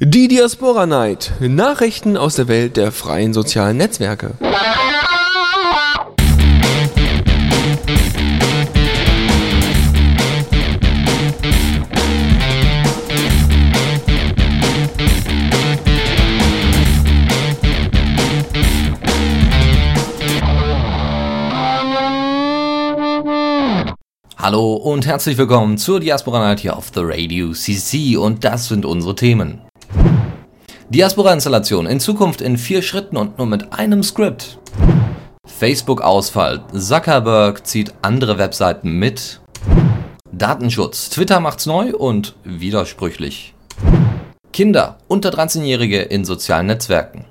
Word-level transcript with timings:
Die 0.00 0.28
Diaspora 0.28 0.86
Night. 0.86 1.32
Nachrichten 1.40 2.16
aus 2.16 2.36
der 2.36 2.46
Welt 2.46 2.76
der 2.76 2.92
freien 2.92 3.34
sozialen 3.34 3.78
Netzwerke. 3.78 4.34
Hallo 24.36 24.74
und 24.74 25.06
herzlich 25.06 25.36
willkommen 25.36 25.76
zur 25.76 25.98
Diaspora 25.98 26.38
Night 26.38 26.60
hier 26.60 26.76
auf 26.76 26.92
The 26.94 27.00
Radio 27.02 27.50
CC 27.50 28.16
und 28.16 28.44
das 28.44 28.68
sind 28.68 28.86
unsere 28.86 29.16
Themen. 29.16 29.67
Diaspora-Installation 30.90 31.84
in 31.84 32.00
Zukunft 32.00 32.40
in 32.40 32.56
vier 32.56 32.80
Schritten 32.80 33.18
und 33.18 33.36
nur 33.36 33.46
mit 33.46 33.74
einem 33.74 34.02
Skript. 34.02 34.58
Facebook-Ausfall. 35.44 36.64
Zuckerberg 36.74 37.66
zieht 37.66 37.92
andere 38.00 38.38
Webseiten 38.38 38.92
mit. 38.92 39.42
Datenschutz. 40.32 41.10
Twitter 41.10 41.40
macht's 41.40 41.66
neu 41.66 41.94
und 41.94 42.36
widersprüchlich. 42.42 43.52
Kinder 44.50 44.96
unter 45.08 45.28
13-Jährige 45.28 46.00
in 46.00 46.24
sozialen 46.24 46.68
Netzwerken. 46.68 47.26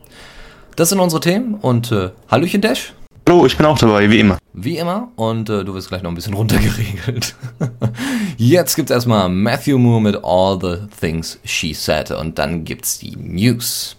Das 0.76 0.90
sind 0.90 1.00
unsere 1.00 1.22
Themen 1.22 1.56
und 1.56 1.92
äh, 1.92 2.12
Hallöchen 2.30 2.62
Dash. 2.62 2.94
Hallo, 3.28 3.46
ich 3.46 3.58
bin 3.58 3.66
auch 3.66 3.78
dabei, 3.78 4.10
wie 4.10 4.22
immer. 4.22 4.38
Wie 4.54 4.78
immer 4.78 5.12
und 5.18 5.50
äh, 5.50 5.66
du 5.66 5.74
wirst 5.74 5.90
gleich 5.90 6.02
noch 6.02 6.12
ein 6.12 6.16
bisschen 6.16 6.34
runtergeregelt. 6.34 7.36
Jetzt 8.38 8.78
gibt's 8.78 8.90
erstmal 8.90 9.28
Matthew 9.28 9.78
Moore 9.78 10.02
mit 10.02 10.18
All 10.24 10.58
the 10.62 10.88
Things 10.98 11.38
She 11.44 11.74
Said 11.74 12.12
und 12.12 12.40
dann 12.40 12.64
gibt's 12.64 13.00
die 13.00 13.18
News. 13.18 13.98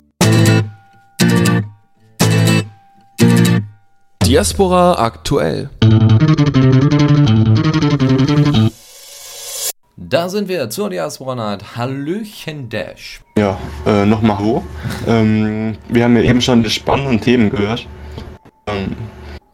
Diaspora 4.22 4.94
aktuell. 4.94 5.69
Da 9.98 10.30
sind 10.30 10.48
wir 10.48 10.70
zur 10.70 10.89
Diaspora 10.89 11.34
Night. 11.34 11.77
Hallöchen 11.77 12.70
Dash. 12.70 13.20
Ja, 13.36 13.58
äh, 13.84 14.06
nochmal 14.06 14.39
Hallo. 14.39 14.64
ähm, 15.06 15.77
wir 15.91 16.05
haben 16.05 16.17
ja 16.17 16.22
eben 16.22 16.41
schon 16.41 16.62
die 16.62 16.70
spannenden 16.70 17.20
Themen 17.20 17.50
gehört. 17.50 17.86
Ähm, 18.69 18.97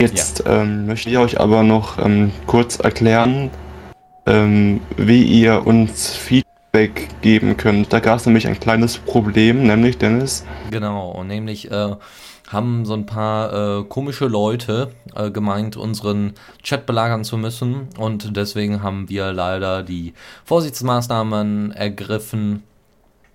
jetzt 0.00 0.45
ähm, 0.47 0.87
möchte 0.87 1.11
ich 1.11 1.19
euch 1.19 1.41
aber 1.41 1.62
noch 1.62 1.98
ähm, 1.98 2.33
kurz 2.47 2.78
erklären, 2.78 3.50
ähm, 4.27 4.81
wie 4.97 5.23
ihr 5.23 5.67
uns 5.67 6.11
Feedback 6.11 7.09
geben 7.20 7.56
könnt. 7.56 7.92
Da 7.92 8.01
gab 8.01 8.19
es 8.19 8.27
nämlich 8.27 8.47
ein 8.47 8.59
kleines 8.59 8.98
Problem, 8.98 9.67
nämlich 9.67 9.98
Dennis. 9.98 10.45
Genau, 10.70 11.11
und 11.11 11.28
nämlich 11.28 11.70
äh, 11.70 11.97
haben 12.48 12.84
so 12.84 12.95
ein 12.95 13.06
paar 13.06 13.81
äh, 13.81 13.84
komische 13.84 14.27
Leute 14.27 14.91
äh, 15.14 15.31
gemeint, 15.31 15.77
unseren 15.77 16.34
Chat 16.62 16.86
belagern 16.86 17.25
zu 17.25 17.36
müssen. 17.36 17.89
Und 17.98 18.36
deswegen 18.36 18.83
haben 18.83 19.08
wir 19.08 19.33
leider 19.33 19.83
die 19.83 20.14
Vorsichtsmaßnahmen 20.45 21.73
ergriffen, 21.73 22.62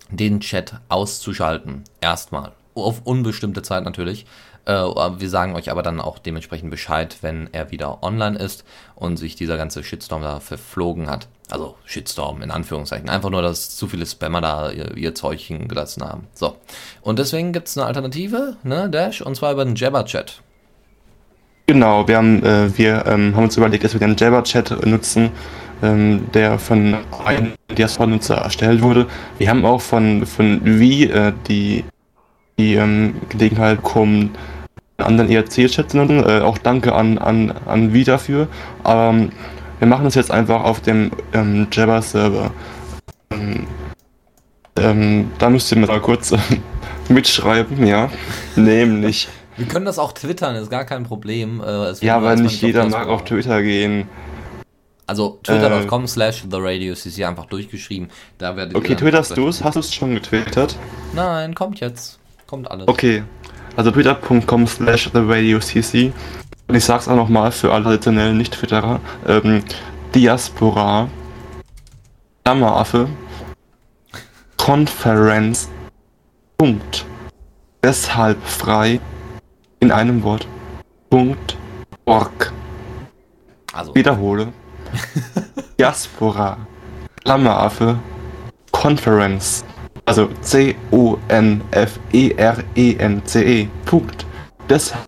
den 0.10 0.40
Chat 0.40 0.80
auszuschalten. 0.90 1.84
Erstmal. 2.02 2.54
Auf 2.76 3.02
unbestimmte 3.04 3.62
Zeit 3.62 3.84
natürlich. 3.84 4.26
Äh, 4.70 5.20
wir 5.20 5.30
sagen 5.30 5.56
euch 5.56 5.72
aber 5.72 5.82
dann 5.82 6.00
auch 6.00 6.20
dementsprechend 6.20 6.70
Bescheid, 6.70 7.18
wenn 7.22 7.50
er 7.54 7.72
wieder 7.72 8.04
online 8.04 8.38
ist 8.38 8.64
und 8.94 9.18
sich 9.18 9.36
dieser 9.36 9.58
ganze 9.58 9.84
Shitstorm 9.84 10.22
da 10.22 10.40
verflogen 10.40 11.10
hat. 11.10 11.28
Also 11.50 11.76
Shitstorm 11.86 12.44
in 12.44 12.52
Anführungszeichen. 12.52 13.10
Einfach 13.10 13.32
nur, 13.32 13.42
dass 13.42 13.76
zu 13.76 13.88
viele 13.88 14.06
Spammer 14.06 14.42
da 14.42 14.70
ihr, 14.70 14.96
ihr 14.96 15.16
Zeugchen 15.16 15.68
gelassen 15.68 16.04
haben. 16.04 16.28
So. 16.36 16.56
Und 17.02 17.18
deswegen 17.18 17.52
gibt 17.52 17.68
es 17.68 17.78
eine 17.78 17.88
Alternative, 17.88 18.58
ne, 18.62 18.88
Dash, 18.92 19.22
und 19.24 19.34
zwar 19.34 19.54
über 19.54 19.66
den 19.66 19.74
Jabber-Chat. 19.74 20.44
Genau, 21.66 22.08
wir 22.08 22.18
haben, 22.18 22.44
äh, 22.44 22.78
wir 22.78 23.08
ähm, 23.08 23.36
haben 23.36 23.46
uns 23.46 23.58
überlegt, 23.58 23.84
dass 23.84 23.94
wir 23.94 24.00
den 24.00 24.16
Jabber-Chat 24.16 24.86
nutzen, 24.86 25.32
ähm, 25.82 26.28
der 26.36 26.60
von 26.60 26.96
einem 27.26 27.54
Diaspora-Nutzer 27.76 28.36
erstellt 28.36 28.84
wurde. 28.84 29.08
Wir 29.40 29.50
haben 29.50 29.66
auch 29.66 29.82
von, 29.82 30.28
von 30.28 30.62
Wie 30.64 31.06
äh, 31.06 31.34
die, 31.48 31.86
die 32.60 32.76
ähm, 32.76 33.16
Gelegenheit 33.30 33.78
bekommen, 33.78 34.36
anderen 35.02 35.32
nutzen. 35.32 36.24
Äh, 36.24 36.42
auch 36.42 36.58
danke 36.58 36.94
an, 36.94 37.18
an, 37.18 37.54
an 37.66 37.94
Wie 37.94 38.04
dafür. 38.04 38.48
Aber 38.84 39.10
ähm, 39.10 39.32
wir 39.80 39.88
machen 39.88 40.04
das 40.04 40.16
jetzt 40.16 40.32
einfach 40.32 40.64
auf 40.64 40.82
dem 40.82 41.12
ähm, 41.34 41.68
Jabber-Server. 41.72 42.52
Ähm, 43.32 43.68
ähm, 44.78 45.32
da 45.40 45.50
müsst 45.50 45.72
ihr 45.72 45.78
mal 45.78 46.00
kurz 46.02 46.34
mitschreiben, 47.10 47.86
ja. 47.86 48.10
Nämlich. 48.56 49.28
Wir 49.58 49.68
können 49.68 49.86
das 49.86 50.00
auch 50.00 50.14
twittern, 50.14 50.56
ist 50.56 50.70
gar 50.70 50.86
kein 50.86 51.04
Problem. 51.04 51.62
Äh, 51.62 51.94
Ja, 52.02 52.18
aber 52.18 52.36
nicht 52.36 52.62
jeder 52.62 52.88
mag 52.88 53.08
auf 53.08 53.26
Twitter 53.26 53.62
gehen. 53.62 54.08
Also 55.06 55.40
twitter.com 55.44 56.06
slash 56.08 56.44
the 56.50 56.58
radio 56.60 56.94
ist 56.94 57.04
hier 57.04 57.28
einfach 57.28 57.46
durchgeschrieben. 57.46 58.10
Da 58.38 58.56
werdet 58.56 58.76
Okay, 58.76 58.96
twitterst 58.96 59.36
du 59.36 59.48
es? 59.48 59.64
Hast 59.64 59.76
du 59.76 59.80
es 59.80 59.94
schon 59.94 60.14
getwittert? 60.14 60.78
Nein, 61.14 61.56
kommt 61.56 61.80
jetzt. 61.80 62.20
Kommt 62.46 62.70
alles. 62.70 62.88
Okay, 62.88 63.24
also 63.80 63.92
twitter.com 63.92 64.68
slash 64.68 65.10
the 65.14 65.22
radio 65.22 65.58
cc. 65.58 66.12
Und 66.68 66.76
ich 66.76 66.84
sag's 66.84 67.08
auch 67.08 67.16
nochmal 67.16 67.50
für 67.54 67.72
alle 67.72 67.86
traditionellen 67.86 68.38
Nicht-Twitterer. 68.38 69.00
Ähm, 69.26 69.64
Diaspora, 70.14 71.08
Klammeraffe, 72.44 73.08
Konferenz, 74.58 75.70
Punkt. 76.58 77.06
Deshalb 77.82 78.44
frei, 78.44 79.00
in 79.80 79.94
einem 79.94 80.24
Wort, 80.24 80.46
Punkt, 81.10 81.58
org. 82.04 82.52
Also, 83.72 83.96
Wiederhole. 83.96 84.52
Diaspora, 85.80 86.58
Klammeraffe, 87.24 87.98
Conference. 88.74 89.64
Also 90.10 90.28
C-O-N-F-E-R-E-N-C-E. 90.42 91.70
Punkt. 93.86 94.26
Deshalb 94.68 95.08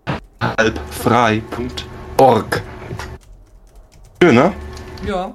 frei. 0.92 1.42
Punkt. 1.50 1.88
Org. 2.20 2.62
Schön, 4.22 4.36
ne? 4.36 4.54
ja, 5.08 5.34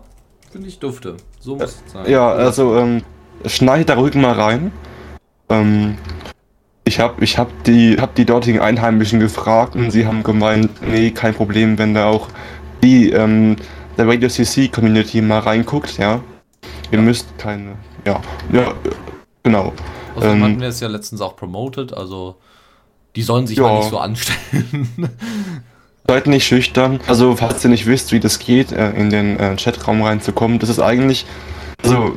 finde 0.52 0.68
ich 0.68 0.78
dufte. 0.78 1.16
So 1.40 1.56
muss 1.56 1.64
es 1.64 1.82
sein. 1.92 2.08
Ja, 2.08 2.30
also, 2.30 2.76
ähm, 2.76 3.02
schneid 3.44 3.88
da 3.88 3.94
ruhig 3.94 4.14
mal 4.14 4.34
rein. 4.34 4.70
Ähm, 5.48 5.98
ich 6.84 7.00
hab, 7.00 7.20
ich 7.20 7.36
hab 7.36 7.64
die, 7.64 7.96
hab 8.00 8.14
die 8.14 8.24
dortigen 8.24 8.60
Einheimischen 8.60 9.18
gefragt 9.18 9.74
und 9.74 9.90
sie 9.90 10.06
haben 10.06 10.22
gemeint, 10.22 10.70
nee, 10.80 11.10
kein 11.10 11.34
Problem, 11.34 11.76
wenn 11.76 11.92
da 11.92 12.06
auch 12.06 12.28
die, 12.84 13.10
ähm, 13.10 13.56
der 13.98 14.06
Radio 14.06 14.28
CC 14.28 14.68
Community 14.68 15.20
mal 15.22 15.40
reinguckt, 15.40 15.98
ja. 15.98 16.20
Ihr 16.92 17.00
müsst 17.00 17.36
keine, 17.36 17.72
ja, 18.04 18.20
ja, 18.52 18.72
genau. 19.46 19.72
Außerdem 20.16 20.36
ähm, 20.38 20.42
hatten 20.42 20.60
wir 20.60 20.68
es 20.68 20.80
ja 20.80 20.88
letztens 20.88 21.20
auch 21.20 21.36
promoted, 21.36 21.94
also 21.94 22.34
die 23.14 23.22
sollen 23.22 23.46
sich 23.46 23.58
Ja. 23.58 23.62
mal 23.64 23.78
nicht 23.78 23.90
so 23.90 23.98
anstellen. 23.98 24.92
Seid 26.08 26.26
nicht 26.26 26.44
schüchtern. 26.46 27.00
Also, 27.06 27.34
falls 27.36 27.64
ihr 27.64 27.70
nicht 27.70 27.86
wisst, 27.86 28.12
wie 28.12 28.20
das 28.20 28.38
geht, 28.40 28.72
äh, 28.72 28.90
in 28.90 29.10
den 29.10 29.38
äh, 29.38 29.56
Chatraum 29.56 30.02
reinzukommen, 30.02 30.58
das 30.58 30.68
ist 30.68 30.80
eigentlich, 30.80 31.26
also, 31.82 32.16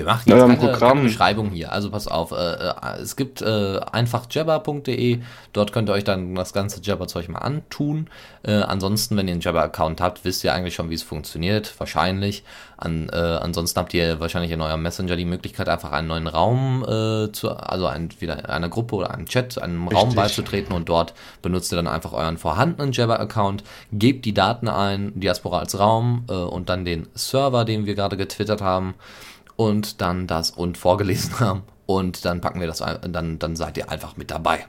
Wir 0.00 0.06
machen 0.06 0.30
Ja, 0.30 0.36
jetzt 0.36 0.44
im 0.44 0.56
keine, 0.58 0.72
Programm- 0.72 0.90
keine 0.96 1.08
Beschreibung 1.08 1.50
hier. 1.50 1.72
Also 1.72 1.90
pass 1.90 2.08
auf, 2.08 2.32
äh, 2.32 2.34
äh, 2.36 2.72
es 3.02 3.16
gibt 3.16 3.42
äh, 3.42 3.78
einfach 3.92 4.24
jabber.de. 4.30 5.18
Dort 5.52 5.72
könnt 5.72 5.90
ihr 5.90 5.92
euch 5.92 6.04
dann 6.04 6.34
das 6.34 6.54
ganze 6.54 6.80
Jabber-Zeug 6.80 7.28
mal 7.28 7.40
antun. 7.40 8.08
Äh, 8.42 8.52
ansonsten, 8.62 9.16
wenn 9.18 9.28
ihr 9.28 9.32
einen 9.32 9.42
Jabber-Account 9.42 10.00
habt, 10.00 10.24
wisst 10.24 10.42
ihr 10.42 10.54
eigentlich 10.54 10.74
schon, 10.74 10.88
wie 10.88 10.94
es 10.94 11.02
funktioniert. 11.02 11.74
Wahrscheinlich. 11.78 12.44
An, 12.78 13.10
äh, 13.12 13.16
ansonsten 13.16 13.78
habt 13.78 13.92
ihr 13.92 14.20
wahrscheinlich 14.20 14.52
in 14.52 14.62
eurem 14.62 14.80
Messenger 14.80 15.14
die 15.16 15.26
Möglichkeit, 15.26 15.68
einfach 15.68 15.92
einen 15.92 16.08
neuen 16.08 16.26
Raum 16.26 16.82
äh, 16.82 17.30
zu, 17.30 17.50
also 17.50 17.86
entweder 17.88 18.48
einer 18.48 18.70
Gruppe 18.70 18.94
oder 18.96 19.10
einem 19.10 19.26
Chat, 19.26 19.60
einem 19.60 19.86
Raum 19.88 20.08
Richtig. 20.08 20.16
beizutreten 20.16 20.74
und 20.74 20.88
dort 20.88 21.12
benutzt 21.42 21.70
ihr 21.72 21.76
dann 21.76 21.86
einfach 21.88 22.14
euren 22.14 22.38
vorhandenen 22.38 22.92
Jabber-Account, 22.92 23.64
gebt 23.92 24.24
die 24.24 24.32
Daten 24.32 24.66
ein, 24.66 25.12
Diaspora 25.14 25.58
als 25.58 25.78
Raum 25.78 26.24
äh, 26.30 26.32
und 26.32 26.70
dann 26.70 26.86
den 26.86 27.06
Server, 27.14 27.66
den 27.66 27.84
wir 27.84 27.94
gerade 27.94 28.16
getwittert 28.16 28.62
haben 28.62 28.94
und 29.60 30.00
dann 30.00 30.26
das 30.26 30.50
und 30.50 30.78
vorgelesen 30.78 31.38
haben. 31.40 31.62
Und 31.86 32.24
dann 32.24 32.40
packen 32.40 32.60
wir 32.60 32.66
das, 32.66 32.80
ein- 32.82 33.12
dann, 33.12 33.38
dann 33.38 33.56
seid 33.56 33.76
ihr 33.76 33.90
einfach 33.90 34.16
mit 34.16 34.30
dabei. 34.30 34.64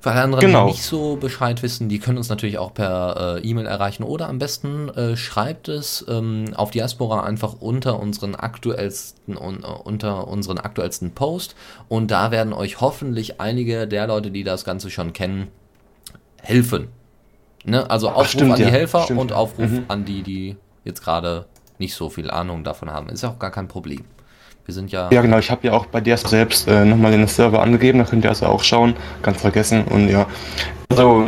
Für 0.00 0.10
alle 0.12 0.22
anderen, 0.22 0.40
Genau. 0.46 0.66
die 0.66 0.72
nicht 0.72 0.82
so 0.82 1.16
Bescheid 1.16 1.62
wissen, 1.62 1.88
die 1.88 1.98
können 1.98 2.18
uns 2.18 2.28
natürlich 2.28 2.56
auch 2.58 2.72
per 2.72 3.36
äh, 3.38 3.40
E-Mail 3.48 3.66
erreichen 3.66 4.04
oder 4.04 4.28
am 4.28 4.38
besten 4.38 4.88
äh, 4.90 5.16
schreibt 5.16 5.68
es 5.68 6.04
ähm, 6.08 6.46
auf 6.54 6.70
Diaspora 6.70 7.24
einfach 7.24 7.54
unter 7.60 7.98
unseren 8.00 8.34
aktuellsten 8.36 9.36
un, 9.36 9.62
äh, 9.64 9.66
unter 9.66 10.28
unseren 10.28 10.58
aktuellsten 10.58 11.12
Post 11.12 11.54
und 11.88 12.10
da 12.12 12.30
werden 12.30 12.52
euch 12.52 12.80
hoffentlich 12.80 13.40
einige 13.40 13.86
der 13.88 14.06
Leute, 14.06 14.30
die 14.30 14.44
das 14.44 14.64
Ganze 14.64 14.88
schon 14.90 15.12
kennen, 15.12 15.48
helfen. 16.42 16.88
Ne? 17.64 17.90
Also 17.90 18.08
Aufruf 18.10 18.28
stimmt, 18.28 18.52
an 18.52 18.56
die 18.56 18.62
ja. 18.62 18.68
Helfer 18.70 19.02
Stimmt, 19.02 19.20
und. 19.20 19.32
Aufruf 19.32 19.68
Mhm. 19.70 19.84
an 19.88 20.04
die, 20.04 20.22
die 20.22 20.56
jetzt 20.84 21.02
gerade 21.02 21.46
nicht 21.78 21.94
so 21.94 22.10
viel 22.10 22.30
Ahnung 22.30 22.64
davon 22.64 22.90
haben. 22.90 23.08
Ist 23.08 23.24
auch 23.24 23.38
gar 23.38 23.50
kein 23.50 23.68
Problem. 23.68 24.04
Wir 24.68 24.74
sind 24.74 24.92
ja. 24.92 25.08
Ja, 25.10 25.22
genau, 25.22 25.38
ich 25.38 25.50
habe 25.50 25.66
ja 25.66 25.72
auch 25.72 25.86
bei 25.86 26.00
dir 26.02 26.16
selbst 26.18 26.68
äh, 26.68 26.84
nochmal 26.84 27.12
den 27.12 27.26
Server 27.26 27.62
angegeben, 27.62 28.00
da 28.00 28.04
könnt 28.04 28.24
ihr 28.24 28.28
also 28.28 28.46
auch 28.46 28.62
schauen. 28.62 28.94
Ganz 29.22 29.40
vergessen 29.40 29.84
und 29.84 30.08
ja. 30.08 30.26
Also, 30.90 31.26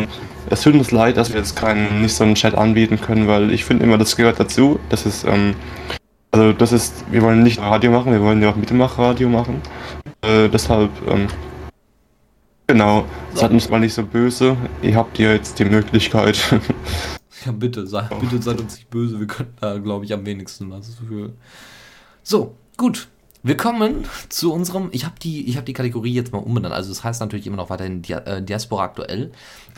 es 0.51 0.61
tut 0.61 0.75
uns 0.75 0.91
leid, 0.91 1.17
dass 1.17 1.31
wir 1.31 1.39
jetzt 1.39 1.57
keinen, 1.57 2.03
nicht 2.03 2.15
so 2.15 2.25
einen 2.25 2.35
Chat 2.35 2.55
anbieten 2.55 3.01
können, 3.01 3.29
weil 3.29 3.51
ich 3.51 3.65
finde 3.65 3.85
immer, 3.85 3.97
das 3.97 4.17
gehört 4.17 4.39
dazu. 4.39 4.79
Das 4.91 5.07
ist, 5.07 5.25
ähm, 5.25 5.55
also 6.33 6.53
das 6.53 6.73
ist, 6.73 7.05
wir 7.11 7.23
wollen 7.23 7.43
nicht 7.43 7.61
Radio 7.61 7.91
machen, 7.91 8.13
wir 8.13 8.21
wollen 8.21 8.43
ja 8.43 8.51
auch 8.51 8.57
Mitmachradio 8.57 9.29
machen. 9.29 9.63
Äh, 10.21 10.49
deshalb, 10.49 10.91
ähm, 11.09 11.29
genau, 12.67 13.07
seid 13.33 13.53
uns 13.53 13.71
mal 13.71 13.81
nicht 13.81 13.95
so 13.95 14.05
böse. 14.05 14.57
Ihr 14.83 14.97
habt 14.97 15.19
ja 15.19 15.33
jetzt 15.33 15.59
die 15.59 15.65
Möglichkeit. 15.65 16.39
Ja, 17.47 17.53
bitte, 17.53 17.87
sei, 17.87 18.03
bitte 18.21 18.43
seid 18.43 18.61
uns 18.61 18.77
nicht 18.77 18.91
böse. 18.91 19.19
Wir 19.19 19.27
können 19.27 19.55
da, 19.61 19.79
glaube 19.79 20.05
ich, 20.05 20.13
am 20.13 20.27
wenigsten 20.27 20.71
was 20.71 20.95
für. 20.97 21.33
So, 22.23 22.55
gut. 22.77 23.09
Willkommen 23.43 24.05
zu 24.29 24.53
unserem. 24.53 24.91
Ich 24.93 25.07
habe 25.07 25.15
die, 25.23 25.49
ich 25.49 25.57
habe 25.57 25.65
die 25.65 25.73
Kategorie 25.73 26.13
jetzt 26.13 26.33
mal 26.33 26.41
umbenannt. 26.41 26.75
Also 26.75 26.91
es 26.91 26.99
das 26.99 27.05
heißt 27.05 27.21
natürlich 27.23 27.47
immer 27.47 27.57
noch 27.57 27.71
weiterhin 27.71 28.05
äh, 28.05 28.43
Diaspora 28.43 28.85
aktuell, 28.85 29.33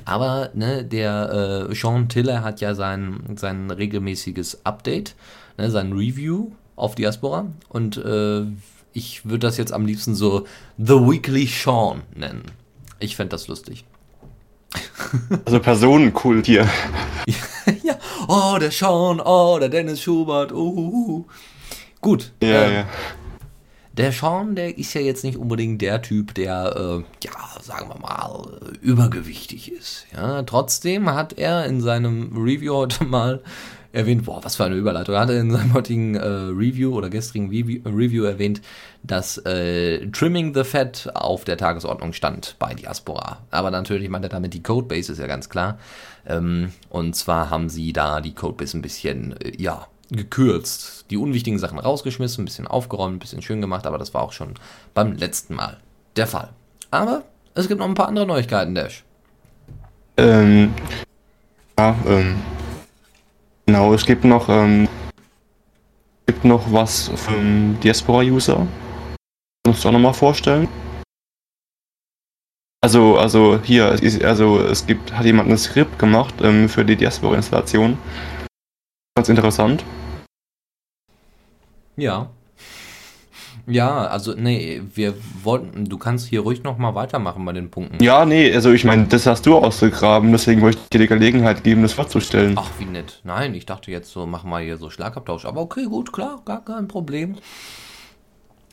aber 0.05 0.51
ne, 0.55 0.85
der 0.85 1.69
äh, 1.71 1.75
Sean 1.75 2.09
Tiller 2.09 2.43
hat 2.43 2.61
ja 2.61 2.75
sein 2.75 3.37
sein 3.37 3.71
regelmäßiges 3.71 4.67
Update, 4.67 5.15
ne, 5.59 5.71
sein 5.71 5.93
Review 5.93 6.51
auf 6.75 6.97
Diaspora 6.97 7.47
und 7.69 7.99
äh, 7.99 8.47
ich 8.93 9.25
würde 9.25 9.47
das 9.47 9.59
jetzt 9.59 9.73
am 9.73 9.87
liebsten 9.87 10.17
so 10.17 10.45
The 10.77 10.95
Weekly 10.95 11.47
Sean 11.47 12.03
nennen. 12.17 12.43
Ich 12.99 13.15
fände 13.15 13.31
das 13.31 13.47
lustig. 13.47 13.85
Also 15.45 15.61
Personenkult 15.61 16.47
hier. 16.47 16.69
oh, 18.33 18.59
der 18.59 18.71
Sean, 18.71 19.21
oh, 19.21 19.59
der 19.59 19.69
Dennis 19.69 20.01
Schubert, 20.01 20.53
uh. 20.53 21.25
Gut. 22.01 22.33
Ja, 22.43 22.65
ähm, 22.65 22.73
ja. 22.73 22.87
Der 23.95 24.11
Sean, 24.11 24.55
der 24.55 24.79
ist 24.79 24.95
ja 24.95 25.03
jetzt 25.03 25.23
nicht 25.23 25.37
unbedingt 25.37 25.83
der 25.83 26.01
Typ, 26.01 26.35
der, 26.35 26.75
äh, 26.75 27.27
ja, 27.27 27.33
sagen 27.61 27.91
wir 27.91 28.01
mal, 28.01 28.59
übergewichtig 28.81 29.71
ist. 29.71 30.07
Ja, 30.15 30.43
trotzdem 30.45 31.13
hat 31.15 31.35
er 31.35 31.67
in 31.67 31.83
seinem 31.83 32.33
Review 32.35 32.75
heute 32.75 33.05
mal 33.05 33.43
erwähnt, 33.93 34.25
boah, 34.25 34.43
was 34.43 34.57
für 34.57 34.65
eine 34.65 34.77
Überleitung. 34.77 35.15
Er 35.15 35.21
hatte 35.21 35.35
in 35.35 35.51
seinem 35.51 35.75
heutigen 35.75 36.15
äh, 36.15 36.27
Review 36.27 36.97
oder 36.97 37.11
gestrigen 37.11 37.51
Review, 37.51 37.83
Review 37.85 38.25
erwähnt, 38.25 38.63
dass 39.03 39.37
äh, 39.45 40.07
Trimming 40.11 40.55
the 40.55 40.65
Fat 40.65 41.11
auf 41.15 41.45
der 41.45 41.59
Tagesordnung 41.59 42.15
stand 42.15 42.57
bei 42.59 42.73
Diaspora. 42.73 43.41
Aber 43.51 43.71
natürlich 43.71 44.09
meint 44.09 44.25
er 44.25 44.31
damit 44.31 44.55
die 44.55 44.63
Codebase, 44.63 45.13
ist 45.13 45.19
ja 45.19 45.27
ganz 45.27 45.51
klar. 45.51 45.79
Ähm, 46.27 46.73
und 46.89 47.17
zwar 47.17 47.51
haben 47.51 47.69
sie 47.69 47.93
da 47.93 48.21
die 48.21 48.35
Codebase 48.35 48.79
ein 48.79 48.83
bisschen, 48.83 49.41
äh, 49.41 49.61
ja, 49.61 49.87
gekürzt. 50.11 51.07
Die 51.11 51.17
unwichtigen 51.17 51.59
Sachen 51.59 51.79
rausgeschmissen, 51.79 52.43
ein 52.43 52.45
bisschen 52.45 52.67
aufgeräumt, 52.67 53.17
ein 53.17 53.19
bisschen 53.19 53.43
schön 53.43 53.61
gemacht, 53.61 53.87
aber 53.87 53.99
das 53.99 54.15
war 54.15 54.23
auch 54.23 54.33
schon 54.33 54.55
beim 54.95 55.15
letzten 55.15 55.55
Mal 55.55 55.79
der 56.17 56.27
Fall. 56.27 56.51
Aber 56.91 57.23
es 57.55 57.69
gibt 57.69 57.81
noch 57.81 57.89
ein 57.89 57.95
paar 57.95 58.09
andere 58.09 58.27
Neuigkeiten, 58.27 58.75
Dash. 58.75 59.05
Ähm, 60.19 60.75
ja, 61.79 61.97
ähm, 62.07 62.37
genau, 63.67 63.95
es 63.95 64.05
gibt 64.05 64.25
noch, 64.25 64.49
ähm, 64.49 64.87
gibt 66.27 66.45
noch 66.45 66.71
was 66.71 67.11
für 67.17 67.33
Diaspora-User. 67.83 68.67
Kannst 69.65 69.85
du 69.85 69.89
auch 69.89 69.93
nochmal 69.93 70.15
vorstellen? 70.15 70.69
Also, 72.85 73.17
also 73.17 73.61
hier, 73.63 73.97
also 74.25 74.59
es 74.59 74.85
gibt, 74.85 75.13
hat 75.13 75.25
jemand 75.25 75.49
ein 75.49 75.57
Skript 75.57 76.01
gemacht 76.01 76.35
ähm, 76.43 76.69
für 76.69 76.85
die 76.85 76.97
Diaspora-Installation. 76.97 77.97
Ganz 79.15 79.29
interessant. 79.29 79.85
Ja. 81.97 82.31
Ja, 83.69 84.07
also 84.07 84.35
nee, 84.35 84.83
wir 84.93 85.15
wollten, 85.45 85.85
du 85.85 85.97
kannst 85.97 86.27
hier 86.27 86.41
ruhig 86.41 86.65
nochmal 86.65 86.97
weitermachen 86.97 87.45
bei 87.45 87.53
den 87.53 87.71
Punkten. 87.71 88.03
Ja, 88.03 88.25
nee, 88.25 88.53
also 88.53 88.73
ich 88.73 88.85
meine, 88.85 89.07
das 89.07 89.27
hast 89.27 89.47
du 89.47 89.57
ausgegraben, 89.59 90.33
deswegen 90.33 90.61
wollte 90.63 90.79
ich 90.83 90.89
dir 90.89 90.99
die 90.99 91.07
Gelegenheit 91.07 91.63
geben, 91.63 91.83
das 91.83 91.93
vorzustellen. 91.93 92.55
Ach, 92.59 92.69
wie 92.81 92.87
nett. 92.87 93.21
Nein, 93.23 93.55
ich 93.55 93.65
dachte 93.65 93.93
jetzt 93.93 94.11
so, 94.11 94.27
mach 94.27 94.43
mal 94.43 94.61
hier 94.65 94.79
so 94.79 94.91
Schlagabtausch. 94.91 95.45
Aber 95.45 95.61
okay, 95.61 95.85
gut, 95.85 96.13
klar, 96.13 96.43
gar 96.45 96.65
kein 96.65 96.89
Problem. 96.89 97.37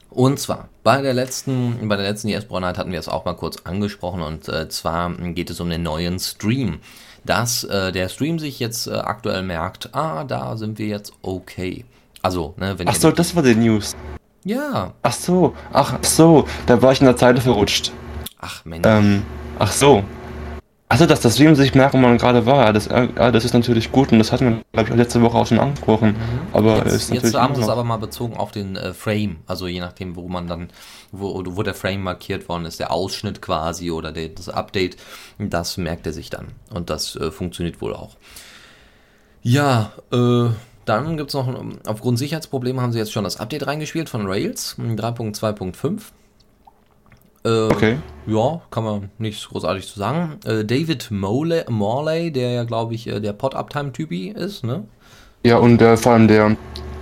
Und 0.10 0.40
zwar, 0.40 0.70
bei 0.84 1.02
der 1.02 1.14
letzten, 1.14 1.88
bei 1.88 1.96
der 1.96 2.06
letzten 2.06 2.30
ES 2.30 2.50
Night 2.50 2.78
hatten 2.78 2.92
wir 2.92 3.00
es 3.00 3.08
auch 3.08 3.26
mal 3.26 3.36
kurz 3.36 3.58
angesprochen 3.64 4.22
und 4.22 4.50
äh, 4.50 4.68
zwar 4.70 5.12
geht 5.12 5.50
es 5.50 5.60
um 5.60 5.70
den 5.70 5.84
neuen 5.84 6.20
Stream. 6.20 6.80
Dass 7.26 7.64
äh, 7.66 7.92
der 7.92 8.10
Stream 8.10 8.40
sich 8.40 8.60
jetzt 8.60 8.88
äh, 8.88 8.94
aktuell 8.94 9.44
merkt, 9.44 9.94
ah, 9.94 10.24
da 10.24 10.58
sind 10.58 10.80
wir 10.80 10.88
jetzt 10.88 11.14
okay. 11.22 11.86
Also, 12.22 12.54
ne, 12.58 12.80
wenn 12.80 12.88
Ach 12.88 12.96
so, 12.96 13.12
das 13.12 13.36
war 13.36 13.44
die 13.44 13.56
News. 13.56 13.96
Ja. 14.46 14.94
Ach 15.04 15.14
so, 15.14 15.54
ach 15.72 16.00
so, 16.02 16.46
da 16.66 16.82
war 16.82 16.92
ich 16.92 17.02
in 17.02 17.06
der 17.06 17.18
Zeile 17.18 17.42
verrutscht. 17.42 17.92
Ach 18.40 18.64
Mensch. 18.66 18.88
Ähm, 18.88 19.24
ach 19.60 19.72
so. 19.72 20.04
Also, 20.92 21.06
dass 21.06 21.22
das 21.22 21.38
merkt, 21.38 21.94
wo 21.94 21.98
man 21.98 22.18
gerade 22.18 22.48
war, 22.48 22.74
das, 22.74 22.88
äh, 22.88 23.08
das 23.16 23.46
ist 23.46 23.54
natürlich 23.54 23.92
gut 23.92 24.12
und 24.12 24.18
das 24.18 24.32
hatten 24.32 24.46
wir, 24.46 24.64
glaube 24.74 24.90
ich, 24.90 24.96
letzte 24.96 25.22
Woche 25.22 25.38
auch 25.38 25.46
schon 25.46 25.60
angesprochen. 25.60 26.14
Mhm. 26.14 26.40
Aber 26.52 26.78
jetzt, 26.78 26.94
ist 26.94 27.14
jetzt 27.14 27.36
haben 27.36 27.54
sie 27.54 27.62
es 27.62 27.70
aber 27.70 27.84
mal 27.84 27.98
bezogen 27.98 28.36
auf 28.36 28.52
den 28.52 28.76
äh, 28.76 28.96
Frame, 28.96 29.38
also 29.46 29.68
je 29.68 29.82
nachdem, 29.82 30.16
wo 30.16 30.28
man 30.28 30.48
dann, 30.48 30.70
wo, 31.12 31.44
wo 31.46 31.62
der 31.62 31.76
Frame 31.76 32.02
markiert 32.02 32.50
worden 32.50 32.66
ist, 32.66 32.80
der 32.80 32.92
Ausschnitt 32.92 33.40
quasi 33.40 33.92
oder 33.92 34.12
der, 34.12 34.30
das 34.30 34.50
Update, 34.50 34.98
das 35.38 35.78
merkt 35.78 36.08
er 36.08 36.14
sich 36.14 36.32
dann 36.32 36.48
und 36.74 36.90
das 36.90 37.16
äh, 37.16 37.30
funktioniert 37.30 37.82
wohl 37.82 37.94
auch. 37.94 38.18
Ja, 39.44 39.92
äh, 40.12 40.50
dann 40.86 41.18
gibt 41.18 41.30
es 41.30 41.36
noch, 41.36 41.48
aufgrund 41.86 42.18
Sicherheitsprobleme 42.18 42.82
haben 42.82 42.94
sie 42.94 42.98
jetzt 42.98 43.12
schon 43.12 43.24
das 43.24 43.40
Update 43.40 43.68
reingespielt 43.68 44.10
von 44.10 44.26
Rails 44.26 44.76
3.2.5. 44.80 46.02
Äh, 47.44 47.68
okay. 47.68 47.98
Ja, 48.28 48.62
kann 48.70 48.84
man 48.84 49.12
nichts 49.18 49.48
großartig 49.48 49.88
zu 49.88 49.98
sagen. 50.00 50.40
Äh, 50.46 50.66
David 50.66 51.10
Morley, 51.12 51.64
Morley, 51.70 52.32
der 52.32 52.52
ja, 52.52 52.64
glaube 52.64 52.96
ich, 52.96 53.08
äh, 53.08 53.20
der 53.20 53.34
Pod-Uptime-Typi 53.34 54.30
ist, 54.30 54.64
ne? 54.64 54.84
Ja, 55.44 55.58
und 55.58 55.82
äh, 55.82 55.96
vor 55.96 56.14
allem 56.14 56.28
der, 56.28 56.58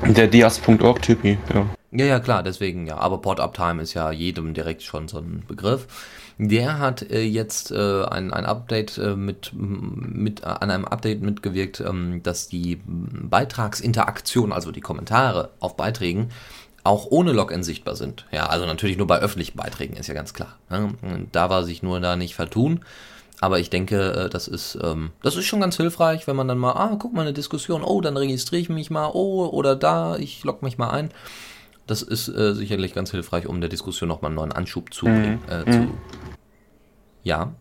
der 0.06 0.28
Dias.org-Typi, 0.28 1.38
ja. 1.54 1.66
Ja, 1.92 2.06
ja, 2.06 2.19
klar, 2.19 2.44
deswegen 2.44 2.86
ja. 2.86 2.98
Aber 2.98 3.19
Pod-Uptime 3.19 3.81
ist 3.81 3.94
ja 3.94 4.12
jedem 4.12 4.54
direkt 4.54 4.84
schon 4.84 5.07
so 5.07 5.18
ein 5.19 5.44
Begriff. 5.48 5.88
Der 6.38 6.78
hat 6.78 7.01
äh, 7.10 7.24
jetzt 7.24 7.72
äh, 7.72 8.04
ein, 8.04 8.31
ein 8.31 8.45
Update 8.45 9.00
äh, 9.00 9.16
mit, 9.16 9.51
mit 9.56 10.44
an 10.44 10.69
einem 10.69 10.86
Update 10.86 11.22
mitgewirkt, 11.22 11.80
ähm, 11.80 12.22
dass 12.22 12.48
die 12.48 12.80
Beitragsinteraktion, 12.86 14.51
also 14.51 14.72
die 14.72 14.81
Kommentare 14.81 15.50
auf 15.60 15.75
Beiträgen, 15.75 16.30
auch 16.88 17.07
ohne 17.10 17.31
Login 17.34 17.63
sichtbar 17.63 17.95
sind. 17.95 18.25
Ja, 18.31 18.48
also 18.48 18.66
natürlich 18.66 18.98
nur 18.98 19.07
bei 19.07 19.19
öffentlichen 19.19 19.57
Beiträgen, 19.57 19.95
ist 19.98 20.07
ja 20.07 20.13
ganz 20.13 20.34
klar. 20.34 20.57
Ne? 20.69 20.94
Da 21.31 21.50
war 21.50 21.64
sich 21.64 21.83
nur 21.83 22.00
da 22.00 22.16
nicht 22.16 22.35
vertun. 22.35 22.81
Aber 23.40 23.59
ich 23.59 23.69
denke, 23.69 24.14
äh, 24.14 24.30
das 24.30 24.47
ist, 24.47 24.80
ähm, 24.81 25.12
das 25.21 25.35
ist 25.35 25.45
schon 25.45 25.62
ganz 25.62 25.78
hilfreich, 25.78 26.28
wenn 26.28 26.35
man 26.35 26.47
dann 26.47 26.57
mal, 26.57 26.71
ah, 26.71 26.95
guck 26.97 27.14
mal 27.14 27.21
eine 27.21 27.33
Diskussion, 27.33 27.83
oh, 27.83 28.02
dann 28.02 28.18
registriere 28.18 28.62
ich 28.62 28.69
mich 28.69 28.90
mal, 28.90 29.12
oh, 29.14 29.45
oder 29.45 29.76
da, 29.76 30.18
ich 30.18 30.44
logge 30.44 30.66
mich 30.66 30.78
mal 30.78 30.90
ein. 30.90 31.12
Das 31.85 32.02
ist 32.02 32.28
äh, 32.28 32.54
sicherlich 32.54 32.94
ganz 32.94 33.12
hilfreich, 33.12 33.47
um 33.47 33.62
der 33.62 33.69
Diskussion 33.69 34.09
nochmal 34.09 34.30
einen 34.30 34.35
neuen 34.35 34.52
Anschub 34.52 34.94
zu 34.94 35.06
bringen. 35.06 35.40
Mhm. 35.45 35.54
Äh, 35.54 35.71
zu, 35.71 35.78
mhm. 35.78 35.94
ja. 37.23 37.54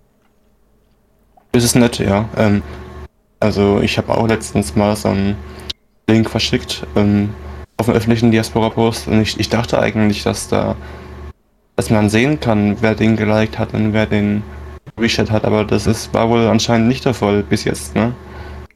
Das 1.52 1.62
ist 1.62 1.76
nett, 1.76 1.98
ja. 1.98 2.28
Ähm, 2.36 2.62
also 3.38 3.80
ich 3.80 3.98
habe 3.98 4.16
auch 4.16 4.26
letztens 4.26 4.74
mal 4.76 4.96
so 4.96 5.08
einen 5.08 5.36
Link 6.08 6.30
verschickt. 6.30 6.86
Ähm, 6.96 7.34
auf 7.76 7.86
dem 7.86 7.94
öffentlichen 7.94 8.30
Diaspora-Post 8.30 9.08
und 9.08 9.20
ich, 9.20 9.38
ich 9.38 9.48
dachte 9.48 9.78
eigentlich, 9.78 10.22
dass 10.22 10.48
da, 10.48 10.76
dass 11.76 11.90
man 11.90 12.08
sehen 12.08 12.40
kann, 12.40 12.76
wer 12.80 12.94
den 12.94 13.16
geliked 13.16 13.58
hat 13.58 13.74
und 13.74 13.92
wer 13.92 14.06
den 14.06 14.42
Reset 14.98 15.30
hat, 15.30 15.44
aber 15.44 15.64
das 15.64 15.86
ist, 15.86 16.14
war 16.14 16.28
wohl 16.30 16.46
anscheinend 16.46 16.88
nicht 16.88 17.04
der 17.04 17.14
Fall 17.14 17.42
bis 17.42 17.64
jetzt, 17.64 17.94
ne? 17.94 18.14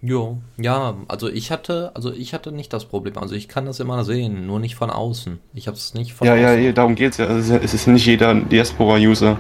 Jo, 0.03 0.39
ja, 0.57 0.97
also 1.09 1.29
ich 1.29 1.51
hatte, 1.51 1.93
also 1.95 2.11
ich 2.11 2.33
hatte 2.33 2.53
nicht 2.53 2.73
das 2.73 2.87
Problem. 2.87 3.19
Also 3.19 3.35
ich 3.35 3.49
kann 3.49 3.67
das 3.67 3.81
immer 3.81 4.03
sehen, 4.05 4.47
nur 4.47 4.59
nicht 4.59 4.75
von 4.75 4.89
außen. 4.89 5.39
Ich 5.53 5.67
habe 5.67 5.77
es 5.77 5.93
nicht 5.93 6.15
von 6.15 6.27
ja, 6.27 6.33
außen. 6.33 6.43
Ja, 6.43 6.55
ja, 6.55 6.73
darum 6.73 6.95
geht's 6.95 7.19
ja. 7.19 7.27
Es 7.27 7.75
ist 7.75 7.87
nicht 7.87 8.07
jeder 8.07 8.35
Diaspora-User. 8.35 9.37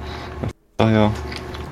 Daher. 0.77 1.13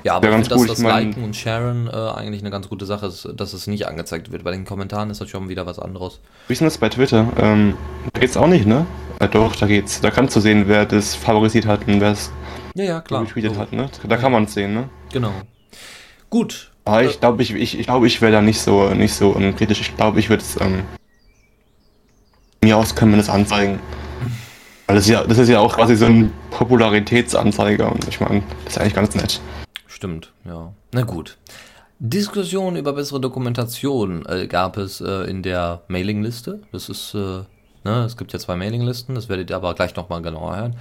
Ja, 0.08 0.14
aber 0.14 0.30
ganz 0.30 0.48
dass 0.48 0.64
das 0.64 0.78
Liken 0.78 1.22
und 1.22 1.36
Sharen 1.36 1.86
äh, 1.86 1.90
eigentlich 1.90 2.40
eine 2.40 2.50
ganz 2.50 2.70
gute 2.70 2.86
Sache 2.86 3.04
ist, 3.04 3.28
dass 3.36 3.52
es 3.52 3.66
nicht 3.66 3.86
angezeigt 3.86 4.32
wird. 4.32 4.42
Bei 4.42 4.52
den 4.52 4.64
Kommentaren 4.64 5.10
ist 5.10 5.20
das 5.20 5.28
schon 5.28 5.50
wieder 5.50 5.66
was 5.66 5.78
anderes. 5.78 6.20
Wie 6.46 6.54
ist 6.54 6.60
denn 6.60 6.66
das 6.66 6.78
bei 6.78 6.88
Twitter? 6.88 7.30
Ähm, 7.38 7.76
da 8.14 8.20
geht's 8.20 8.34
auch 8.38 8.46
nicht, 8.46 8.64
ne? 8.64 8.86
Äh, 9.20 9.28
doch, 9.28 9.54
da 9.54 9.66
geht's. 9.66 10.00
Da 10.00 10.10
kannst 10.10 10.34
du 10.34 10.40
sehen, 10.40 10.64
wer 10.66 10.86
das 10.86 11.14
favorisiert 11.14 11.66
hat 11.66 11.86
und 11.86 12.00
wer 12.00 12.12
es 12.12 12.30
ja, 12.74 12.84
ja, 12.84 13.00
klar. 13.02 13.20
retweetet 13.20 13.52
so. 13.52 13.60
hat, 13.60 13.74
ne? 13.74 13.90
Da 14.08 14.16
kann 14.16 14.32
man 14.32 14.44
es 14.44 14.54
sehen, 14.54 14.72
ne? 14.72 14.88
Genau. 15.12 15.32
Gut. 16.30 16.70
Aber 16.86 17.04
ich 17.04 17.20
glaube, 17.20 17.42
ich, 17.42 17.52
ich, 17.52 17.78
ich, 17.78 17.84
glaub, 17.84 18.02
ich 18.04 18.22
wäre 18.22 18.32
da 18.32 18.40
nicht 18.40 18.62
so, 18.62 18.88
nicht 18.94 19.12
so 19.12 19.32
um, 19.32 19.54
kritisch. 19.56 19.82
Ich 19.82 19.94
glaube, 19.94 20.20
ich 20.20 20.30
würde 20.30 20.42
es 20.42 20.58
ähm, 20.58 20.84
mir 22.62 22.78
aus 22.78 22.94
können 22.94 23.10
wir 23.10 23.18
das 23.18 23.28
anzeigen. 23.28 23.78
Weil 24.86 24.96
das 24.96 25.04
ist, 25.04 25.10
ja, 25.10 25.24
das 25.24 25.36
ist 25.36 25.50
ja 25.50 25.60
auch 25.60 25.76
quasi 25.76 25.96
so 25.96 26.06
ein 26.06 26.32
Popularitätsanzeiger 26.50 27.92
und 27.92 28.08
ich 28.08 28.20
meine, 28.20 28.42
das 28.64 28.72
ist 28.72 28.80
eigentlich 28.80 28.94
ganz 28.94 29.14
nett. 29.14 29.38
Stimmt, 29.98 30.32
ja. 30.44 30.72
Na 30.92 31.02
gut. 31.02 31.38
Diskussion 31.98 32.76
über 32.76 32.92
bessere 32.92 33.20
Dokumentation 33.20 34.24
äh, 34.26 34.46
gab 34.46 34.76
es 34.76 35.00
äh, 35.00 35.28
in 35.28 35.42
der 35.42 35.82
Mailingliste. 35.88 36.60
Das 36.70 36.88
ist 36.88 37.14
äh, 37.14 37.40
Ne? 37.88 38.04
Es 38.04 38.16
gibt 38.16 38.32
ja 38.32 38.38
zwei 38.38 38.54
Mailinglisten, 38.56 39.14
das 39.14 39.28
werdet 39.28 39.50
ihr 39.50 39.56
aber 39.56 39.74
gleich 39.74 39.96
nochmal 39.96 40.20
genauer 40.20 40.56
hören. 40.56 40.76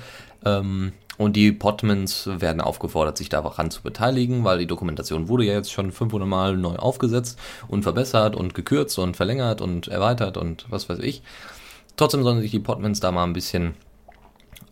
Ähm, 0.45 0.91
und 1.17 1.35
die 1.35 1.51
Podmans 1.51 2.29
werden 2.31 2.61
aufgefordert, 2.61 3.17
sich 3.17 3.29
daran 3.29 3.71
zu 3.71 3.81
beteiligen, 3.81 4.43
weil 4.43 4.59
die 4.59 4.67
Dokumentation 4.67 5.29
wurde 5.29 5.45
ja 5.45 5.53
jetzt 5.53 5.71
schon 5.71 5.91
500 5.91 6.27
Mal 6.27 6.57
neu 6.57 6.75
aufgesetzt 6.75 7.39
und 7.67 7.83
verbessert 7.83 8.35
und 8.35 8.53
gekürzt 8.53 8.99
und 8.99 9.15
verlängert 9.15 9.61
und 9.61 9.87
erweitert 9.87 10.37
und 10.37 10.65
was 10.69 10.89
weiß 10.89 10.99
ich. 10.99 11.23
Trotzdem 11.95 12.23
sollen 12.23 12.41
sich 12.41 12.51
die 12.51 12.59
Podmans 12.59 12.99
da 12.99 13.11
mal 13.11 13.23
ein 13.23 13.33
bisschen 13.33 13.73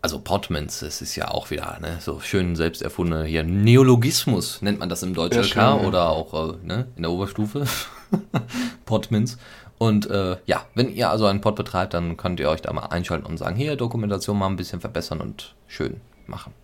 also 0.02 0.20
Podmans, 0.20 0.82
es 0.82 1.02
ist 1.02 1.16
ja 1.16 1.28
auch 1.28 1.50
wieder 1.50 1.78
ne, 1.80 1.98
so 2.00 2.20
schön 2.20 2.56
selbst 2.56 2.82
erfundene 2.82 3.24
hier 3.24 3.42
Neologismus 3.42 4.62
nennt 4.62 4.78
man 4.78 4.88
das 4.88 5.02
im 5.02 5.14
Deutsch 5.14 5.36
LK 5.36 5.56
ja, 5.56 5.74
oder 5.76 6.10
auch 6.10 6.52
äh, 6.52 6.56
ne, 6.64 6.86
in 6.96 7.02
der 7.02 7.10
Oberstufe 7.10 7.66
Podmans 8.84 9.38
und 9.78 10.08
äh, 10.08 10.36
ja, 10.46 10.64
wenn 10.74 10.94
ihr 10.94 11.10
also 11.10 11.26
einen 11.26 11.40
Pod 11.40 11.56
betreibt, 11.56 11.94
dann 11.94 12.16
könnt 12.16 12.40
ihr 12.40 12.48
euch 12.48 12.62
da 12.62 12.72
mal 12.72 12.86
einschalten 12.86 13.26
und 13.26 13.36
sagen, 13.36 13.56
hier 13.56 13.76
Dokumentation 13.76 14.38
mal 14.38 14.46
ein 14.46 14.56
bisschen 14.56 14.80
verbessern 14.80 15.20
und 15.20 15.54
schön 15.66 16.00
machen. 16.26 16.54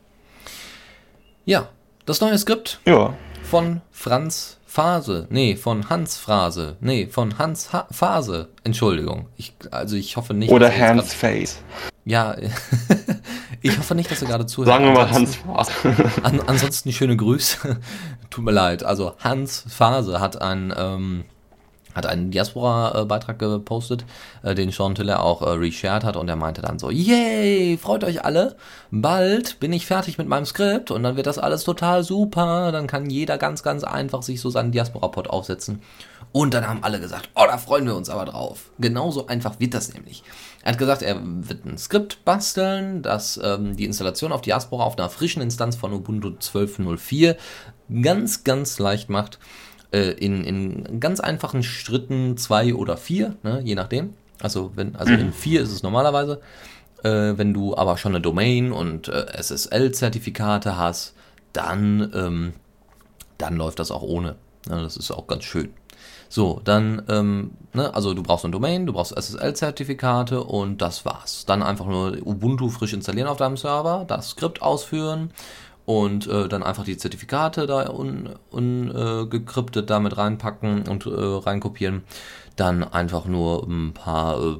Ja, 1.44 1.68
das 2.06 2.20
neue 2.20 2.38
Skript 2.38 2.80
ja. 2.86 3.14
von 3.42 3.82
Franz 3.90 4.58
Phase, 4.72 5.26
nee, 5.28 5.54
von 5.54 5.90
Hans 5.90 6.16
Phrase, 6.16 6.78
nee, 6.80 7.06
von 7.06 7.36
Hans 7.36 7.74
ha 7.74 7.86
Phase, 7.90 8.48
Entschuldigung. 8.64 9.28
Ich, 9.36 9.52
also 9.70 9.96
ich 9.96 10.16
hoffe 10.16 10.32
nicht. 10.32 10.50
Oder 10.50 10.74
Hans 10.74 11.12
Face. 11.12 11.58
Ja, 12.06 12.34
ich 13.60 13.78
hoffe 13.78 13.94
nicht, 13.94 14.10
dass 14.10 14.20
du 14.20 14.26
gerade 14.26 14.46
zuhörst. 14.46 14.72
Sagen 14.72 14.86
wir 14.86 14.92
mal 14.92 15.10
Hans 15.10 15.36
Phase. 15.36 15.72
An, 16.22 16.40
ansonsten 16.46 16.90
schöne 16.90 17.18
Grüße. 17.18 17.80
Tut 18.30 18.44
mir 18.46 18.50
leid. 18.50 18.82
Also 18.82 19.12
Hans 19.18 19.62
Phase 19.68 20.20
hat 20.20 20.40
ein 20.40 20.72
ähm, 20.74 21.24
hat 21.94 22.06
einen 22.06 22.30
Diaspora-Beitrag 22.30 23.38
gepostet, 23.38 24.04
äh, 24.42 24.54
den 24.54 24.70
Sean 24.70 24.94
Tiller 24.94 25.22
auch 25.22 25.42
äh, 25.42 25.50
reshared 25.50 26.04
hat 26.04 26.16
und 26.16 26.28
er 26.28 26.36
meinte 26.36 26.62
dann 26.62 26.78
so, 26.78 26.90
yay, 26.90 27.78
freut 27.78 28.04
euch 28.04 28.24
alle, 28.24 28.56
bald 28.90 29.60
bin 29.60 29.72
ich 29.72 29.86
fertig 29.86 30.18
mit 30.18 30.28
meinem 30.28 30.46
Skript 30.46 30.90
und 30.90 31.02
dann 31.02 31.16
wird 31.16 31.26
das 31.26 31.38
alles 31.38 31.64
total 31.64 32.04
super, 32.04 32.72
dann 32.72 32.86
kann 32.86 33.10
jeder 33.10 33.38
ganz, 33.38 33.62
ganz 33.62 33.84
einfach 33.84 34.22
sich 34.22 34.40
so 34.40 34.50
seinen 34.50 34.72
Diaspora-Pod 34.72 35.28
aufsetzen. 35.30 35.82
Und 36.32 36.54
dann 36.54 36.66
haben 36.66 36.82
alle 36.82 36.98
gesagt, 36.98 37.28
oh, 37.34 37.44
da 37.46 37.58
freuen 37.58 37.84
wir 37.84 37.94
uns 37.94 38.08
aber 38.08 38.24
drauf. 38.24 38.70
Genauso 38.78 39.26
einfach 39.26 39.60
wird 39.60 39.74
das 39.74 39.92
nämlich. 39.92 40.22
Er 40.62 40.72
hat 40.72 40.78
gesagt, 40.78 41.02
er 41.02 41.20
wird 41.22 41.66
ein 41.66 41.76
Skript 41.76 42.24
basteln, 42.24 43.02
das 43.02 43.38
ähm, 43.42 43.76
die 43.76 43.84
Installation 43.84 44.32
auf 44.32 44.40
Diaspora 44.40 44.84
auf 44.84 44.96
einer 44.96 45.10
frischen 45.10 45.42
Instanz 45.42 45.76
von 45.76 45.92
Ubuntu 45.92 46.28
12.04 46.28 47.36
ganz, 48.00 48.44
ganz 48.44 48.78
leicht 48.78 49.10
macht 49.10 49.38
äh, 49.92 50.12
in, 50.12 50.44
in 50.44 51.00
ganz 51.00 51.20
einfachen 51.20 51.62
Schritten 51.62 52.36
zwei 52.36 52.74
oder 52.74 52.96
vier, 52.96 53.36
ne, 53.42 53.60
je 53.62 53.74
nachdem. 53.74 54.14
Also, 54.40 54.72
wenn, 54.74 54.96
also 54.96 55.12
in 55.12 55.32
vier 55.32 55.60
ist 55.60 55.70
es 55.70 55.82
normalerweise. 55.82 56.40
Äh, 57.04 57.36
wenn 57.36 57.52
du 57.52 57.76
aber 57.76 57.96
schon 57.98 58.12
eine 58.12 58.20
Domain 58.20 58.72
und 58.72 59.08
äh, 59.08 59.26
SSL-Zertifikate 59.36 60.76
hast, 60.76 61.14
dann, 61.52 62.10
ähm, 62.14 62.52
dann 63.38 63.56
läuft 63.56 63.78
das 63.78 63.90
auch 63.90 64.02
ohne. 64.02 64.36
Ja, 64.68 64.80
das 64.80 64.96
ist 64.96 65.10
auch 65.10 65.26
ganz 65.26 65.44
schön. 65.44 65.70
So, 66.28 66.60
dann, 66.64 67.02
ähm, 67.08 67.50
ne, 67.74 67.94
also 67.94 68.14
du 68.14 68.22
brauchst 68.22 68.44
eine 68.44 68.52
Domain, 68.52 68.86
du 68.86 68.94
brauchst 68.94 69.14
SSL-Zertifikate 69.14 70.42
und 70.42 70.80
das 70.80 71.04
war's. 71.04 71.44
Dann 71.44 71.62
einfach 71.62 71.86
nur 71.86 72.16
Ubuntu 72.24 72.70
frisch 72.70 72.94
installieren 72.94 73.28
auf 73.28 73.36
deinem 73.36 73.56
Server, 73.56 74.04
das 74.08 74.30
Skript 74.30 74.62
ausführen 74.62 75.30
und 75.84 76.26
äh, 76.26 76.48
dann 76.48 76.62
einfach 76.62 76.84
die 76.84 76.96
Zertifikate 76.96 77.66
da 77.66 77.88
ungekryptet 77.88 79.76
un, 79.76 79.84
äh, 79.84 79.86
damit 79.86 80.16
reinpacken 80.16 80.86
und 80.88 81.06
äh, 81.06 81.10
reinkopieren. 81.10 82.02
Dann 82.56 82.84
einfach 82.84 83.24
nur 83.24 83.66
ein 83.66 83.92
paar, 83.92 84.40
äh, 84.40 84.56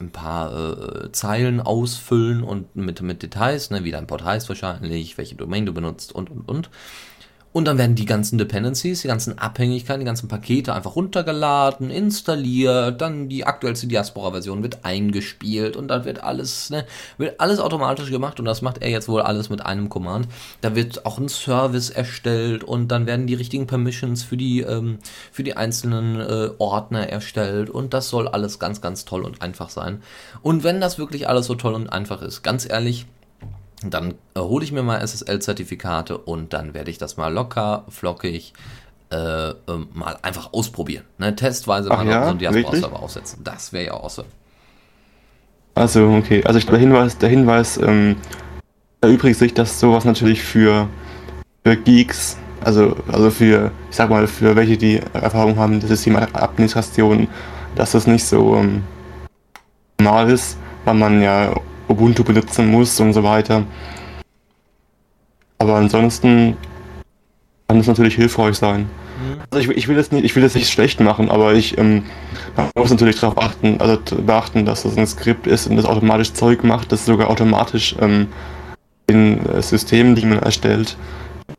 ein 0.00 0.10
paar 0.12 1.04
äh, 1.04 1.12
Zeilen 1.12 1.60
ausfüllen 1.60 2.42
und 2.42 2.76
mit, 2.76 3.00
mit 3.00 3.22
Details, 3.22 3.70
ne, 3.70 3.84
wie 3.84 3.92
dein 3.92 4.06
Port 4.06 4.24
heißt 4.24 4.48
wahrscheinlich, 4.48 5.16
welche 5.16 5.36
Domain 5.36 5.66
du 5.66 5.72
benutzt 5.72 6.12
und 6.14 6.30
und 6.30 6.48
und. 6.48 6.70
Und 7.54 7.66
dann 7.66 7.78
werden 7.78 7.94
die 7.94 8.04
ganzen 8.04 8.36
Dependencies, 8.36 9.02
die 9.02 9.06
ganzen 9.06 9.38
Abhängigkeiten, 9.38 10.00
die 10.00 10.06
ganzen 10.06 10.26
Pakete 10.26 10.74
einfach 10.74 10.96
runtergeladen, 10.96 11.88
installiert, 11.88 13.00
dann 13.00 13.28
die 13.28 13.46
aktuellste 13.46 13.86
Diaspora-Version 13.86 14.64
wird 14.64 14.84
eingespielt 14.84 15.76
und 15.76 15.86
dann 15.86 16.04
wird 16.04 16.24
alles, 16.24 16.70
ne, 16.70 16.84
wird 17.16 17.38
alles 17.38 17.60
automatisch 17.60 18.10
gemacht 18.10 18.40
und 18.40 18.44
das 18.44 18.60
macht 18.60 18.82
er 18.82 18.90
jetzt 18.90 19.08
wohl 19.08 19.22
alles 19.22 19.50
mit 19.50 19.64
einem 19.64 19.88
Command. 19.88 20.26
Da 20.62 20.74
wird 20.74 21.06
auch 21.06 21.18
ein 21.18 21.28
Service 21.28 21.90
erstellt 21.90 22.64
und 22.64 22.88
dann 22.88 23.06
werden 23.06 23.28
die 23.28 23.34
richtigen 23.34 23.68
Permissions 23.68 24.24
für 24.24 24.36
die, 24.36 24.62
ähm, 24.62 24.98
für 25.30 25.44
die 25.44 25.56
einzelnen 25.56 26.18
äh, 26.18 26.50
Ordner 26.58 27.08
erstellt 27.08 27.70
und 27.70 27.94
das 27.94 28.08
soll 28.08 28.26
alles 28.26 28.58
ganz, 28.58 28.80
ganz 28.80 29.04
toll 29.04 29.22
und 29.22 29.42
einfach 29.42 29.70
sein. 29.70 30.02
Und 30.42 30.64
wenn 30.64 30.80
das 30.80 30.98
wirklich 30.98 31.28
alles 31.28 31.46
so 31.46 31.54
toll 31.54 31.74
und 31.74 31.92
einfach 31.92 32.20
ist, 32.20 32.42
ganz 32.42 32.68
ehrlich, 32.68 33.06
dann 33.90 34.14
hole 34.36 34.64
ich 34.64 34.72
mir 34.72 34.82
mal 34.82 35.00
SSL-Zertifikate 35.06 36.18
und 36.18 36.52
dann 36.52 36.74
werde 36.74 36.90
ich 36.90 36.98
das 36.98 37.16
mal 37.16 37.32
locker, 37.32 37.84
flockig 37.88 38.52
äh, 39.10 39.50
äh, 39.50 39.54
mal 39.92 40.16
einfach 40.22 40.52
ausprobieren. 40.52 41.04
Ne? 41.18 41.36
Testweise 41.36 41.90
Ach 41.90 41.98
mal 41.98 42.06
ja? 42.06 42.24
so 42.24 42.30
einen 42.30 42.38
Diaspora-Server 42.38 43.00
aufsetzen. 43.00 43.44
Das 43.44 43.72
wäre 43.72 43.86
ja 43.86 43.94
awesome. 43.94 44.28
Also, 45.74 46.08
okay. 46.08 46.42
Also 46.44 46.58
ich, 46.58 46.66
der 46.66 46.78
Hinweis, 46.78 47.18
der 47.18 47.28
Hinweis 47.28 47.76
ähm, 47.76 48.16
erübrigt 49.00 49.38
sich, 49.38 49.54
dass 49.54 49.80
sowas 49.80 50.04
natürlich 50.04 50.42
für, 50.42 50.88
für 51.64 51.76
Geeks, 51.76 52.36
also, 52.62 52.96
also 53.10 53.30
für, 53.30 53.70
ich 53.90 53.96
sag 53.96 54.08
mal, 54.10 54.26
für 54.26 54.56
welche, 54.56 54.76
die 54.76 55.00
Erfahrung 55.12 55.56
haben, 55.56 55.80
das 55.80 55.90
Systemadministration, 55.90 57.28
dass 57.74 57.92
das 57.92 58.06
nicht 58.06 58.24
so 58.24 58.56
ähm, 58.56 58.84
normal 60.00 60.30
ist, 60.30 60.56
weil 60.84 60.94
man 60.94 61.22
ja 61.22 61.54
Ubuntu 61.88 62.24
benutzen 62.24 62.68
muss 62.68 62.98
und 63.00 63.12
so 63.12 63.22
weiter. 63.22 63.64
Aber 65.58 65.76
ansonsten 65.76 66.56
kann 67.68 67.78
es 67.78 67.86
natürlich 67.86 68.14
hilfreich 68.14 68.56
sein. 68.56 68.80
Mhm. 68.80 69.40
Also 69.50 69.70
ich, 69.70 69.76
ich, 69.76 69.88
will 69.88 69.96
das 69.96 70.12
nicht, 70.12 70.24
ich 70.24 70.34
will 70.36 70.42
das 70.42 70.54
nicht 70.54 70.70
schlecht 70.70 71.00
machen, 71.00 71.30
aber 71.30 71.54
ich 71.54 71.78
ähm, 71.78 72.04
man 72.56 72.70
muss 72.76 72.90
natürlich 72.90 73.18
darauf 73.20 73.38
achten, 73.38 73.80
also 73.80 73.98
beachten, 74.24 74.64
dass 74.64 74.82
das 74.82 74.96
ein 74.96 75.06
Skript 75.06 75.46
ist 75.46 75.66
und 75.66 75.76
das 75.76 75.86
automatisch 75.86 76.32
Zeug 76.32 76.64
macht, 76.64 76.92
das 76.92 77.04
sogar 77.04 77.30
automatisch 77.30 77.96
ähm, 78.00 78.28
in 79.06 79.44
äh, 79.46 79.62
Systemen, 79.62 80.14
die 80.14 80.26
man 80.26 80.38
erstellt. 80.38 80.96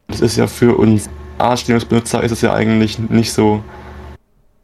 Das 0.07 0.21
ist 0.21 0.37
ja 0.37 0.47
für 0.47 0.75
uns 0.75 1.09
A-Stellungsbenutzer 1.37 2.23
ist 2.23 2.31
es 2.31 2.41
ja 2.41 2.53
eigentlich 2.53 2.97
nicht 2.97 3.33
so 3.33 3.63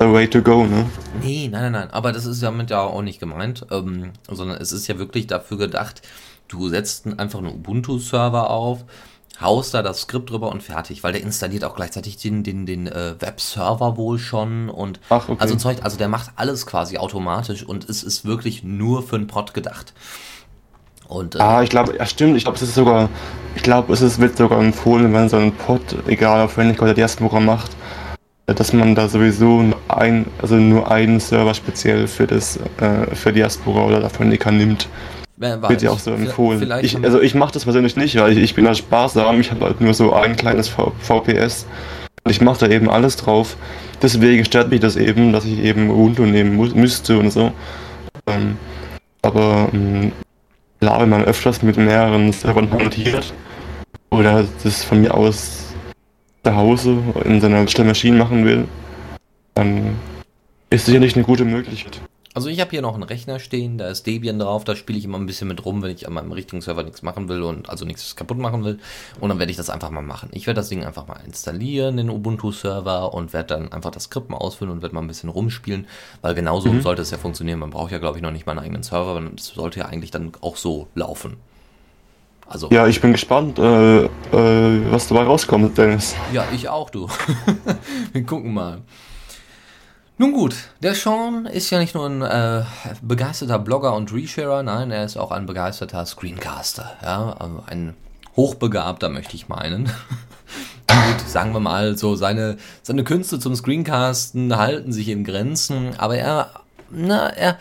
the 0.01 0.11
way 0.11 0.27
to 0.27 0.41
go, 0.41 0.65
ne? 0.65 0.85
Nee, 1.21 1.47
nein, 1.51 1.63
nein, 1.63 1.71
nein. 1.71 1.91
Aber 1.91 2.11
das 2.11 2.25
ist 2.25 2.41
ja 2.41 2.51
mit 2.51 2.69
ja 2.69 2.81
auch 2.81 3.01
nicht 3.01 3.19
gemeint, 3.19 3.65
ähm, 3.71 4.11
sondern 4.29 4.57
es 4.57 4.71
ist 4.71 4.87
ja 4.87 4.97
wirklich 4.97 5.27
dafür 5.27 5.57
gedacht, 5.57 6.01
du 6.47 6.69
setzt 6.69 7.07
einfach 7.19 7.39
einen 7.39 7.53
Ubuntu-Server 7.53 8.49
auf, 8.49 8.83
haust 9.39 9.73
da 9.73 9.81
das 9.81 10.01
Skript 10.01 10.29
drüber 10.29 10.49
und 10.49 10.61
fertig, 10.61 11.03
weil 11.03 11.13
der 11.13 11.21
installiert 11.21 11.63
auch 11.63 11.75
gleichzeitig 11.75 12.17
den, 12.17 12.43
den, 12.43 12.65
den 12.65 12.87
äh, 12.87 13.15
Webserver 13.19 13.97
wohl 13.97 14.19
schon 14.19 14.69
und 14.69 14.99
Ach, 15.09 15.29
okay. 15.29 15.39
also 15.39 15.55
Zeug, 15.55 15.77
also 15.81 15.97
der 15.97 16.07
macht 16.07 16.31
alles 16.35 16.65
quasi 16.65 16.97
automatisch 16.97 17.63
und 17.63 17.89
es 17.89 18.03
ist 18.03 18.25
wirklich 18.25 18.63
nur 18.63 19.03
für 19.03 19.15
einen 19.15 19.27
Pod 19.27 19.53
gedacht. 19.53 19.93
Und, 21.07 21.35
äh, 21.35 21.39
ah, 21.39 21.61
ich 21.61 21.69
glaube, 21.69 21.95
ja 21.97 22.05
stimmt, 22.05 22.37
ich 22.37 22.43
glaube, 22.43 22.55
es 22.55 22.61
ist 22.61 22.75
sogar, 22.75 23.09
ich 23.55 23.63
glaube, 23.63 23.91
es 23.91 24.01
ist, 24.01 24.19
wird 24.19 24.37
sogar 24.37 24.59
empfohlen, 24.59 25.13
wenn 25.13 25.27
so 25.27 25.37
einen 25.37 25.51
Pod, 25.51 25.81
egal 26.07 26.41
auf 26.41 26.57
welchen 26.57 26.79
oder 26.79 26.93
Diaspora 26.93 27.39
macht, 27.39 27.71
dass 28.53 28.73
man 28.73 28.95
da 28.95 29.07
sowieso 29.07 29.61
nur 29.61 29.77
ein, 29.87 30.25
also 30.41 30.55
nur 30.55 30.91
einen 30.91 31.19
Server 31.19 31.53
speziell 31.53 32.07
für 32.07 32.27
das 32.27 32.57
äh, 32.79 33.15
für 33.15 33.31
Diaspora 33.31 33.85
oder 33.85 33.99
Dafonica 33.99 34.51
nimmt. 34.51 34.87
Wird 35.37 35.81
ja 35.81 35.89
auch 35.89 35.99
so 35.99 36.11
empfohlen. 36.11 36.71
Ich, 36.81 37.03
also 37.03 37.19
ich 37.19 37.33
mache 37.33 37.53
das 37.53 37.63
persönlich 37.63 37.95
nicht, 37.95 38.15
weil 38.15 38.33
ich, 38.33 38.37
ich 38.37 38.53
bin 38.53 38.65
da 38.65 38.75
sparsam, 38.75 39.39
ich 39.39 39.49
habe 39.49 39.65
halt 39.65 39.81
nur 39.81 39.93
so 39.95 40.13
ein 40.13 40.35
kleines 40.35 40.67
v 40.67 40.93
VPS 40.99 41.65
und 42.23 42.31
ich 42.31 42.41
mache 42.41 42.67
da 42.67 42.67
eben 42.71 42.89
alles 42.89 43.15
drauf. 43.15 43.57
Deswegen 44.01 44.45
stört 44.45 44.69
mich 44.69 44.81
das 44.81 44.97
eben, 44.97 45.33
dass 45.33 45.45
ich 45.45 45.59
eben 45.59 45.89
Ubuntu 45.89 46.25
nehmen 46.25 46.57
müsste 46.75 47.17
und 47.17 47.31
so. 47.31 47.51
Ähm, 48.27 48.57
aber 49.23 49.69
ähm, 49.73 50.11
klar, 50.79 51.01
wenn 51.01 51.09
man 51.09 51.23
öfters 51.23 51.63
mit 51.63 51.77
mehreren 51.77 52.31
Servern 52.33 52.71
hantiert 52.71 53.33
oder 54.11 54.45
das 54.63 54.83
von 54.83 55.01
mir 55.01 55.13
aus 55.13 55.70
zu 56.43 56.55
Hause 56.55 56.97
in 57.25 57.41
seiner 57.41 57.63
Maschine 57.63 58.17
machen 58.17 58.45
will, 58.45 58.67
dann 59.53 59.95
ist 60.69 60.85
sicherlich 60.85 61.15
eine 61.15 61.23
gute 61.23 61.45
Möglichkeit. 61.45 62.01
Also 62.33 62.47
ich 62.47 62.61
habe 62.61 62.71
hier 62.71 62.81
noch 62.81 62.93
einen 62.93 63.03
Rechner 63.03 63.39
stehen, 63.39 63.77
da 63.77 63.89
ist 63.89 64.07
Debian 64.07 64.39
drauf, 64.39 64.63
da 64.63 64.77
spiele 64.77 64.97
ich 64.97 65.03
immer 65.03 65.17
ein 65.17 65.25
bisschen 65.25 65.49
mit 65.49 65.65
rum, 65.65 65.81
wenn 65.81 65.91
ich 65.91 66.07
an 66.07 66.13
meinem 66.13 66.31
richtigen 66.31 66.61
Server 66.61 66.81
nichts 66.81 67.01
machen 67.01 67.27
will 67.27 67.41
und 67.41 67.69
also 67.69 67.83
nichts 67.83 68.15
kaputt 68.15 68.37
machen 68.37 68.63
will. 68.63 68.79
Und 69.19 69.27
dann 69.27 69.39
werde 69.39 69.51
ich 69.51 69.57
das 69.57 69.69
einfach 69.69 69.89
mal 69.89 70.01
machen. 70.01 70.29
Ich 70.31 70.47
werde 70.47 70.61
das 70.61 70.69
Ding 70.69 70.85
einfach 70.85 71.07
mal 71.07 71.19
installieren, 71.25 71.97
den 71.97 72.09
Ubuntu-Server 72.09 73.13
und 73.13 73.33
werde 73.33 73.55
dann 73.55 73.73
einfach 73.73 73.91
das 73.91 74.03
Skript 74.03 74.29
mal 74.29 74.37
ausfüllen 74.37 74.71
und 74.71 74.81
werde 74.81 74.95
mal 74.95 75.01
ein 75.01 75.07
bisschen 75.07 75.27
rumspielen, 75.27 75.87
weil 76.21 76.33
genauso 76.33 76.71
mhm. 76.71 76.81
sollte 76.81 77.01
es 77.01 77.11
ja 77.11 77.17
funktionieren. 77.17 77.59
Man 77.59 77.69
braucht 77.69 77.91
ja, 77.91 77.97
glaube 77.97 78.17
ich, 78.17 78.23
noch 78.23 78.31
nicht 78.31 78.45
mal 78.45 78.53
einen 78.53 78.61
eigenen 78.61 78.83
Server, 78.83 79.13
sondern 79.13 79.35
es 79.35 79.47
sollte 79.47 79.81
ja 79.81 79.87
eigentlich 79.87 80.11
dann 80.11 80.31
auch 80.39 80.55
so 80.55 80.87
laufen. 80.95 81.35
Also, 82.51 82.67
ja, 82.69 82.85
ich 82.85 82.99
bin 82.99 83.13
gespannt, 83.13 83.59
äh, 83.59 84.03
äh, 84.03 84.09
was 84.91 85.07
dabei 85.07 85.23
rauskommt, 85.23 85.77
Dennis. 85.77 86.15
Ja, 86.33 86.43
ich 86.53 86.67
auch, 86.67 86.89
du. 86.89 87.07
Wir 88.11 88.25
gucken 88.25 88.53
mal. 88.53 88.81
Nun 90.17 90.33
gut, 90.33 90.53
der 90.83 90.93
Sean 90.93 91.45
ist 91.45 91.69
ja 91.69 91.79
nicht 91.79 91.95
nur 91.95 92.07
ein 92.07 92.21
äh, 92.21 92.65
begeisterter 93.01 93.57
Blogger 93.57 93.95
und 93.95 94.13
Resharer, 94.13 94.63
nein, 94.63 94.91
er 94.91 95.05
ist 95.05 95.15
auch 95.15 95.31
ein 95.31 95.45
begeisterter 95.45 96.05
Screencaster. 96.05 96.91
Ja, 97.01 97.37
also 97.39 97.63
ein 97.67 97.95
Hochbegabter, 98.35 99.07
möchte 99.07 99.35
ich 99.35 99.47
meinen. 99.47 99.85
gut, 100.87 101.21
sagen 101.25 101.53
wir 101.53 101.61
mal 101.61 101.97
so, 101.97 102.15
seine, 102.15 102.57
seine 102.83 103.05
Künste 103.05 103.39
zum 103.39 103.55
Screencasten 103.55 104.57
halten 104.57 104.91
sich 104.91 105.07
in 105.07 105.23
Grenzen, 105.23 105.97
aber 105.97 106.17
er, 106.17 106.49
na, 106.89 107.29
er, 107.29 107.51
er 107.51 107.57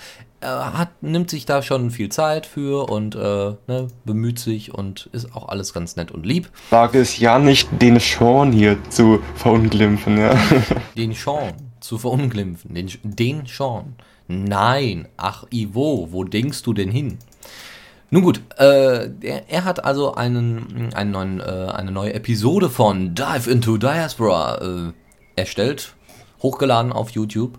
hat, 0.47 1.03
nimmt 1.03 1.31
sich 1.31 1.45
da 1.45 1.63
schon 1.63 1.91
viel 1.91 2.09
Zeit 2.09 2.47
für 2.47 2.89
und 2.89 3.15
äh, 3.15 3.19
ne, 3.67 3.89
bemüht 4.05 4.39
sich 4.39 4.73
und 4.75 5.09
ist 5.13 5.35
auch 5.35 5.49
alles 5.49 5.75
ganz 5.75 5.97
nett 5.97 6.11
und 6.11 6.25
lieb. 6.25 6.51
Sage 6.71 6.99
es 6.99 7.19
ja 7.19 7.39
nicht, 7.39 7.69
den 7.81 8.01
Sean 8.01 8.53
hier 8.53 8.79
zu 8.89 9.21
verunglimpfen, 9.35 10.19
ja. 10.19 10.35
Den 10.97 11.13
Sean 11.13 11.53
zu 11.81 11.99
verunglimpfen. 11.99 12.75
Den, 12.75 12.91
den 13.03 13.47
Sean. 13.47 13.97
Nein. 14.29 15.09
Ach, 15.17 15.45
Ivo, 15.51 16.09
wo 16.11 16.25
denkst 16.25 16.63
du 16.63 16.73
denn 16.73 16.91
hin? 16.91 17.19
Nun 18.11 18.23
gut, 18.23 18.41
äh, 18.59 19.09
er, 19.21 19.49
er, 19.49 19.65
hat 19.65 19.85
also 19.85 20.15
einen, 20.15 20.93
einen 20.95 21.11
neuen, 21.13 21.41
äh, 21.41 21.69
eine 21.73 21.93
neue 21.93 22.13
Episode 22.13 22.69
von 22.69 23.15
Dive 23.15 23.49
into 23.49 23.77
Diaspora 23.77 24.59
äh, 24.89 24.93
erstellt, 25.37 25.95
hochgeladen 26.43 26.93
auf 26.93 27.11
YouTube. 27.11 27.59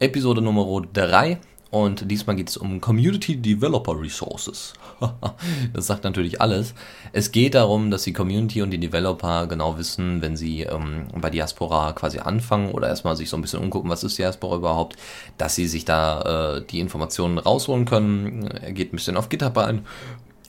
Episode 0.00 0.42
Nummer 0.42 0.82
3 0.92 1.38
und 1.70 2.10
diesmal 2.10 2.36
geht 2.36 2.48
es 2.48 2.56
um 2.56 2.80
Community 2.80 3.36
Developer 3.36 4.00
Resources. 4.00 4.74
das 5.72 5.86
sagt 5.86 6.04
natürlich 6.04 6.40
alles. 6.40 6.74
Es 7.12 7.32
geht 7.32 7.54
darum, 7.54 7.90
dass 7.90 8.04
die 8.04 8.12
Community 8.12 8.62
und 8.62 8.70
die 8.70 8.78
Developer 8.78 9.46
genau 9.46 9.76
wissen, 9.76 10.22
wenn 10.22 10.36
sie 10.36 10.62
ähm, 10.62 11.08
bei 11.14 11.28
Diaspora 11.28 11.92
quasi 11.92 12.20
anfangen 12.20 12.70
oder 12.70 12.88
erstmal 12.88 13.16
sich 13.16 13.28
so 13.28 13.36
ein 13.36 13.42
bisschen 13.42 13.60
umgucken, 13.60 13.90
was 13.90 14.04
ist 14.04 14.16
Diaspora 14.16 14.56
überhaupt, 14.56 14.96
dass 15.38 15.56
sie 15.56 15.66
sich 15.66 15.84
da 15.84 16.56
äh, 16.56 16.64
die 16.64 16.78
Informationen 16.78 17.38
rausholen 17.38 17.84
können. 17.84 18.46
Er 18.46 18.72
geht 18.72 18.92
ein 18.92 18.96
bisschen 18.96 19.16
auf 19.16 19.28
GitHub 19.28 19.58
ein 19.58 19.84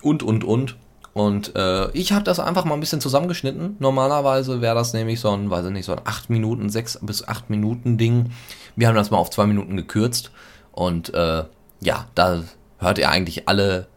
und, 0.01 0.21
und, 0.23 0.43
und. 0.43 0.75
Und 1.13 1.55
äh, 1.55 1.89
ich 1.93 2.11
habe 2.11 2.23
das 2.23 2.39
einfach 2.39 2.63
mal 2.63 2.75
ein 2.75 2.79
bisschen 2.79 3.01
zusammengeschnitten. 3.01 3.75
Normalerweise 3.79 4.61
wäre 4.61 4.75
das 4.75 4.93
nämlich 4.93 5.19
so 5.19 5.31
ein, 5.31 5.49
weiß 5.49 5.65
ich 5.65 5.71
nicht, 5.71 5.85
so 5.85 5.93
ein 5.93 6.01
8 6.05 6.29
Minuten, 6.29 6.69
6 6.69 6.99
bis 7.01 7.27
8 7.27 7.49
Minuten 7.49 7.97
Ding. 7.97 8.29
Wir 8.75 8.87
haben 8.87 8.95
das 8.95 9.09
mal 9.09 9.17
auf 9.17 9.31
2 9.31 9.47
Minuten 9.47 9.75
gekürzt. 9.75 10.29
Und 10.77 11.11
äh, 11.15 11.43
ja, 11.79 12.05
da 12.13 12.43
hört 12.77 12.99
ihr 12.99 13.09
eigentlich 13.09 13.49
alle 13.49 13.87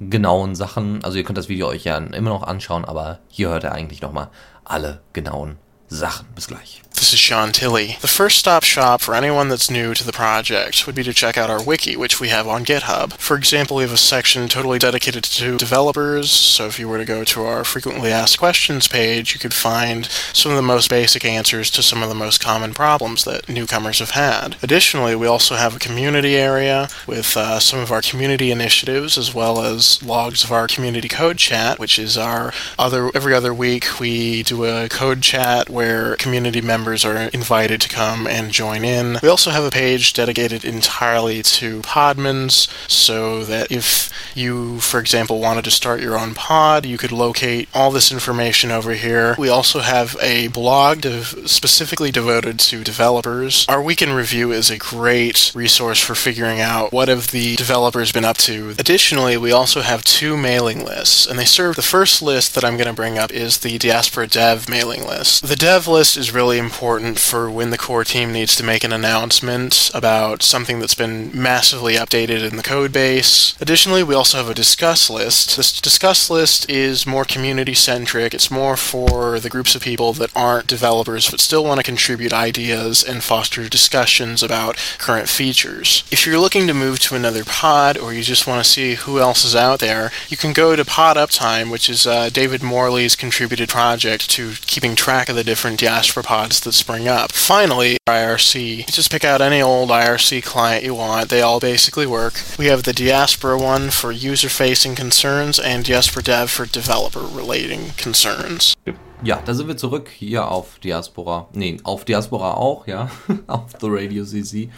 genauen 0.00 0.56
Sachen. 0.56 1.04
Also 1.04 1.18
ihr 1.18 1.22
könnt 1.22 1.38
das 1.38 1.48
Video 1.48 1.68
euch 1.68 1.84
ja 1.84 1.98
immer 1.98 2.30
noch 2.30 2.42
anschauen, 2.42 2.84
aber 2.84 3.20
hier 3.28 3.50
hört 3.50 3.62
ihr 3.62 3.70
eigentlich 3.70 4.02
nochmal 4.02 4.28
alle 4.64 5.02
genauen 5.12 5.56
Sachen. 5.90 6.26
Bis 6.34 6.46
gleich. 6.46 6.80
This 7.00 7.14
is 7.14 7.18
Sean 7.18 7.50
Tilley. 7.50 7.96
The 8.02 8.08
first 8.08 8.38
stop 8.38 8.62
shop 8.62 9.00
for 9.00 9.14
anyone 9.14 9.48
that's 9.48 9.70
new 9.70 9.94
to 9.94 10.04
the 10.04 10.12
project 10.12 10.86
would 10.86 10.94
be 10.94 11.02
to 11.02 11.14
check 11.14 11.38
out 11.38 11.48
our 11.48 11.62
wiki, 11.62 11.96
which 11.96 12.20
we 12.20 12.28
have 12.28 12.46
on 12.46 12.62
GitHub. 12.62 13.14
For 13.14 13.38
example, 13.38 13.78
we 13.78 13.84
have 13.84 13.92
a 13.92 13.96
section 13.96 14.48
totally 14.48 14.78
dedicated 14.78 15.24
to 15.24 15.56
developers, 15.56 16.30
so 16.30 16.66
if 16.66 16.78
you 16.78 16.90
were 16.90 16.98
to 16.98 17.06
go 17.06 17.24
to 17.24 17.42
our 17.44 17.64
frequently 17.64 18.12
asked 18.12 18.38
questions 18.38 18.86
page, 18.86 19.32
you 19.32 19.40
could 19.40 19.54
find 19.54 20.10
some 20.34 20.52
of 20.52 20.56
the 20.56 20.62
most 20.62 20.90
basic 20.90 21.24
answers 21.24 21.70
to 21.70 21.82
some 21.82 22.02
of 22.02 22.10
the 22.10 22.14
most 22.14 22.38
common 22.38 22.74
problems 22.74 23.24
that 23.24 23.48
newcomers 23.48 24.00
have 24.00 24.10
had. 24.10 24.56
Additionally, 24.62 25.16
we 25.16 25.26
also 25.26 25.54
have 25.54 25.74
a 25.74 25.78
community 25.78 26.36
area 26.36 26.90
with 27.06 27.34
uh, 27.34 27.58
some 27.60 27.80
of 27.80 27.90
our 27.90 28.02
community 28.02 28.50
initiatives 28.50 29.16
as 29.16 29.34
well 29.34 29.62
as 29.62 30.02
logs 30.02 30.44
of 30.44 30.52
our 30.52 30.66
community 30.66 31.08
code 31.08 31.38
chat, 31.38 31.78
which 31.78 31.98
is 31.98 32.18
our 32.18 32.52
other 32.78 33.10
every 33.14 33.32
other 33.32 33.54
week 33.54 33.98
we 33.98 34.42
do 34.42 34.66
a 34.66 34.86
code 34.90 35.22
chat 35.22 35.70
where 35.80 36.14
community 36.16 36.60
members 36.60 37.06
are 37.06 37.30
invited 37.32 37.80
to 37.80 37.88
come 37.88 38.26
and 38.26 38.50
join 38.50 38.84
in. 38.84 39.18
We 39.22 39.30
also 39.30 39.50
have 39.50 39.64
a 39.64 39.70
page 39.70 40.12
dedicated 40.12 40.62
entirely 40.62 41.42
to 41.42 41.80
podmans, 41.80 42.68
so 42.86 43.44
that 43.44 43.72
if 43.72 44.10
you, 44.34 44.78
for 44.80 45.00
example, 45.00 45.40
wanted 45.40 45.64
to 45.64 45.70
start 45.70 46.02
your 46.02 46.18
own 46.18 46.34
pod, 46.34 46.84
you 46.84 46.98
could 46.98 47.12
locate 47.12 47.66
all 47.72 47.90
this 47.90 48.12
information 48.12 48.70
over 48.70 48.92
here. 48.92 49.34
We 49.38 49.48
also 49.48 49.78
have 49.78 50.18
a 50.20 50.48
blog 50.48 51.06
specifically 51.46 52.10
devoted 52.10 52.58
to 52.68 52.84
developers. 52.84 53.64
Our 53.66 53.82
weekend 53.82 54.14
review 54.14 54.52
is 54.52 54.68
a 54.68 54.76
great 54.76 55.50
resource 55.54 55.98
for 55.98 56.14
figuring 56.14 56.60
out 56.60 56.92
what 56.92 57.08
have 57.08 57.28
the 57.28 57.56
developers 57.56 58.12
been 58.12 58.26
up 58.26 58.36
to. 58.48 58.74
Additionally, 58.78 59.38
we 59.38 59.50
also 59.50 59.80
have 59.80 60.04
two 60.04 60.36
mailing 60.36 60.84
lists, 60.84 61.26
and 61.26 61.38
they 61.38 61.46
serve 61.46 61.76
the 61.76 61.90
first 61.96 62.20
list 62.20 62.54
that 62.54 62.64
I'm 62.66 62.76
going 62.76 62.86
to 62.86 62.92
bring 62.92 63.16
up 63.16 63.32
is 63.32 63.60
the 63.60 63.78
Diaspora 63.78 64.26
Dev 64.26 64.68
mailing 64.68 65.06
list. 65.06 65.48
The 65.48 65.56
Dev 65.56 65.69
list 65.88 66.16
is 66.16 66.32
really 66.32 66.58
important 66.58 66.80
important 66.90 67.20
for 67.20 67.50
when 67.50 67.70
the 67.70 67.78
core 67.78 68.04
team 68.04 68.32
needs 68.32 68.56
to 68.56 68.64
make 68.64 68.82
an 68.82 68.92
announcement 68.92 69.90
about 69.94 70.42
something 70.42 70.80
that's 70.80 70.94
been 70.94 71.30
massively 71.34 71.94
updated 71.94 72.48
in 72.48 72.56
the 72.56 72.62
code 72.62 72.92
base. 72.92 73.54
Additionally, 73.60 74.02
we 74.02 74.14
also 74.14 74.38
have 74.38 74.48
a 74.48 74.54
discuss 74.54 75.10
list. 75.10 75.56
This 75.56 75.80
discuss 75.80 76.30
list 76.30 76.68
is 76.70 77.06
more 77.06 77.24
community 77.24 77.74
centric. 77.74 78.34
It's 78.34 78.50
more 78.50 78.76
for 78.76 79.38
the 79.38 79.50
groups 79.50 79.74
of 79.74 79.82
people 79.82 80.12
that 80.14 80.34
aren't 80.34 80.66
developers 80.66 81.30
but 81.30 81.38
still 81.38 81.62
want 81.62 81.78
to 81.78 81.84
contribute 81.84 82.32
ideas 82.32 83.04
and 83.04 83.22
foster 83.22 83.68
discussions 83.68 84.42
about 84.42 84.76
current 84.98 85.28
features. 85.28 86.02
If 86.10 86.26
you're 86.26 86.38
looking 86.38 86.66
to 86.66 86.74
move 86.74 86.98
to 87.00 87.14
another 87.14 87.44
pod 87.44 87.96
or 87.98 88.12
you 88.12 88.22
just 88.22 88.46
want 88.46 88.64
to 88.64 88.70
see 88.70 88.94
who 88.94 89.20
else 89.20 89.44
is 89.44 89.54
out 89.54 89.80
there, 89.80 90.10
you 90.28 90.36
can 90.36 90.52
go 90.52 90.74
to 90.74 90.84
Pod 90.84 91.16
Uptime, 91.16 91.70
which 91.70 91.88
is 91.88 92.06
uh, 92.06 92.30
David 92.30 92.62
Morley's 92.62 93.14
contributed 93.14 93.68
project 93.68 94.28
to 94.30 94.54
keeping 94.62 94.96
track 94.96 95.28
of 95.28 95.36
the 95.36 95.44
different 95.44 95.59
diaspora 95.68 96.22
pods 96.22 96.60
that 96.60 96.72
spring 96.72 97.08
up. 97.08 97.32
Finally, 97.32 97.98
IRC. 98.08 98.90
Just 98.90 99.10
pick 99.10 99.24
out 99.24 99.40
any 99.40 99.60
old 99.60 99.90
IRC 99.90 100.42
client 100.42 100.84
you 100.84 100.94
want. 100.94 101.28
They 101.28 101.42
all 101.42 101.60
basically 101.60 102.06
work. 102.06 102.40
We 102.58 102.66
have 102.66 102.84
the 102.84 102.92
Diaspora 102.92 103.58
one 103.58 103.90
for 103.90 104.12
user-facing 104.12 104.94
concerns 104.94 105.58
and 105.58 105.84
Diaspora 105.84 106.22
Dev 106.22 106.50
for 106.50 106.66
developer-relating 106.66 107.90
concerns. 107.96 108.74
Ja, 109.22 109.42
da 109.44 109.52
sind 109.52 109.68
wir 109.68 109.76
zurück 109.76 110.08
hier 110.08 110.48
auf 110.48 110.78
Diaspora. 110.78 111.48
Nee, 111.52 111.78
auf 111.84 112.04
Diaspora 112.04 112.54
auch, 112.54 112.86
ja. 112.86 113.10
auf 113.46 113.72
The 113.80 113.88
Radio 113.90 114.24
CC. 114.24 114.70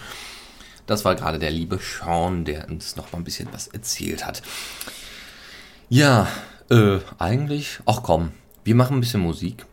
Das 0.87 1.05
war 1.05 1.15
gerade 1.15 1.39
der 1.39 1.51
liebe 1.51 1.79
Sean, 1.79 2.45
der 2.45 2.69
uns 2.69 2.97
noch 2.97 3.13
mal 3.13 3.19
ein 3.19 3.25
bisschen 3.25 3.49
was 3.53 3.69
erzählt 3.69 4.27
hat. 4.27 4.43
Ja, 5.89 6.27
äh, 6.71 6.99
eigentlich, 7.19 7.79
ach 7.87 8.03
komm, 8.03 8.33
wir 8.65 8.75
machen 8.75 8.97
ein 8.97 9.01
bisschen 9.01 9.21
Musik. 9.21 9.65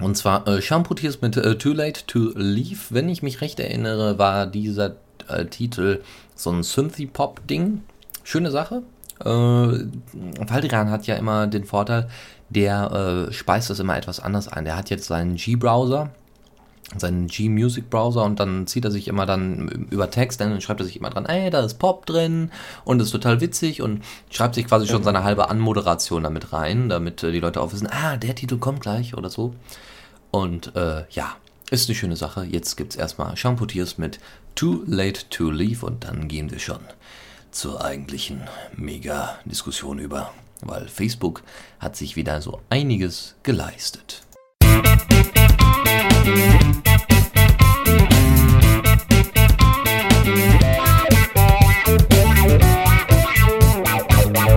Und 0.00 0.16
zwar 0.16 0.46
äh, 0.48 0.62
Shampoo 0.62 0.94
Tears 0.94 1.20
mit 1.20 1.36
äh, 1.36 1.56
Too 1.56 1.72
Late 1.72 2.06
to 2.06 2.32
Leave. 2.34 2.78
Wenn 2.90 3.08
ich 3.08 3.22
mich 3.22 3.40
recht 3.40 3.60
erinnere, 3.60 4.18
war 4.18 4.46
dieser 4.46 4.96
äh, 5.28 5.44
Titel 5.46 6.00
so 6.34 6.50
ein 6.50 6.62
Synthy-Pop-Ding. 6.62 7.82
Schöne 8.22 8.50
Sache. 8.50 8.82
Äh, 9.20 9.26
Valdiran 9.26 10.90
hat 10.90 11.06
ja 11.06 11.16
immer 11.16 11.46
den 11.46 11.64
Vorteil, 11.64 12.08
der 12.48 13.28
äh, 13.28 13.32
speist 13.32 13.70
das 13.70 13.80
immer 13.80 13.96
etwas 13.96 14.20
anders 14.20 14.48
ein. 14.48 14.64
Der 14.64 14.76
hat 14.76 14.90
jetzt 14.90 15.06
seinen 15.06 15.36
G-Browser, 15.36 16.10
seinen 16.96 17.26
G-Music-Browser 17.26 18.24
und 18.24 18.40
dann 18.40 18.66
zieht 18.66 18.84
er 18.84 18.90
sich 18.90 19.08
immer 19.08 19.26
dann 19.26 19.86
über 19.90 20.10
Text, 20.10 20.40
dann 20.40 20.60
schreibt 20.60 20.80
er 20.80 20.86
sich 20.86 20.96
immer 20.96 21.10
dran, 21.10 21.26
ey, 21.26 21.50
da 21.50 21.60
ist 21.60 21.78
Pop 21.78 22.06
drin 22.06 22.50
und 22.84 23.00
ist 23.00 23.10
total 23.10 23.40
witzig 23.40 23.82
und 23.82 24.02
schreibt 24.30 24.54
sich 24.54 24.66
quasi 24.66 24.86
schon 24.86 25.04
seine 25.04 25.22
halbe 25.22 25.50
Anmoderation 25.50 26.24
damit 26.24 26.52
rein, 26.52 26.88
damit 26.88 27.22
äh, 27.22 27.30
die 27.30 27.40
Leute 27.40 27.60
auch 27.60 27.72
wissen, 27.72 27.88
ah, 27.88 28.16
der 28.16 28.34
Titel 28.34 28.56
kommt 28.56 28.80
gleich 28.80 29.14
oder 29.16 29.28
so. 29.28 29.54
Und 30.30 30.74
äh, 30.76 31.04
ja, 31.10 31.36
ist 31.70 31.88
eine 31.88 31.96
schöne 31.96 32.16
Sache. 32.16 32.44
Jetzt 32.44 32.76
gibt 32.76 32.92
es 32.92 32.98
erstmal 32.98 33.36
Shampoo 33.36 33.66
Tears 33.66 33.98
mit 33.98 34.18
Too 34.54 34.82
Late 34.86 35.28
to 35.30 35.50
Leave 35.50 35.84
und 35.84 36.04
dann 36.04 36.28
gehen 36.28 36.50
wir 36.50 36.58
schon 36.58 36.80
zur 37.50 37.84
eigentlichen 37.84 38.42
Mega-Diskussion 38.76 39.98
über, 39.98 40.32
weil 40.62 40.88
Facebook 40.88 41.42
hat 41.78 41.96
sich 41.96 42.16
wieder 42.16 42.40
so 42.42 42.60
einiges 42.70 43.34
geleistet. 43.42 44.22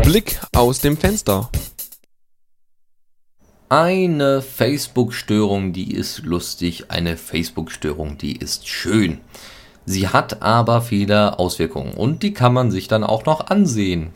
Blick 0.03 0.39
aus 0.53 0.79
dem 0.79 0.97
Fenster. 0.97 1.49
Eine 3.75 4.43
Facebook-Störung, 4.43 5.73
die 5.73 5.95
ist 5.95 6.19
lustig, 6.19 6.91
eine 6.91 7.17
Facebook-Störung, 7.17 8.19
die 8.19 8.37
ist 8.37 8.67
schön. 8.67 9.17
Sie 9.83 10.09
hat 10.09 10.43
aber 10.43 10.83
viele 10.83 11.39
Auswirkungen 11.39 11.95
und 11.95 12.21
die 12.21 12.35
kann 12.35 12.53
man 12.53 12.69
sich 12.69 12.87
dann 12.87 13.03
auch 13.03 13.25
noch 13.25 13.47
ansehen. 13.47 14.11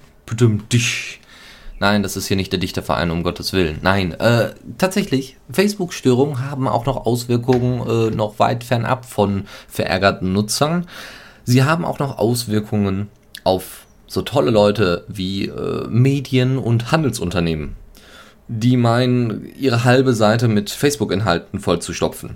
Nein, 1.80 2.04
das 2.04 2.16
ist 2.16 2.28
hier 2.28 2.38
nicht 2.38 2.52
der 2.52 2.60
Dichterverein, 2.60 3.10
um 3.10 3.24
Gottes 3.24 3.52
Willen. 3.52 3.80
Nein, 3.82 4.12
äh, 4.20 4.54
tatsächlich, 4.78 5.38
Facebook-Störungen 5.52 6.48
haben 6.48 6.68
auch 6.68 6.86
noch 6.86 7.08
Auswirkungen 7.08 8.12
äh, 8.12 8.16
noch 8.16 8.38
weit 8.38 8.64
fernab 8.64 9.06
von 9.06 9.46
verärgerten 9.68 10.34
Nutzern. 10.34 10.86
Sie 11.46 11.64
haben 11.64 11.84
auch 11.84 11.98
noch 11.98 12.20
Auswirkungen 12.20 13.10
auf 13.44 13.88
so 14.06 14.22
tolle 14.22 14.52
Leute 14.52 15.04
wie 15.08 15.46
äh, 15.48 15.88
Medien 15.88 16.60
und 16.60 16.92
Handelsunternehmen 16.92 17.76
die 18.48 18.78
meinen, 18.78 19.54
ihre 19.58 19.84
halbe 19.84 20.14
Seite 20.14 20.48
mit 20.48 20.70
Facebook-Inhalten 20.70 21.60
vollzustopfen. 21.60 22.36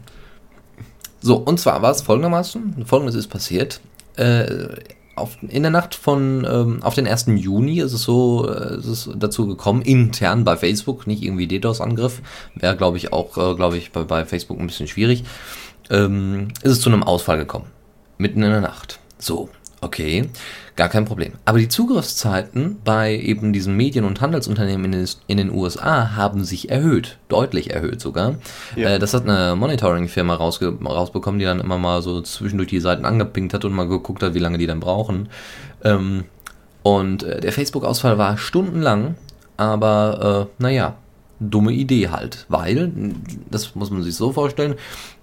So, 1.22 1.38
und 1.38 1.60
zwar 1.60 1.82
war 1.82 1.92
es 1.92 2.02
folgendermaßen, 2.02 2.86
folgendes 2.86 3.16
ist 3.16 3.28
passiert. 3.28 3.80
Äh, 4.16 4.76
auf, 5.16 5.38
in 5.42 5.62
der 5.62 5.72
Nacht 5.72 5.94
von 5.94 6.48
ähm, 6.50 6.84
auf 6.84 6.96
den 6.96 7.08
1. 7.08 7.28
Juni 7.28 7.80
ist 7.80 7.94
es 7.94 8.04
so 8.04 8.50
äh, 8.50 8.78
ist 8.78 8.88
es 8.88 9.10
dazu 9.16 9.46
gekommen, 9.46 9.82
intern 9.82 10.44
bei 10.44 10.58
Facebook, 10.58 11.06
nicht 11.06 11.22
irgendwie 11.22 11.48
DDoS-Angriff, 11.48 12.22
wäre 12.56 12.76
glaube 12.76 12.98
ich 12.98 13.14
auch, 13.14 13.38
äh, 13.38 13.56
glaube 13.56 13.78
ich, 13.78 13.92
bei, 13.92 14.04
bei 14.04 14.26
Facebook 14.26 14.60
ein 14.60 14.68
bisschen 14.68 14.88
schwierig, 14.88 15.24
ähm, 15.90 16.48
ist 16.64 16.72
es 16.72 16.82
zu 16.82 16.90
einem 16.90 17.04
Ausfall 17.04 17.38
gekommen. 17.38 17.66
Mitten 18.18 18.42
in 18.44 18.52
der 18.52 18.62
Nacht. 18.62 19.00
So, 19.18 19.50
okay, 19.82 20.30
gar 20.76 20.90
kein 20.90 21.06
Problem. 21.06 21.34
Aber 21.44 21.58
die 21.58 21.68
Zugriffszeiten 21.68 22.78
bei 22.86 23.16
eben 23.16 23.52
diesen 23.52 23.76
Medien- 23.76 24.06
und 24.06 24.22
Handelsunternehmen 24.22 24.86
in 24.86 24.92
den, 24.92 25.10
in 25.28 25.38
den 25.38 25.52
USA 25.52 26.16
haben 26.16 26.44
sich 26.44 26.70
erhöht, 26.70 27.18
deutlich 27.28 27.72
erhöht 27.72 28.00
sogar. 28.00 28.36
Ja. 28.76 28.92
Äh, 28.92 29.00
das 29.00 29.14
hat 29.14 29.28
eine 29.28 29.56
Monitoring-Firma 29.56 30.36
rausbekommen, 30.36 31.40
die 31.40 31.46
dann 31.46 31.60
immer 31.60 31.78
mal 31.78 32.02
so 32.02 32.22
zwischendurch 32.22 32.70
die 32.70 32.80
Seiten 32.80 33.06
angepinkt 33.06 33.54
hat 33.54 33.66
und 33.66 33.74
mal 33.74 33.88
geguckt 33.88 34.24
hat, 34.24 34.34
wie 34.34 34.40
lange 34.40 34.60
die 34.60 34.68
dann 34.68 34.80
brauchen. 34.80 35.30
Ähm, 35.84 36.26
und 36.84 37.24
äh, 37.24 37.42
der 37.42 37.52
Facebook-Ausfall 37.52 38.18
war 38.18 38.38
stundenlang, 38.38 39.16
aber 39.58 40.48
äh, 40.60 40.64
naja, 40.64 40.96
dumme 41.40 41.72
Idee 41.72 42.10
halt, 42.10 42.46
weil, 42.50 42.92
das 43.50 43.76
muss 43.76 43.90
man 43.90 44.04
sich 44.04 44.16
so 44.16 44.32
vorstellen, 44.32 44.76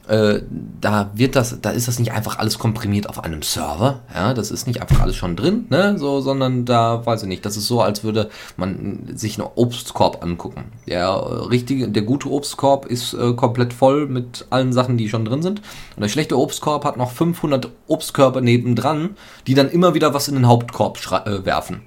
äh, 0.08 0.42
da 0.80 1.10
wird 1.14 1.36
das, 1.36 1.60
da 1.60 1.70
ist 1.70 1.88
das 1.88 1.98
nicht 1.98 2.12
einfach 2.12 2.38
alles 2.38 2.58
komprimiert 2.58 3.08
auf 3.08 3.22
einem 3.22 3.42
Server, 3.42 4.00
ja, 4.14 4.34
das 4.34 4.50
ist 4.50 4.66
nicht 4.66 4.80
einfach 4.80 5.00
alles 5.00 5.16
schon 5.16 5.36
drin, 5.36 5.66
ne, 5.68 5.98
so, 5.98 6.20
sondern 6.20 6.64
da, 6.64 7.04
weiß 7.04 7.22
ich 7.22 7.28
nicht, 7.28 7.44
das 7.44 7.56
ist 7.56 7.66
so, 7.66 7.82
als 7.82 8.04
würde 8.04 8.30
man 8.56 9.00
sich 9.14 9.38
einen 9.38 9.48
Obstkorb 9.54 10.22
angucken. 10.22 10.64
Der 10.86 11.50
richtige, 11.50 11.88
der 11.88 12.02
gute 12.02 12.30
Obstkorb 12.30 12.86
ist 12.86 13.14
äh, 13.14 13.34
komplett 13.34 13.72
voll 13.72 14.06
mit 14.06 14.46
allen 14.50 14.72
Sachen, 14.72 14.96
die 14.96 15.08
schon 15.08 15.24
drin 15.24 15.42
sind 15.42 15.60
und 15.96 16.02
der 16.02 16.08
schlechte 16.08 16.38
Obstkorb 16.38 16.84
hat 16.84 16.96
noch 16.96 17.10
500 17.10 17.68
Obstkörper 17.86 18.40
nebendran, 18.40 19.10
die 19.46 19.54
dann 19.54 19.70
immer 19.70 19.94
wieder 19.94 20.14
was 20.14 20.28
in 20.28 20.34
den 20.34 20.48
Hauptkorb 20.48 20.98
äh, 21.26 21.44
werfen. 21.44 21.82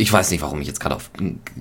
Ich 0.00 0.10
weiß 0.10 0.30
nicht, 0.30 0.40
warum 0.40 0.62
ich 0.62 0.66
jetzt 0.66 0.80
gerade 0.80 0.96
auf, 0.96 1.10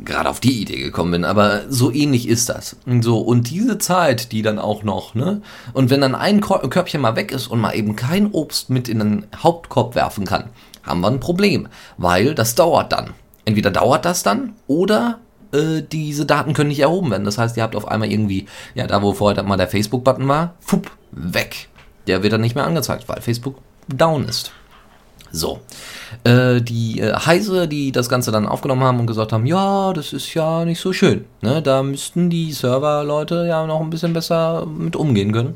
gerade 0.05 0.29
auf 0.29 0.39
die 0.39 0.61
Idee 0.61 0.79
gekommen 0.79 1.11
bin, 1.11 1.25
aber 1.25 1.63
so 1.67 1.91
ähnlich 1.91 2.25
ist 2.25 2.47
das. 2.47 2.77
Und 2.85 3.03
So, 3.03 3.19
und 3.19 3.49
diese 3.49 3.79
Zeit, 3.79 4.31
die 4.31 4.41
dann 4.41 4.59
auch 4.59 4.81
noch, 4.81 5.13
ne? 5.13 5.41
Und 5.73 5.89
wenn 5.89 5.99
dann 5.99 6.15
ein 6.15 6.39
Körbchen 6.39 7.01
mal 7.01 7.17
weg 7.17 7.33
ist 7.33 7.47
und 7.47 7.59
mal 7.59 7.75
eben 7.75 7.97
kein 7.97 8.31
Obst 8.31 8.69
mit 8.69 8.87
in 8.87 8.99
den 8.99 9.27
Hauptkorb 9.35 9.93
werfen 9.93 10.23
kann, 10.23 10.51
haben 10.83 11.01
wir 11.01 11.09
ein 11.09 11.19
Problem. 11.19 11.67
Weil 11.97 12.33
das 12.33 12.55
dauert 12.55 12.93
dann. 12.93 13.13
Entweder 13.43 13.71
dauert 13.71 14.05
das 14.05 14.23
dann 14.23 14.53
oder 14.67 15.19
äh, 15.51 15.81
diese 15.81 16.25
Daten 16.25 16.53
können 16.53 16.69
nicht 16.69 16.79
erhoben 16.79 17.11
werden. 17.11 17.25
Das 17.25 17.37
heißt, 17.37 17.57
ihr 17.57 17.63
habt 17.63 17.75
auf 17.75 17.89
einmal 17.89 18.09
irgendwie, 18.09 18.45
ja, 18.73 18.87
da 18.87 19.01
wo 19.01 19.13
vorher 19.13 19.43
mal 19.43 19.57
der 19.57 19.67
Facebook-Button 19.67 20.29
war, 20.29 20.53
fupp, 20.61 20.89
weg. 21.11 21.67
Der 22.07 22.23
wird 22.23 22.31
dann 22.31 22.41
nicht 22.41 22.55
mehr 22.55 22.65
angezeigt, 22.65 23.09
weil 23.09 23.19
Facebook 23.19 23.57
down 23.89 24.23
ist. 24.29 24.53
So. 25.31 25.59
Äh, 26.23 26.61
die 26.61 26.99
äh, 26.99 27.13
Heise, 27.13 27.67
die 27.67 27.91
das 27.91 28.09
Ganze 28.09 28.31
dann 28.31 28.47
aufgenommen 28.47 28.83
haben 28.83 28.99
und 28.99 29.07
gesagt 29.07 29.31
haben, 29.33 29.45
ja, 29.45 29.93
das 29.93 30.13
ist 30.13 30.33
ja 30.33 30.65
nicht 30.65 30.79
so 30.79 30.93
schön. 30.93 31.25
Ne? 31.41 31.61
Da 31.61 31.83
müssten 31.83 32.29
die 32.29 32.51
Serverleute 32.51 33.45
ja 33.47 33.65
noch 33.65 33.81
ein 33.81 33.89
bisschen 33.89 34.13
besser 34.13 34.65
mit 34.65 34.95
umgehen 34.95 35.31
können. 35.31 35.55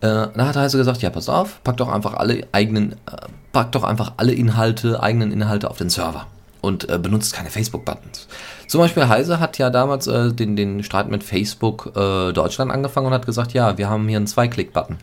Äh, 0.00 0.28
da 0.34 0.46
hat 0.46 0.56
Heise 0.56 0.78
gesagt, 0.78 1.02
ja, 1.02 1.10
pass 1.10 1.28
auf, 1.28 1.62
pack 1.64 1.78
doch 1.78 1.88
einfach 1.88 2.14
alle 2.14 2.46
eigenen, 2.52 2.92
äh, 2.92 3.26
pack 3.52 3.72
doch 3.72 3.84
einfach 3.84 4.12
alle 4.18 4.32
Inhalte, 4.32 5.02
eigenen 5.02 5.32
Inhalte 5.32 5.70
auf 5.70 5.78
den 5.78 5.90
Server 5.90 6.26
und 6.60 6.88
äh, 6.88 6.98
benutzt 6.98 7.32
keine 7.32 7.50
Facebook-Buttons. 7.50 8.28
Zum 8.66 8.80
Beispiel 8.80 9.08
Heise 9.08 9.40
hat 9.40 9.58
ja 9.58 9.70
damals 9.70 10.06
äh, 10.06 10.32
den, 10.32 10.56
den 10.56 10.82
Streit 10.82 11.08
mit 11.08 11.24
Facebook 11.24 11.92
äh, 11.96 12.32
Deutschland 12.32 12.70
angefangen 12.70 13.06
und 13.06 13.12
hat 13.12 13.26
gesagt, 13.26 13.52
ja, 13.52 13.78
wir 13.78 13.88
haben 13.88 14.08
hier 14.08 14.18
einen 14.18 14.26
Zwei-Klick-Button. 14.26 14.98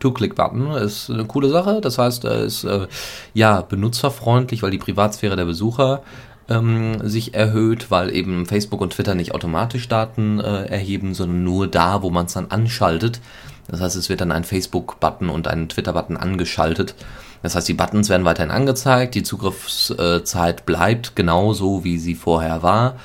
Two-Click-Button 0.00 0.72
ist 0.72 1.10
eine 1.10 1.24
coole 1.24 1.48
Sache. 1.48 1.80
Das 1.80 1.98
heißt, 1.98 2.24
er 2.24 2.40
ist 2.40 2.64
äh, 2.64 2.86
ja 3.34 3.62
benutzerfreundlich, 3.62 4.62
weil 4.62 4.70
die 4.70 4.78
Privatsphäre 4.78 5.36
der 5.36 5.44
Besucher 5.44 6.02
ähm, 6.48 6.96
sich 7.06 7.34
erhöht, 7.34 7.90
weil 7.90 8.14
eben 8.14 8.46
Facebook 8.46 8.80
und 8.80 8.92
Twitter 8.92 9.14
nicht 9.14 9.34
automatisch 9.34 9.88
Daten 9.88 10.40
äh, 10.40 10.66
erheben, 10.66 11.14
sondern 11.14 11.44
nur 11.44 11.66
da, 11.66 12.02
wo 12.02 12.10
man 12.10 12.26
es 12.26 12.34
dann 12.34 12.50
anschaltet. 12.50 13.20
Das 13.68 13.80
heißt, 13.80 13.96
es 13.96 14.08
wird 14.08 14.20
dann 14.20 14.32
ein 14.32 14.44
Facebook-Button 14.44 15.28
und 15.28 15.48
ein 15.48 15.68
Twitter-Button 15.68 16.16
angeschaltet. 16.16 16.94
Das 17.42 17.54
heißt, 17.54 17.68
die 17.68 17.74
Buttons 17.74 18.08
werden 18.08 18.24
weiterhin 18.24 18.50
angezeigt, 18.50 19.14
die 19.14 19.22
Zugriffszeit 19.22 20.66
bleibt 20.66 21.16
genauso, 21.16 21.84
wie 21.84 21.98
sie 21.98 22.14
vorher 22.14 22.62
war. 22.62 22.96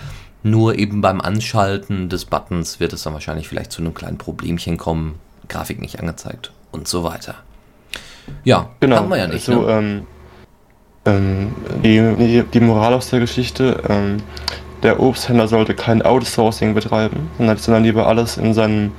Nur 0.43 0.77
eben 0.77 1.01
beim 1.01 1.21
Anschalten 1.21 2.09
des 2.09 2.25
Buttons 2.25 2.79
wird 2.79 2.93
es 2.93 3.03
dann 3.03 3.13
wahrscheinlich 3.13 3.47
vielleicht 3.47 3.71
zu 3.71 3.81
einem 3.81 3.93
kleinen 3.93 4.17
Problemchen 4.17 4.77
kommen. 4.77 5.19
Grafik 5.47 5.81
nicht 5.81 5.99
angezeigt 5.99 6.51
und 6.71 6.87
so 6.87 7.03
weiter. 7.03 7.35
Ja, 8.43 8.69
Genau. 8.79 8.97
haben 8.97 9.09
wir 9.09 9.17
ja 9.17 9.27
nicht. 9.27 9.47
Also, 9.49 9.61
ne? 9.61 9.71
ähm, 9.71 10.07
ähm, 11.05 11.55
die, 11.83 12.43
die, 12.53 12.59
Moral 12.59 12.93
aus 12.93 13.09
der 13.09 13.19
Geschichte, 13.19 13.81
ähm, 13.89 14.17
der 14.83 14.99
Obsthändler 14.99 15.47
sollte 15.47 15.73
kein 15.73 16.01
Outsourcing 16.01 16.73
betreiben, 16.73 17.29
sondern, 17.37 17.57
sondern 17.57 17.83
lieber 17.83 18.07
alles 18.07 18.37
in 18.37 18.53
seinem, 18.53 18.91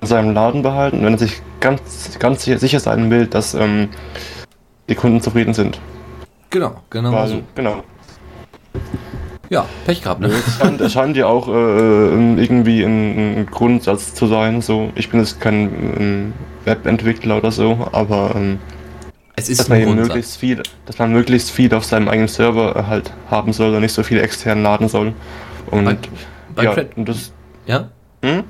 in 0.00 0.06
seinem 0.06 0.32
Laden 0.34 0.62
behalten, 0.62 1.04
wenn 1.04 1.12
er 1.14 1.18
sich 1.18 1.40
ganz, 1.60 2.18
ganz 2.18 2.44
sicher- 2.44 2.58
sicher 2.58 2.80
sein 2.80 3.10
will, 3.10 3.26
dass 3.26 3.54
ähm, 3.54 3.88
die 4.88 4.94
Kunden 4.94 5.20
zufrieden 5.20 5.54
sind. 5.54 5.80
Genau, 6.50 6.80
genau 6.90 7.12
Weil, 7.12 7.28
so. 7.28 7.42
Genau. 7.54 7.82
Ja, 9.50 9.66
Pech 9.86 10.02
gehabt, 10.02 10.20
ne? 10.20 10.28
Es 10.28 10.58
scheint, 10.58 10.80
es 10.80 10.92
scheint 10.92 11.16
ja 11.16 11.26
auch 11.26 11.48
äh, 11.48 11.52
irgendwie 12.42 12.82
ein, 12.82 13.40
ein 13.40 13.46
Grundsatz 13.46 14.14
zu 14.14 14.26
sein. 14.26 14.60
So, 14.60 14.90
ich 14.94 15.10
bin 15.10 15.20
jetzt 15.20 15.40
kein 15.40 15.94
ähm, 15.98 16.32
Webentwickler 16.64 17.38
oder 17.38 17.50
so, 17.50 17.88
aber 17.92 18.32
ähm, 18.34 18.58
Es 19.36 19.48
ist 19.48 19.60
dass 19.60 19.68
man 19.70 19.94
möglichst 19.94 20.36
viel, 20.36 20.62
dass 20.84 20.98
man 20.98 21.12
möglichst 21.12 21.50
viel 21.50 21.72
auf 21.74 21.84
seinem 21.84 22.08
eigenen 22.08 22.28
Server 22.28 22.76
äh, 22.76 22.82
halt 22.84 23.12
haben 23.30 23.52
soll 23.52 23.74
und 23.74 23.80
nicht 23.80 23.94
so 23.94 24.02
viel 24.02 24.20
extern 24.20 24.62
laden 24.62 24.88
soll. 24.88 25.14
Und 25.70 25.84
Bei- 25.84 25.96
bei 26.54 26.64
ja, 26.64 26.74
und 26.96 27.08
das 27.08 27.32
Ja? 27.66 27.88
hm? 28.22 28.44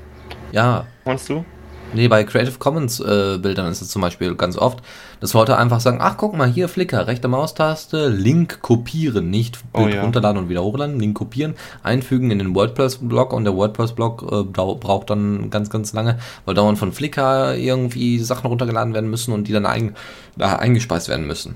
Ja, 0.51 0.85
meinst 1.05 1.29
du? 1.29 1.45
Nee, 1.93 2.07
bei 2.07 2.23
Creative 2.23 2.57
Commons 2.59 2.99
äh, 2.99 3.39
Bildern 3.41 3.71
ist 3.71 3.81
es 3.81 3.89
zum 3.89 4.01
Beispiel 4.01 4.35
ganz 4.35 4.57
oft, 4.57 4.79
dass 5.21 5.33
Leute 5.33 5.57
einfach 5.57 5.79
sagen, 5.79 5.97
ach 6.01 6.17
guck 6.17 6.37
mal, 6.37 6.47
hier 6.47 6.69
Flickr, 6.69 7.07
rechte 7.07 7.27
Maustaste, 7.27 8.09
Link 8.09 8.61
kopieren, 8.61 9.29
nicht 9.29 9.59
Oh 9.73 9.83
Bild 9.83 9.95
ja. 9.95 10.03
runterladen 10.03 10.43
und 10.43 10.49
wieder 10.49 10.63
hochladen, 10.63 10.99
Link 10.99 11.17
kopieren, 11.17 11.55
einfügen 11.81 12.29
in 12.29 12.39
den 12.39 12.53
WordPress-Blog 12.53 13.33
und 13.33 13.43
der 13.43 13.55
WordPress-Blog 13.55 14.25
äh, 14.31 14.43
braucht 14.43 15.09
dann 15.09 15.49
ganz, 15.49 15.69
ganz 15.69 15.91
lange, 15.93 16.19
weil 16.45 16.53
dauernd 16.53 16.77
von 16.77 16.91
Flickr 16.91 17.55
irgendwie 17.55 18.19
Sachen 18.19 18.47
runtergeladen 18.47 18.93
werden 18.93 19.09
müssen 19.09 19.33
und 19.33 19.47
die 19.47 19.53
dann 19.53 19.65
ein, 19.65 19.95
da 20.37 20.57
eingespeist 20.57 21.09
werden 21.09 21.25
müssen. 21.25 21.55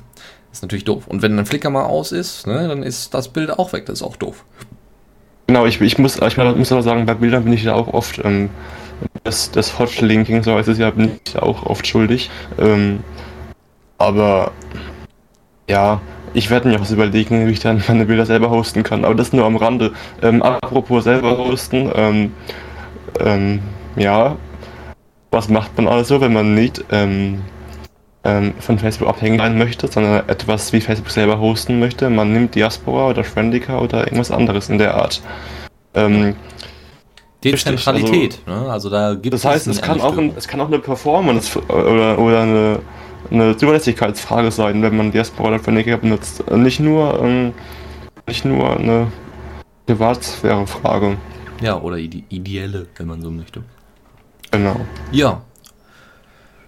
ist 0.51 0.63
natürlich 0.63 0.85
doof. 0.85 1.07
Und 1.07 1.21
wenn 1.21 1.37
ein 1.37 1.45
Flickr 1.45 1.69
mal 1.69 1.83
aus 1.83 2.11
ist, 2.11 2.47
ne, 2.47 2.67
dann 2.67 2.81
ist 2.81 3.13
das 3.13 3.27
Bild 3.27 3.51
auch 3.51 3.71
weg, 3.73 3.85
das 3.85 3.99
ist 3.99 4.03
auch 4.03 4.15
doof. 4.15 4.45
Genau, 5.47 5.65
ich, 5.65 5.79
ich 5.81 5.97
muss, 5.97 6.19
ich 6.19 6.37
muss 6.37 6.71
aber 6.71 6.83
sagen, 6.83 7.05
bei 7.05 7.13
Bildern 7.13 7.43
bin 7.43 7.53
ich 7.53 7.63
da 7.63 7.73
auch 7.73 7.93
oft 7.93 8.19
ähm, 8.23 8.49
das, 9.23 9.51
das 9.51 9.79
Hotlinking, 9.79 10.43
so 10.43 10.55
heißt 10.55 10.67
es 10.69 10.77
ja, 10.77 10.89
bin 10.91 11.19
ich 11.25 11.37
auch 11.37 11.65
oft 11.65 11.87
schuldig. 11.87 12.29
Ähm, 12.59 13.03
aber 13.97 14.51
ja, 15.69 16.01
ich 16.33 16.49
werde 16.49 16.67
mir 16.67 16.75
auch 16.75 16.81
was 16.81 16.91
überlegen, 16.91 17.47
wie 17.47 17.51
ich 17.51 17.59
dann 17.59 17.81
meine 17.87 18.05
Bilder 18.05 18.25
selber 18.25 18.49
hosten 18.49 18.83
kann. 18.83 19.05
Aber 19.05 19.15
das 19.15 19.33
nur 19.33 19.45
am 19.45 19.55
Rande. 19.55 19.93
Ähm, 20.21 20.41
apropos 20.41 21.03
selber 21.03 21.37
hosten, 21.37 21.91
ähm, 21.95 22.33
ähm, 23.19 23.61
ja, 23.95 24.35
was 25.31 25.49
macht 25.49 25.75
man 25.77 25.87
also, 25.87 26.21
wenn 26.21 26.33
man 26.33 26.53
nicht 26.53 26.83
ähm, 26.91 27.41
ähm, 28.23 28.53
von 28.59 28.77
Facebook 28.77 29.07
abhängig 29.07 29.39
sein 29.39 29.57
möchte, 29.57 29.87
sondern 29.87 30.27
etwas 30.27 30.73
wie 30.73 30.81
Facebook 30.81 31.11
selber 31.11 31.39
hosten 31.39 31.79
möchte? 31.79 32.09
Man 32.09 32.33
nimmt 32.33 32.55
Diaspora 32.55 33.09
oder 33.09 33.23
Friendica 33.23 33.79
oder 33.79 34.05
irgendwas 34.05 34.31
anderes 34.31 34.69
in 34.69 34.77
der 34.77 34.95
Art. 34.95 35.21
Dezentralität, 37.43 38.39
ne? 38.47 38.69
Also 38.69 38.89
da 38.89 39.15
gibt 39.15 39.33
das 39.33 39.45
heißt, 39.45 39.67
es 39.67 39.81
kann, 39.81 39.99
auch 40.01 40.17
ein, 40.17 40.33
es 40.35 40.47
kann 40.47 40.61
auch 40.61 40.67
eine 40.67 40.79
Performance 40.79 41.59
oder, 41.67 42.17
oder 42.17 42.41
eine, 42.41 42.79
eine 43.29 43.57
Zuverlässigkeitsfrage 43.57 44.51
sein, 44.51 44.81
wenn 44.81 44.95
man 44.95 45.11
Diaspora 45.11 45.49
oder 45.49 45.59
Friendica 45.59 45.97
benutzt. 45.97 46.49
Nicht 46.51 46.79
nur, 46.79 47.21
ähm, 47.21 47.53
nicht 48.27 48.45
nur 48.45 48.77
eine 48.77 49.07
Privatsphäre-Frage. 49.85 51.17
Ja, 51.61 51.79
oder 51.79 51.97
ide 51.97 52.23
ideelle, 52.29 52.87
wenn 52.97 53.07
man 53.07 53.21
so 53.21 53.31
möchte. 53.31 53.63
Genau. 54.51 54.79
Ja. 55.11 55.41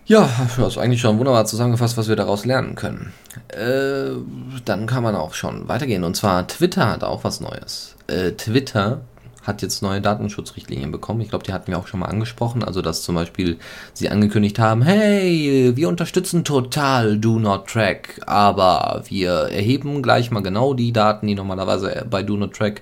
Ja, 0.07 0.29
das 0.57 0.57
ist 0.73 0.77
eigentlich 0.77 1.01
schon 1.01 1.17
wunderbar 1.17 1.45
zusammengefasst, 1.45 1.97
was 1.97 2.07
wir 2.07 2.15
daraus 2.15 2.45
lernen 2.45 2.75
können. 2.75 3.13
Äh, 3.47 4.15
dann 4.63 4.85
kann 4.85 5.01
man 5.01 5.15
auch 5.15 5.33
schon 5.33 5.67
weitergehen. 5.67 6.03
Und 6.03 6.15
zwar 6.15 6.47
Twitter 6.47 6.89
hat 6.89 7.03
auch 7.03 7.23
was 7.23 7.41
Neues. 7.41 7.95
Äh, 8.07 8.33
Twitter 8.33 9.01
hat 9.45 9.61
jetzt 9.61 9.81
neue 9.81 10.01
Datenschutzrichtlinien 10.01 10.91
bekommen. 10.91 11.21
Ich 11.21 11.29
glaube, 11.29 11.43
die 11.43 11.53
hatten 11.53 11.71
wir 11.71 11.77
auch 11.77 11.87
schon 11.87 11.99
mal 11.99 12.07
angesprochen. 12.07 12.63
Also, 12.63 12.81
dass 12.81 13.03
zum 13.03 13.15
Beispiel 13.15 13.57
sie 13.93 14.09
angekündigt 14.09 14.59
haben, 14.59 14.81
hey, 14.81 15.73
wir 15.75 15.87
unterstützen 15.89 16.43
total 16.43 17.17
Do 17.17 17.39
Not 17.39 17.67
Track, 17.67 18.21
aber 18.25 19.03
wir 19.07 19.31
erheben 19.31 20.01
gleich 20.01 20.31
mal 20.31 20.43
genau 20.43 20.73
die 20.73 20.91
Daten, 20.91 21.27
die 21.27 21.35
normalerweise 21.35 22.05
bei 22.09 22.23
Do 22.23 22.37
Not 22.37 22.53
Track 22.53 22.81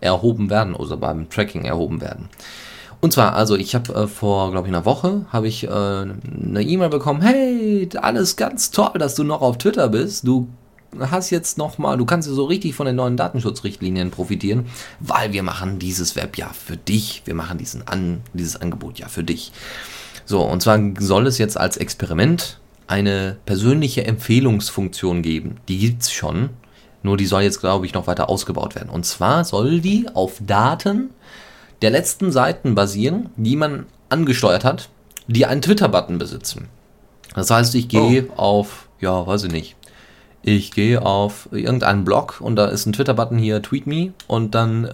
erhoben 0.00 0.50
werden, 0.50 0.74
oder 0.74 0.96
beim 0.96 1.30
Tracking 1.30 1.64
erhoben 1.64 2.00
werden. 2.00 2.28
Und 3.00 3.12
zwar, 3.12 3.34
also 3.34 3.54
ich 3.56 3.74
habe 3.74 3.94
äh, 3.94 4.06
vor, 4.06 4.50
glaube 4.50 4.66
ich, 4.66 4.74
einer 4.74 4.86
Woche 4.86 5.26
habe 5.30 5.46
ich 5.46 5.64
äh, 5.64 5.68
eine 5.68 6.62
E-Mail 6.62 6.88
bekommen. 6.88 7.20
Hey, 7.20 7.86
alles 8.00 8.36
ganz 8.36 8.70
toll, 8.70 8.92
dass 8.98 9.14
du 9.14 9.24
noch 9.24 9.42
auf 9.42 9.58
Twitter 9.58 9.88
bist. 9.88 10.26
Du 10.26 10.48
hast 11.00 11.30
jetzt 11.30 11.58
noch 11.58 11.78
mal, 11.78 11.96
du 11.96 12.04
kannst 12.04 12.28
so 12.28 12.44
richtig 12.44 12.74
von 12.74 12.86
den 12.86 12.96
neuen 12.96 13.16
Datenschutzrichtlinien 13.16 14.10
profitieren, 14.10 14.66
weil 15.00 15.32
wir 15.32 15.42
machen 15.42 15.78
dieses 15.78 16.16
Web 16.16 16.36
ja 16.38 16.50
für 16.52 16.76
dich. 16.76 17.22
Wir 17.24 17.34
machen 17.34 17.58
diesen 17.58 17.86
An, 17.86 18.20
dieses 18.32 18.60
Angebot 18.60 18.98
ja 18.98 19.08
für 19.08 19.24
dich. 19.24 19.52
So, 20.24 20.42
und 20.42 20.62
zwar 20.62 20.78
soll 20.98 21.26
es 21.26 21.38
jetzt 21.38 21.58
als 21.58 21.76
Experiment 21.76 22.58
eine 22.86 23.36
persönliche 23.46 24.04
Empfehlungsfunktion 24.04 25.22
geben. 25.22 25.56
Die 25.68 25.78
gibt's 25.78 26.12
schon, 26.12 26.50
nur 27.02 27.16
die 27.16 27.26
soll 27.26 27.42
jetzt, 27.42 27.60
glaube 27.60 27.86
ich, 27.86 27.94
noch 27.94 28.06
weiter 28.06 28.28
ausgebaut 28.28 28.74
werden. 28.74 28.88
Und 28.88 29.04
zwar 29.04 29.44
soll 29.44 29.80
die 29.80 30.06
auf 30.14 30.40
Daten 30.44 31.10
der 31.82 31.90
letzten 31.90 32.32
Seiten 32.32 32.74
basieren, 32.74 33.30
die 33.36 33.56
man 33.56 33.86
angesteuert 34.08 34.64
hat, 34.64 34.88
die 35.26 35.46
einen 35.46 35.62
Twitter-Button 35.62 36.18
besitzen. 36.18 36.68
Das 37.34 37.50
heißt, 37.50 37.74
ich 37.74 37.88
gehe 37.88 38.28
oh. 38.28 38.36
auf, 38.36 38.88
ja, 39.00 39.26
weiß 39.26 39.44
ich 39.44 39.52
nicht. 39.52 39.76
Ich 40.46 40.72
gehe 40.72 41.00
auf 41.00 41.48
irgendeinen 41.52 42.04
Blog 42.04 42.42
und 42.42 42.56
da 42.56 42.66
ist 42.66 42.84
ein 42.84 42.92
Twitter-Button 42.92 43.38
hier, 43.38 43.62
Tweet 43.62 43.86
Me 43.86 44.12
und 44.26 44.54
dann, 44.54 44.84
äh, 44.84 44.88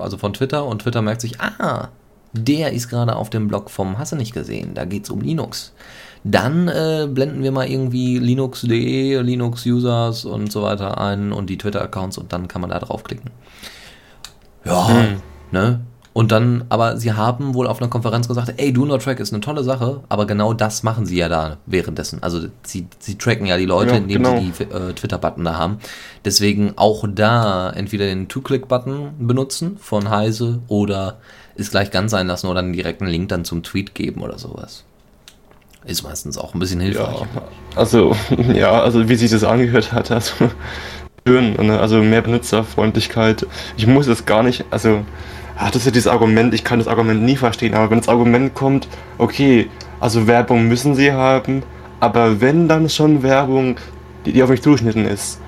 also 0.00 0.16
von 0.16 0.32
Twitter 0.32 0.64
und 0.64 0.82
Twitter 0.82 1.02
merkt 1.02 1.20
sich, 1.20 1.40
ah, 1.40 1.88
der 2.32 2.72
ist 2.72 2.88
gerade 2.88 3.16
auf 3.16 3.28
dem 3.28 3.48
Blog 3.48 3.68
vom 3.68 3.98
Hast 3.98 4.12
du 4.12 4.16
nicht 4.16 4.32
gesehen, 4.32 4.74
da 4.74 4.84
geht 4.84 5.02
es 5.04 5.10
um 5.10 5.20
Linux. 5.20 5.72
Dann 6.22 6.68
äh, 6.68 7.08
blenden 7.10 7.42
wir 7.42 7.50
mal 7.50 7.68
irgendwie 7.68 8.18
Linux.de, 8.18 9.20
Linux-Users 9.22 10.24
und 10.24 10.52
so 10.52 10.62
weiter 10.62 10.98
ein 10.98 11.32
und 11.32 11.50
die 11.50 11.58
Twitter-Accounts 11.58 12.16
und 12.16 12.32
dann 12.32 12.46
kann 12.46 12.60
man 12.60 12.70
da 12.70 12.78
draufklicken. 12.78 13.30
Ja, 14.64 14.88
hm. 14.88 15.22
ne? 15.50 15.80
Und 16.14 16.30
dann, 16.30 16.64
aber 16.68 16.98
sie 16.98 17.14
haben 17.14 17.54
wohl 17.54 17.66
auf 17.66 17.80
einer 17.80 17.88
Konferenz 17.88 18.28
gesagt, 18.28 18.52
ey, 18.58 18.72
Do 18.72 18.84
Not 18.84 19.02
Track 19.02 19.18
ist 19.18 19.32
eine 19.32 19.40
tolle 19.40 19.64
Sache, 19.64 20.00
aber 20.10 20.26
genau 20.26 20.52
das 20.52 20.82
machen 20.82 21.06
sie 21.06 21.16
ja 21.16 21.28
da 21.28 21.56
währenddessen. 21.64 22.22
Also 22.22 22.48
sie, 22.64 22.86
sie 22.98 23.16
tracken 23.16 23.46
ja 23.46 23.56
die 23.56 23.64
Leute, 23.64 23.92
ja, 23.92 23.96
indem 23.96 24.22
genau. 24.22 24.38
sie 24.38 24.52
die 24.52 24.64
äh, 24.64 24.92
Twitter-Button 24.92 25.44
da 25.44 25.56
haben. 25.56 25.78
Deswegen 26.24 26.74
auch 26.76 27.06
da 27.08 27.70
entweder 27.70 28.04
den 28.04 28.28
Two-Click-Button 28.28 29.12
benutzen 29.20 29.78
von 29.80 30.10
Heise 30.10 30.60
oder 30.68 31.16
es 31.56 31.70
gleich 31.70 31.90
ganz 31.90 32.10
sein 32.10 32.26
lassen 32.26 32.46
oder 32.46 32.60
einen 32.60 32.74
direkten 32.74 33.06
Link 33.06 33.30
dann 33.30 33.46
zum 33.46 33.62
Tweet 33.62 33.94
geben 33.94 34.22
oder 34.22 34.38
sowas. 34.38 34.84
Ist 35.84 36.02
meistens 36.02 36.36
auch 36.36 36.54
ein 36.54 36.60
bisschen 36.60 36.80
hilfreich. 36.80 37.20
Ja, 37.20 37.42
also, 37.74 38.14
ja, 38.54 38.82
also 38.82 39.08
wie 39.08 39.16
sich 39.16 39.30
das 39.30 39.44
angehört 39.44 39.92
hat, 39.92 40.10
also 40.10 40.50
schön, 41.26 41.54
ne? 41.54 41.80
also 41.80 42.02
mehr 42.02 42.22
Benutzerfreundlichkeit. 42.22 43.46
Ich 43.78 43.86
muss 43.86 44.06
es 44.06 44.26
gar 44.26 44.42
nicht, 44.42 44.64
also 44.70 45.04
ach, 45.56 45.70
das 45.70 45.82
ist 45.82 45.86
ja 45.86 45.92
dieses 45.92 46.08
Argument, 46.08 46.54
ich 46.54 46.64
kann 46.64 46.78
das 46.78 46.88
Argument 46.88 47.22
nie 47.22 47.36
verstehen, 47.36 47.74
aber 47.74 47.90
wenn 47.90 47.98
das 47.98 48.08
Argument 48.08 48.54
kommt, 48.54 48.88
okay, 49.18 49.68
also 50.00 50.26
Werbung 50.26 50.68
müssen 50.68 50.94
sie 50.94 51.12
haben, 51.12 51.62
aber 52.00 52.40
wenn 52.40 52.68
dann 52.68 52.88
schon 52.88 53.22
Werbung, 53.22 53.76
die, 54.26 54.32
die 54.32 54.42
auf 54.42 54.50
mich 54.50 54.62
zugeschnitten 54.62 55.04
ist, 55.04 55.40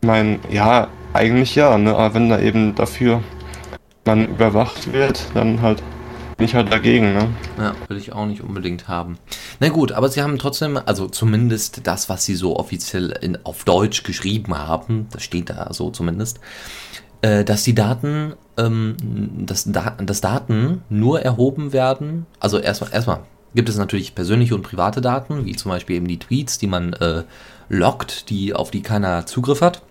ich 0.00 0.06
meine, 0.06 0.38
ja, 0.50 0.88
eigentlich 1.12 1.54
ja, 1.54 1.76
ne? 1.76 1.94
aber 1.94 2.14
wenn 2.14 2.28
da 2.28 2.40
eben 2.40 2.74
dafür 2.74 3.22
man 4.04 4.28
überwacht 4.28 4.92
wird, 4.92 5.22
dann 5.34 5.60
halt 5.60 5.82
bin 6.38 6.46
ich 6.46 6.54
halt 6.54 6.72
dagegen, 6.72 7.14
ne? 7.14 7.28
Ja, 7.58 7.74
will 7.88 7.96
ich 7.96 8.12
auch 8.12 8.24
nicht 8.24 8.42
unbedingt 8.42 8.86
haben. 8.86 9.18
Na 9.58 9.70
gut, 9.70 9.90
aber 9.90 10.08
sie 10.08 10.22
haben 10.22 10.38
trotzdem, 10.38 10.78
also 10.86 11.08
zumindest 11.08 11.80
das, 11.84 12.08
was 12.08 12.24
sie 12.24 12.36
so 12.36 12.56
offiziell 12.56 13.10
in, 13.20 13.44
auf 13.44 13.64
Deutsch 13.64 14.04
geschrieben 14.04 14.56
haben, 14.56 15.08
das 15.10 15.24
steht 15.24 15.50
da 15.50 15.72
so 15.72 15.90
zumindest, 15.90 16.38
äh, 17.22 17.44
dass 17.44 17.64
die 17.64 17.74
Daten, 17.74 18.34
ähm, 18.56 18.96
dass, 19.46 19.64
da, 19.64 19.96
dass 20.02 20.20
Daten 20.20 20.82
nur 20.88 21.22
erhoben 21.22 21.72
werden. 21.72 22.26
Also 22.40 22.58
erstmal, 22.58 22.92
erstmal 22.92 23.20
gibt 23.54 23.68
es 23.68 23.76
natürlich 23.76 24.14
persönliche 24.14 24.54
und 24.54 24.62
private 24.62 25.00
Daten, 25.00 25.44
wie 25.44 25.56
zum 25.56 25.70
Beispiel 25.70 25.96
eben 25.96 26.08
die 26.08 26.18
Tweets, 26.18 26.58
die 26.58 26.66
man 26.66 26.92
äh, 26.94 27.24
lockt, 27.68 28.30
die, 28.30 28.54
auf 28.54 28.70
die 28.70 28.82
keiner 28.82 29.26
Zugriff 29.26 29.60
hat. 29.60 29.82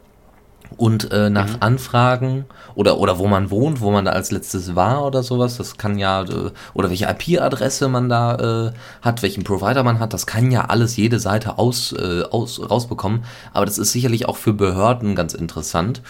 Und 0.75 1.11
äh, 1.13 1.29
nach 1.29 1.47
mhm. 1.47 1.57
Anfragen 1.61 2.45
oder, 2.75 2.99
oder 2.99 3.17
wo 3.19 3.27
man 3.27 3.49
wohnt, 3.51 3.79
wo 3.79 3.89
man 3.89 4.03
da 4.03 4.11
als 4.11 4.31
letztes 4.31 4.75
war 4.75 5.05
oder 5.05 5.23
sowas, 5.23 5.55
das 5.55 5.77
kann 5.77 5.97
ja, 5.97 6.23
äh, 6.23 6.51
oder 6.73 6.89
welche 6.89 7.05
IP-Adresse 7.05 7.87
man 7.87 8.09
da 8.09 8.67
äh, 8.67 8.71
hat, 9.01 9.21
welchen 9.21 9.45
Provider 9.45 9.83
man 9.83 9.99
hat, 9.99 10.13
das 10.13 10.27
kann 10.27 10.51
ja 10.51 10.65
alles 10.65 10.97
jede 10.97 11.19
Seite 11.19 11.57
aus, 11.57 11.93
äh, 11.93 12.23
aus, 12.29 12.59
rausbekommen. 12.69 13.23
Aber 13.53 13.65
das 13.65 13.77
ist 13.77 13.93
sicherlich 13.93 14.27
auch 14.27 14.35
für 14.35 14.51
Behörden 14.51 15.15
ganz 15.15 15.33
interessant. 15.33 16.01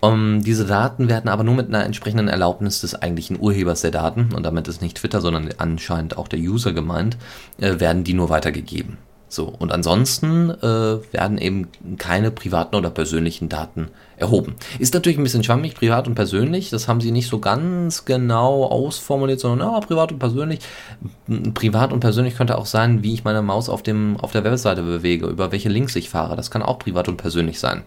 Um, 0.00 0.42
diese 0.44 0.64
Daten 0.64 1.08
werden 1.08 1.28
aber 1.28 1.42
nur 1.42 1.54
mit 1.54 1.68
einer 1.68 1.84
entsprechenden 1.84 2.28
Erlaubnis 2.28 2.80
des 2.82 2.94
eigentlichen 2.94 3.40
Urhebers 3.40 3.80
der 3.80 3.90
Daten, 3.90 4.32
und 4.34 4.44
damit 4.44 4.68
ist 4.68 4.80
nicht 4.80 4.98
Twitter, 4.98 5.20
sondern 5.20 5.50
anscheinend 5.58 6.16
auch 6.16 6.28
der 6.28 6.38
User 6.38 6.72
gemeint, 6.72 7.16
äh, 7.58 7.80
werden 7.80 8.04
die 8.04 8.14
nur 8.14 8.28
weitergegeben. 8.28 8.98
So, 9.30 9.44
und 9.44 9.72
ansonsten 9.72 10.50
äh, 10.50 11.12
werden 11.12 11.36
eben 11.36 11.68
keine 11.98 12.30
privaten 12.30 12.76
oder 12.76 12.88
persönlichen 12.88 13.50
Daten 13.50 13.88
erhoben. 14.16 14.54
Ist 14.78 14.94
natürlich 14.94 15.18
ein 15.18 15.22
bisschen 15.22 15.44
schwammig, 15.44 15.74
privat 15.74 16.08
und 16.08 16.14
persönlich, 16.14 16.70
das 16.70 16.88
haben 16.88 17.02
sie 17.02 17.10
nicht 17.10 17.28
so 17.28 17.38
ganz 17.38 18.06
genau 18.06 18.64
ausformuliert, 18.64 19.38
sondern 19.38 19.68
ja, 19.68 19.80
privat 19.80 20.12
und 20.12 20.18
persönlich. 20.18 20.60
Privat 21.52 21.92
und 21.92 22.00
persönlich 22.00 22.36
könnte 22.36 22.56
auch 22.56 22.64
sein, 22.64 23.02
wie 23.02 23.12
ich 23.12 23.24
meine 23.24 23.42
Maus 23.42 23.68
auf, 23.68 23.82
dem, 23.82 24.16
auf 24.16 24.32
der 24.32 24.44
Webseite 24.44 24.82
bewege, 24.82 25.26
über 25.26 25.52
welche 25.52 25.68
Links 25.68 25.94
ich 25.94 26.08
fahre. 26.08 26.34
Das 26.34 26.50
kann 26.50 26.62
auch 26.62 26.78
privat 26.78 27.08
und 27.08 27.18
persönlich 27.18 27.60
sein. 27.60 27.82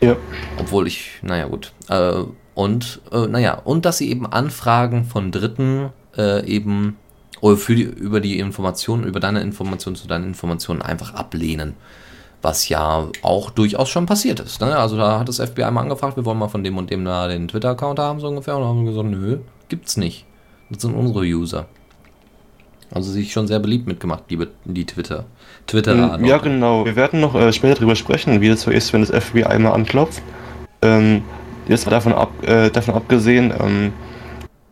Ja. 0.00 0.16
Obwohl 0.58 0.86
ich, 0.86 1.20
naja, 1.22 1.46
gut. 1.46 1.72
Äh, 1.88 2.24
und, 2.54 3.00
äh, 3.12 3.26
naja, 3.26 3.54
und 3.64 3.84
dass 3.84 3.98
sie 3.98 4.10
eben 4.10 4.26
Anfragen 4.26 5.04
von 5.04 5.30
Dritten 5.30 5.90
äh, 6.16 6.44
eben 6.46 6.96
oder 7.40 7.56
für 7.56 7.74
die, 7.74 7.82
über 7.82 8.20
die 8.20 8.38
Informationen, 8.38 9.04
über 9.04 9.20
deine 9.20 9.40
Informationen 9.40 9.96
zu 9.96 10.06
deinen 10.06 10.24
Informationen 10.24 10.82
einfach 10.82 11.14
ablehnen. 11.14 11.74
Was 12.42 12.68
ja 12.70 13.08
auch 13.22 13.50
durchaus 13.50 13.90
schon 13.90 14.06
passiert 14.06 14.40
ist. 14.40 14.62
Ne? 14.62 14.76
Also 14.76 14.96
da 14.96 15.18
hat 15.18 15.28
das 15.28 15.38
FBI 15.38 15.70
mal 15.70 15.82
angefragt, 15.82 16.16
wir 16.16 16.24
wollen 16.24 16.38
mal 16.38 16.48
von 16.48 16.64
dem 16.64 16.78
und 16.78 16.90
dem 16.90 17.04
da 17.04 17.28
den 17.28 17.48
Twitter-Account 17.48 17.98
haben, 17.98 18.20
so 18.20 18.28
ungefähr. 18.28 18.56
Und 18.56 18.64
haben 18.64 18.86
gesagt, 18.86 19.08
nö, 19.08 19.38
gibt's 19.68 19.98
nicht. 19.98 20.24
Das 20.70 20.82
sind 20.82 20.94
unsere 20.94 21.20
User. 21.20 21.66
Also 22.90 23.10
sich 23.10 23.32
schon 23.32 23.46
sehr 23.46 23.58
beliebt 23.58 23.86
mitgemacht, 23.86 24.24
die, 24.30 24.38
die 24.64 24.86
Twitter. 24.86 25.26
Twitterer. 25.70 26.18
Ja, 26.22 26.38
genau. 26.38 26.84
Wir 26.84 26.96
werden 26.96 27.20
noch 27.20 27.34
äh, 27.34 27.52
später 27.52 27.76
darüber 27.76 27.94
sprechen, 27.94 28.40
wie 28.40 28.48
das 28.48 28.62
so 28.62 28.70
ist, 28.70 28.92
wenn 28.92 29.02
das 29.04 29.10
FBI 29.10 29.58
mal 29.58 29.72
anklopft. 29.72 30.22
Ähm, 30.82 31.22
jetzt 31.68 31.90
davon, 31.90 32.12
ab, 32.12 32.30
äh, 32.42 32.70
davon 32.70 32.94
abgesehen, 32.94 33.52
ähm, 33.60 33.92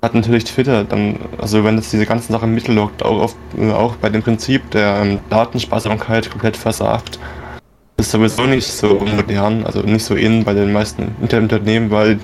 hat 0.03 0.15
natürlich 0.15 0.45
Twitter 0.45 0.85
dann, 0.85 1.17
also 1.39 1.65
wenn 1.65 1.79
es 1.79 1.91
diese 1.91 2.07
ganzen 2.07 2.33
Sachen 2.33 2.55
mittellockt, 2.55 3.03
auch, 3.05 3.23
auf, 3.23 3.37
äh, 3.59 3.71
auch 3.71 3.97
bei 3.97 4.09
dem 4.11 4.23
Prinzip 4.23 4.71
der 4.71 5.01
ähm, 5.03 5.19
Datensparsamkeit 5.31 6.31
komplett 6.31 6.57
versagt. 6.57 7.19
Das 7.97 8.07
ist 8.07 8.13
sowieso 8.13 8.45
nicht 8.45 8.67
so 8.67 9.01
modern, 9.17 9.65
also 9.65 9.81
nicht 9.81 10.05
so 10.05 10.15
in 10.15 10.45
bei 10.45 10.55
den 10.55 10.73
meisten 10.73 11.17
Internetunternehmen, 11.21 11.91
weil 11.91 12.21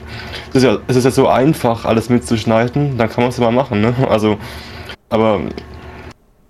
es 0.51 0.57
ist, 0.57 0.63
ja, 0.63 0.79
es 0.87 0.95
ist 0.95 1.05
ja 1.05 1.11
so 1.11 1.27
einfach, 1.27 1.85
alles 1.85 2.09
mitzuschneiden, 2.09 2.97
dann 2.97 3.09
kann 3.09 3.25
man 3.25 3.31
es 3.31 3.39
mal 3.39 3.51
machen, 3.51 3.81
ne? 3.81 3.93
Also, 4.09 4.39
aber 5.11 5.41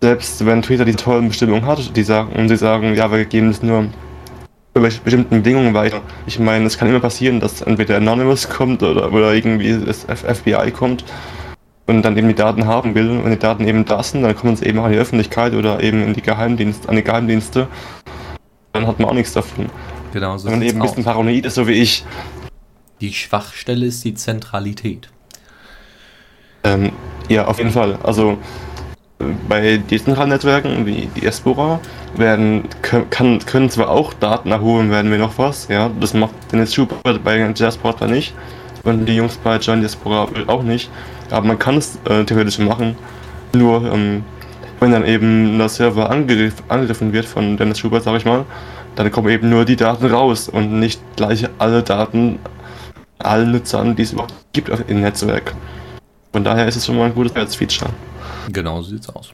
selbst 0.04 0.44
wenn 0.44 0.60
Twitter 0.60 0.84
die 0.84 0.96
tollen 0.96 1.28
Bestimmungen 1.28 1.64
hat, 1.64 1.96
die 1.96 2.02
sagen, 2.02 2.34
und 2.36 2.50
sie 2.50 2.58
sagen, 2.58 2.94
ja, 2.94 3.10
wir 3.10 3.24
geben 3.24 3.48
es 3.48 3.62
nur 3.62 3.86
über 4.74 4.90
bestimmten 5.02 5.42
Bedingungen 5.42 5.72
weiter. 5.72 6.02
Ich 6.26 6.38
meine, 6.38 6.66
es 6.66 6.76
kann 6.76 6.88
immer 6.88 7.00
passieren, 7.00 7.40
dass 7.40 7.62
entweder 7.62 7.96
Anonymous 7.96 8.50
kommt 8.50 8.82
oder, 8.82 9.10
oder 9.14 9.32
irgendwie 9.32 9.80
das 9.82 10.04
FBI 10.04 10.72
kommt 10.72 11.06
und 11.86 12.02
dann 12.02 12.18
eben 12.18 12.28
die 12.28 12.34
Daten 12.34 12.66
haben 12.66 12.94
will. 12.94 13.12
Und 13.12 13.30
die 13.30 13.38
Daten 13.38 13.66
eben 13.66 13.86
da 13.86 14.02
sind, 14.02 14.24
dann 14.24 14.36
kommen 14.36 14.56
sie 14.56 14.66
eben 14.66 14.78
an 14.78 14.92
die 14.92 14.98
Öffentlichkeit 14.98 15.54
oder 15.54 15.82
eben 15.82 16.02
in 16.02 16.12
die 16.12 16.20
Geheimdienste, 16.20 16.86
an 16.86 16.96
die 16.96 17.02
Geheimdienste. 17.02 17.66
Dann 18.74 18.86
hat 18.86 18.98
man 18.98 19.08
auch 19.08 19.14
nichts 19.14 19.32
davon. 19.32 19.70
Genau, 20.12 20.36
so 20.36 20.50
Wenn 20.50 20.58
man 20.58 20.68
eben 20.68 20.82
ein 20.82 20.86
bisschen 20.86 21.04
paranoid 21.04 21.46
ist, 21.46 21.54
so 21.54 21.66
wie 21.66 21.80
ich. 21.80 22.04
Die 23.00 23.14
Schwachstelle 23.14 23.86
ist 23.86 24.04
die 24.04 24.12
Zentralität. 24.12 25.08
Ähm, 26.62 26.92
ja, 27.30 27.46
auf 27.46 27.56
jeden 27.56 27.70
Fall. 27.70 27.98
Also 28.02 28.36
bei 29.48 29.78
dezentralen 29.78 30.30
Netzwerken 30.30 30.86
wie 30.86 31.06
Diaspora 31.06 31.80
werden, 32.16 32.64
kann, 32.82 33.38
können 33.44 33.70
zwar 33.70 33.90
auch 33.90 34.12
Daten 34.14 34.50
erhoben 34.50 34.90
werden 34.90 35.10
wir 35.10 35.18
noch 35.18 35.38
was, 35.38 35.68
ja, 35.68 35.90
das 36.00 36.14
macht 36.14 36.34
Dennis 36.52 36.74
Schubert 36.74 37.24
bei 37.24 37.52
Diaspora 37.52 38.06
nicht 38.06 38.34
und 38.84 39.06
die 39.06 39.16
Jungs 39.16 39.36
bei 39.36 39.56
John 39.58 39.80
Diaspora 39.80 40.28
auch 40.46 40.62
nicht, 40.62 40.90
aber 41.30 41.46
man 41.46 41.58
kann 41.58 41.76
es 41.76 41.98
äh, 42.08 42.24
theoretisch 42.24 42.58
machen, 42.58 42.96
nur 43.52 43.92
ähm, 43.92 44.22
wenn 44.80 44.92
dann 44.92 45.06
eben 45.06 45.56
der 45.58 45.68
Server 45.68 46.10
angegriff, 46.10 46.54
angegriffen 46.68 47.12
wird 47.12 47.24
von 47.24 47.56
Dennis 47.56 47.78
Schubert, 47.78 48.02
sag 48.04 48.16
ich 48.16 48.24
mal, 48.24 48.44
dann 48.96 49.10
kommen 49.10 49.28
eben 49.28 49.48
nur 49.48 49.64
die 49.64 49.76
Daten 49.76 50.06
raus 50.06 50.48
und 50.48 50.78
nicht 50.78 51.00
gleich 51.16 51.48
alle 51.58 51.82
Daten 51.82 52.38
allen 53.18 53.52
Nutzern, 53.52 53.96
die 53.96 54.02
es 54.02 54.12
überhaupt 54.12 54.34
gibt 54.52 54.70
im 54.88 55.00
Netzwerk. 55.00 55.54
Von 56.32 56.44
daher 56.44 56.66
ist 56.66 56.76
es 56.76 56.86
schon 56.86 56.96
mal 56.96 57.06
ein 57.06 57.14
gutes 57.14 57.54
Feature. 57.54 57.90
Genau 58.52 58.82
so 58.82 58.90
sieht's 58.90 59.08
aus. 59.08 59.32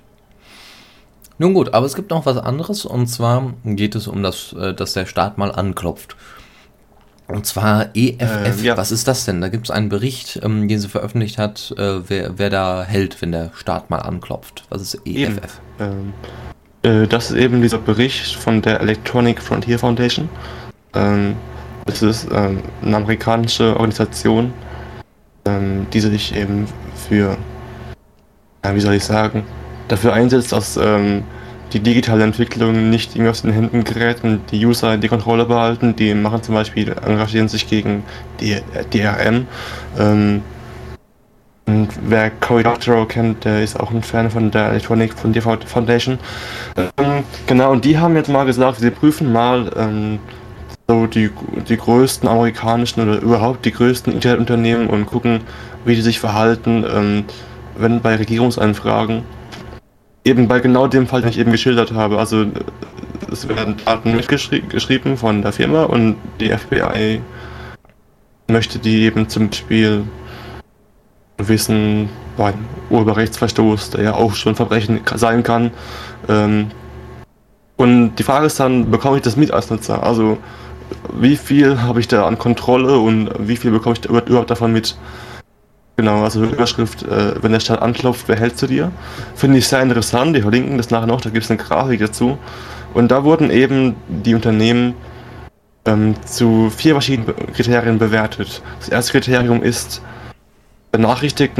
Nun 1.38 1.54
gut, 1.54 1.72
aber 1.72 1.86
es 1.86 1.94
gibt 1.94 2.10
noch 2.10 2.26
was 2.26 2.36
anderes 2.36 2.84
und 2.84 3.06
zwar 3.06 3.54
geht 3.64 3.94
es 3.94 4.06
um 4.06 4.22
das, 4.22 4.52
äh, 4.52 4.74
dass 4.74 4.92
der 4.92 5.06
Staat 5.06 5.38
mal 5.38 5.50
anklopft. 5.50 6.16
Und 7.26 7.46
zwar 7.46 7.94
EFF. 7.94 8.58
Ähm, 8.58 8.64
ja. 8.64 8.76
Was 8.76 8.90
ist 8.90 9.06
das 9.06 9.24
denn? 9.24 9.40
Da 9.40 9.48
gibt 9.48 9.66
es 9.66 9.70
einen 9.70 9.88
Bericht, 9.88 10.40
ähm, 10.42 10.68
den 10.68 10.80
sie 10.80 10.88
veröffentlicht 10.88 11.38
hat, 11.38 11.72
äh, 11.78 12.08
wer, 12.08 12.38
wer 12.38 12.50
da 12.50 12.82
hält, 12.82 13.22
wenn 13.22 13.32
der 13.32 13.52
Staat 13.54 13.88
mal 13.88 13.98
anklopft. 13.98 14.64
Was 14.68 14.82
ist. 14.82 15.06
EFF? 15.06 15.60
Ähm, 15.78 16.12
äh, 16.82 17.06
das 17.06 17.30
ist 17.30 17.36
eben 17.36 17.62
dieser 17.62 17.78
Bericht 17.78 18.34
von 18.34 18.62
der 18.62 18.80
Electronic 18.80 19.40
Frontier 19.40 19.78
Foundation. 19.78 20.28
Ähm, 20.94 21.36
das 21.86 22.02
ist 22.02 22.28
ähm, 22.32 22.62
eine 22.82 22.96
amerikanische 22.96 23.74
Organisation, 23.74 24.52
ähm, 25.44 25.86
die 25.92 26.00
sich 26.00 26.34
eben 26.34 26.66
für, 26.94 27.36
ja, 28.64 28.74
wie 28.74 28.80
soll 28.80 28.94
ich 28.94 29.04
sagen, 29.04 29.44
dafür 29.88 30.12
einsetzt, 30.12 30.52
dass 30.52 30.76
ähm, 30.76 31.24
die 31.72 31.80
digitale 31.80 32.24
Entwicklung 32.24 32.90
nicht 32.90 33.14
irgendwie 33.14 33.30
aus 33.30 33.42
den 33.42 33.52
Händen 33.52 33.84
gerät 33.84 34.22
und 34.24 34.40
die 34.50 34.64
User 34.64 34.96
die 34.96 35.08
Kontrolle 35.08 35.44
behalten. 35.44 35.94
Die 35.96 36.14
machen 36.14 36.42
zum 36.42 36.54
Beispiel, 36.54 36.94
engagieren 37.06 37.48
sich 37.48 37.68
gegen 37.68 38.02
die 38.40 38.56
DRM. 38.92 39.46
Ähm, 39.98 40.42
und 41.66 41.88
wer 42.02 42.30
Cory 42.30 42.64
Doctorow 42.64 43.06
kennt, 43.06 43.44
der 43.44 43.62
ist 43.62 43.78
auch 43.78 43.92
ein 43.92 44.02
Fan 44.02 44.28
von 44.28 44.50
der 44.50 44.70
Electronic 44.70 45.14
Foundation. 45.14 46.18
Ähm, 46.76 47.22
genau, 47.46 47.70
und 47.70 47.84
die 47.84 47.96
haben 47.96 48.16
jetzt 48.16 48.28
mal 48.28 48.44
gesagt, 48.44 48.80
sie 48.80 48.90
prüfen 48.90 49.32
mal 49.32 49.70
ähm, 49.76 50.18
so 50.88 51.06
die, 51.06 51.30
die 51.68 51.76
größten 51.76 52.28
amerikanischen 52.28 53.02
oder 53.02 53.20
überhaupt 53.20 53.64
die 53.64 53.70
größten 53.70 54.12
Internetunternehmen 54.12 54.88
und 54.88 55.06
gucken, 55.06 55.42
wie 55.84 55.94
die 55.94 56.02
sich 56.02 56.18
verhalten, 56.18 56.84
ähm, 56.92 57.24
wenn 57.80 58.00
bei 58.00 58.16
Regierungsanfragen 58.16 59.22
eben 60.24 60.48
bei 60.48 60.60
genau 60.60 60.86
dem 60.86 61.06
Fall, 61.06 61.22
den 61.22 61.30
ich 61.30 61.38
eben 61.38 61.52
geschildert 61.52 61.92
habe. 61.92 62.18
Also 62.18 62.42
äh, 62.42 62.48
es 63.30 63.48
werden 63.48 63.76
Daten 63.84 64.16
mitgeschrieben 64.16 65.16
von 65.16 65.42
der 65.42 65.52
Firma 65.52 65.84
und 65.84 66.16
die 66.40 66.50
FBI 66.50 67.20
möchte 68.48 68.78
die 68.78 69.02
eben 69.04 69.28
zum 69.28 69.48
Beispiel 69.48 70.04
wissen 71.38 72.08
beim 72.36 72.54
Urheberrechtsverstoß, 72.90 73.90
der 73.90 74.02
ja 74.02 74.14
auch 74.14 74.34
schon 74.34 74.54
Verbrechen 74.54 75.00
sein 75.14 75.42
kann. 75.42 75.70
Ähm, 76.28 76.68
und 77.76 78.16
die 78.16 78.22
Frage 78.22 78.46
ist 78.46 78.60
dann, 78.60 78.90
bekomme 78.90 79.16
ich 79.16 79.22
das 79.22 79.36
mit 79.36 79.52
als 79.52 79.70
Nutzer? 79.70 80.02
Also 80.02 80.36
wie 81.14 81.36
viel 81.36 81.80
habe 81.80 82.00
ich 82.00 82.08
da 82.08 82.26
an 82.26 82.38
Kontrolle 82.38 82.98
und 82.98 83.30
wie 83.38 83.56
viel 83.56 83.70
bekomme 83.70 83.96
ich 83.98 84.04
überhaupt 84.04 84.50
davon 84.50 84.72
mit? 84.72 84.96
Genau, 86.00 86.24
also 86.24 86.42
Überschrift, 86.44 87.02
äh, 87.02 87.42
wenn 87.42 87.52
der 87.52 87.60
Staat 87.60 87.82
anklopft, 87.82 88.26
wer 88.26 88.36
hält 88.36 88.56
zu 88.56 88.66
dir? 88.66 88.90
Finde 89.34 89.58
ich 89.58 89.68
sehr 89.68 89.82
interessant, 89.82 90.34
die 90.34 90.40
verlinken 90.40 90.78
das 90.78 90.88
nachher 90.88 91.06
noch, 91.06 91.20
da 91.20 91.28
gibt 91.28 91.44
es 91.44 91.50
eine 91.50 91.58
Grafik 91.58 92.00
dazu. 92.00 92.38
Und 92.94 93.10
da 93.10 93.22
wurden 93.22 93.50
eben 93.50 93.96
die 94.08 94.34
Unternehmen 94.34 94.94
ähm, 95.84 96.14
zu 96.24 96.70
vier 96.70 96.94
verschiedenen 96.94 97.52
Kriterien 97.52 97.98
bewertet. 97.98 98.62
Das 98.78 98.88
erste 98.88 99.12
Kriterium 99.12 99.62
ist, 99.62 100.00
benachrichtigt, 100.90 101.52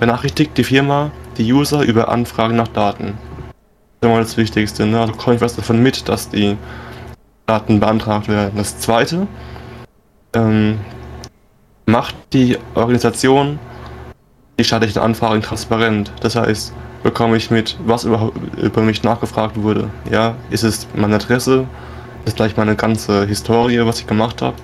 benachrichtigt 0.00 0.56
die 0.56 0.64
Firma 0.64 1.10
die 1.36 1.52
User 1.52 1.82
über 1.82 2.08
Anfragen 2.08 2.56
nach 2.56 2.68
Daten. 2.68 3.18
Das 4.00 4.08
ist 4.08 4.14
immer 4.14 4.18
das 4.20 4.36
Wichtigste, 4.38 4.86
ne? 4.86 4.98
also 4.98 5.12
komme 5.12 5.36
ich 5.36 5.42
was 5.42 5.56
davon 5.56 5.82
mit, 5.82 6.08
dass 6.08 6.30
die 6.30 6.56
Daten 7.44 7.80
beantragt 7.80 8.28
werden. 8.28 8.54
Das 8.56 8.78
zweite, 8.78 9.26
ähm, 10.32 10.78
macht 11.86 12.14
die 12.32 12.58
Organisation 12.74 13.58
die 14.58 14.64
staatlichen 14.64 15.00
Anfragen 15.00 15.42
transparent. 15.42 16.12
Das 16.20 16.36
heißt, 16.36 16.72
bekomme 17.02 17.36
ich 17.36 17.50
mit, 17.50 17.76
was 17.84 18.04
überhaupt 18.04 18.36
über 18.58 18.82
mich 18.82 19.02
nachgefragt 19.02 19.60
wurde. 19.60 19.90
Ja, 20.10 20.36
ist 20.50 20.62
es 20.62 20.86
meine 20.94 21.16
Adresse, 21.16 21.66
ist 22.24 22.36
gleich 22.36 22.56
meine 22.56 22.76
ganze 22.76 23.26
Historie, 23.26 23.84
was 23.84 24.00
ich 24.00 24.06
gemacht 24.06 24.42
habe. 24.42 24.56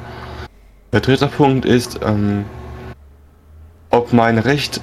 Der 0.93 1.01
dritte 1.01 1.27
Punkt 1.27 1.65
ist, 1.65 2.01
ähm, 2.05 2.45
ob 3.91 4.13
mein 4.13 4.39
Recht 4.39 4.81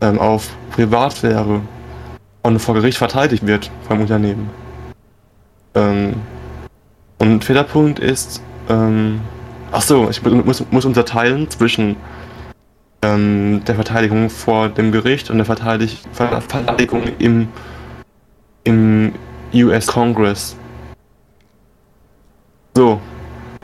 ähm, 0.00 0.18
auf 0.18 0.50
Privatsphäre 0.72 1.60
und 2.42 2.58
vor 2.58 2.74
Gericht 2.74 2.98
verteidigt 2.98 3.46
wird 3.46 3.70
vom 3.86 4.00
Unternehmen. 4.00 4.50
Ähm, 5.74 6.14
und 7.18 7.44
vierter 7.44 7.64
Punkt 7.64 7.98
ist, 7.98 8.42
ähm, 8.68 9.20
ach 9.74 9.82
so, 9.82 10.08
ich 10.08 10.22
muss, 10.22 10.64
muss 10.70 10.84
unterteilen 10.84 11.50
zwischen 11.50 11.96
ähm, 13.02 13.62
der 13.66 13.74
Verteidigung 13.74 14.30
vor 14.30 14.68
dem 14.68 14.92
Gericht 14.92 15.30
und 15.30 15.36
der 15.36 15.46
Verteidig 15.46 16.02
Verteidigung 16.12 17.02
im, 17.18 17.48
im 18.62 19.12
US 19.52 19.86
Congress. 19.88 20.56
So, 22.74 23.00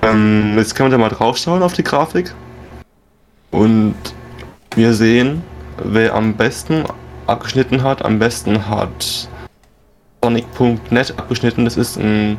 ähm, 0.03 0.55
jetzt 0.57 0.75
können 0.75 0.91
wir 0.91 0.99
da 0.99 1.03
mal 1.03 1.09
drauf 1.09 1.39
schauen 1.39 1.63
auf 1.63 1.73
die 1.73 1.85
Grafik. 1.85 2.35
Und 3.51 3.97
wir 4.75 4.95
sehen, 4.95 5.43
wer 5.83 6.15
am 6.15 6.35
besten 6.35 6.85
abgeschnitten 7.27 7.83
hat. 7.83 8.05
Am 8.05 8.19
besten 8.19 8.69
hat 8.69 9.29
Sonic.net 10.23 11.15
abgeschnitten. 11.17 11.65
Das 11.65 11.77
ist 11.77 11.97
ein, 11.97 12.37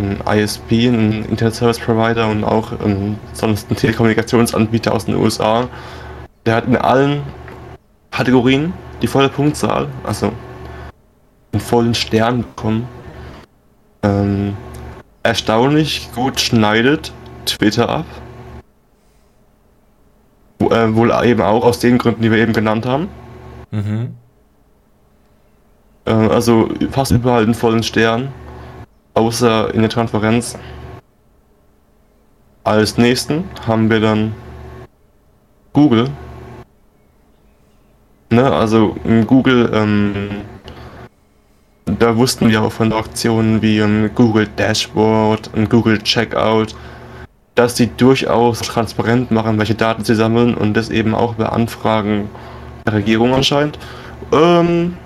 ein 0.00 0.20
ISP, 0.26 0.88
ein 0.88 1.24
Internet 1.24 1.54
Service 1.54 1.78
Provider 1.78 2.28
und 2.28 2.44
auch 2.44 2.72
ähm, 2.84 3.16
sonst 3.32 3.70
ein 3.70 3.76
Telekommunikationsanbieter 3.76 4.94
aus 4.94 5.06
den 5.06 5.16
USA. 5.16 5.68
Der 6.46 6.54
hat 6.54 6.66
in 6.66 6.76
allen 6.76 7.22
Kategorien 8.10 8.72
die 9.02 9.06
volle 9.06 9.28
Punktzahl, 9.28 9.88
also 10.04 10.32
einen 11.52 11.60
vollen 11.60 11.94
Stern 11.94 12.42
bekommen. 12.42 12.86
Ähm, 14.02 14.56
erstaunlich 15.22 16.08
gut 16.14 16.40
schneidet 16.40 17.12
Twitter 17.44 17.88
ab. 17.88 18.06
Wo, 20.60 20.70
äh, 20.70 20.94
wohl 20.94 21.12
eben 21.24 21.40
auch 21.40 21.64
aus 21.64 21.78
den 21.78 21.98
Gründen, 21.98 22.22
die 22.22 22.30
wir 22.30 22.38
eben 22.38 22.52
genannt 22.52 22.86
haben. 22.86 23.08
Mhm. 23.70 24.14
Äh, 26.04 26.10
also 26.10 26.68
fast 26.90 27.12
überall 27.12 27.42
einen 27.42 27.54
vollen 27.54 27.82
Stern. 27.82 28.32
Außer 29.18 29.74
in 29.74 29.80
der 29.80 29.90
Transparenz. 29.90 30.56
Als 32.62 32.98
nächsten 32.98 33.42
haben 33.66 33.90
wir 33.90 33.98
dann 33.98 34.32
Google. 35.72 36.08
Ne, 38.30 38.44
also 38.48 38.94
in 39.02 39.26
Google, 39.26 39.72
ähm, 39.74 40.30
da 41.86 42.16
wussten 42.16 42.48
wir 42.48 42.62
auch 42.62 42.70
von 42.70 42.92
Aktionen 42.92 43.60
wie 43.60 43.78
ähm, 43.78 44.08
Google 44.14 44.46
Dashboard 44.54 45.50
und 45.52 45.68
Google 45.68 46.00
Checkout, 46.00 46.76
dass 47.56 47.74
die 47.74 47.88
durchaus 47.96 48.60
transparent 48.60 49.32
machen, 49.32 49.58
welche 49.58 49.74
Daten 49.74 50.04
sie 50.04 50.14
sammeln 50.14 50.54
und 50.54 50.74
das 50.74 50.90
eben 50.90 51.16
auch 51.16 51.34
bei 51.34 51.46
Anfragen 51.46 52.30
der 52.86 52.92
Regierung 52.92 53.34
anscheinend. 53.34 53.80
Ähm, 54.30 54.96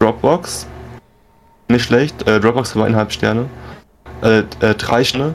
Dropbox, 0.00 0.66
nicht 1.68 1.84
schlecht. 1.84 2.26
Äh, 2.28 2.40
Dropbox 2.40 2.70
zweieinhalb 2.70 3.12
Sterne. 3.12 3.46
Äh, 4.22 4.40
äh, 4.60 4.74
drei 4.74 5.04
Sterne. 5.04 5.34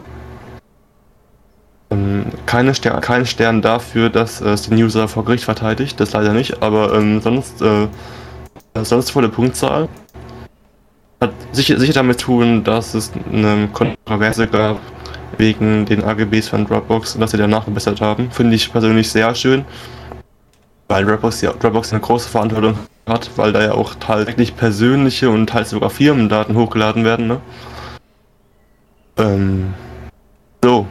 Ähm, 1.92 2.26
keine 2.46 2.74
Stern, 2.74 3.02
kein 3.02 3.26
Stern 3.26 3.62
dafür, 3.62 4.10
dass 4.10 4.42
äh, 4.42 4.50
es 4.50 4.64
den 4.64 4.78
User 4.82 5.08
vor 5.08 5.26
Gericht 5.26 5.44
verteidigt, 5.44 6.00
das 6.00 6.14
leider 6.14 6.34
nicht, 6.34 6.64
aber 6.64 6.94
ähm, 6.94 7.20
sonst, 7.20 7.62
äh, 7.62 7.88
sonst 8.82 9.12
volle 9.12 9.28
Punktzahl. 9.28 9.90
Hat 11.20 11.34
sicher, 11.52 11.78
sicher 11.78 11.94
damit 11.94 12.22
tun, 12.22 12.64
dass 12.64 12.94
es 12.94 13.12
eine 13.32 13.68
Kontroverse 13.74 14.48
gab 14.48 14.80
wegen 15.38 15.86
den 15.86 16.04
AGBs 16.04 16.48
von 16.48 16.66
Dropbox 16.66 17.16
und 17.16 17.22
dass 17.22 17.32
sie 17.32 17.38
danach 17.38 17.66
gebessert 17.66 18.00
haben. 18.00 18.32
Finde 18.32 18.56
ich 18.56 18.72
persönlich 18.72 19.12
sehr 19.12 19.36
schön, 19.36 19.66
weil 20.92 21.06
Dropbox 21.06 21.40
ja, 21.40 21.54
Dropbox 21.54 21.94
eine 21.94 22.02
große 22.02 22.28
Verantwortung 22.28 22.78
hat, 23.08 23.32
weil 23.38 23.54
da 23.54 23.64
ja 23.64 23.72
auch 23.72 23.96
tatsächlich 23.96 24.58
persönliche 24.58 25.30
und 25.30 25.48
teils 25.48 25.70
sogar 25.70 25.90
Firmendaten 25.90 26.54
hochgeladen 26.56 27.06
werden. 27.06 27.28
Ne? 27.28 27.42
Ähm, 29.18 29.74
so, 30.62 30.86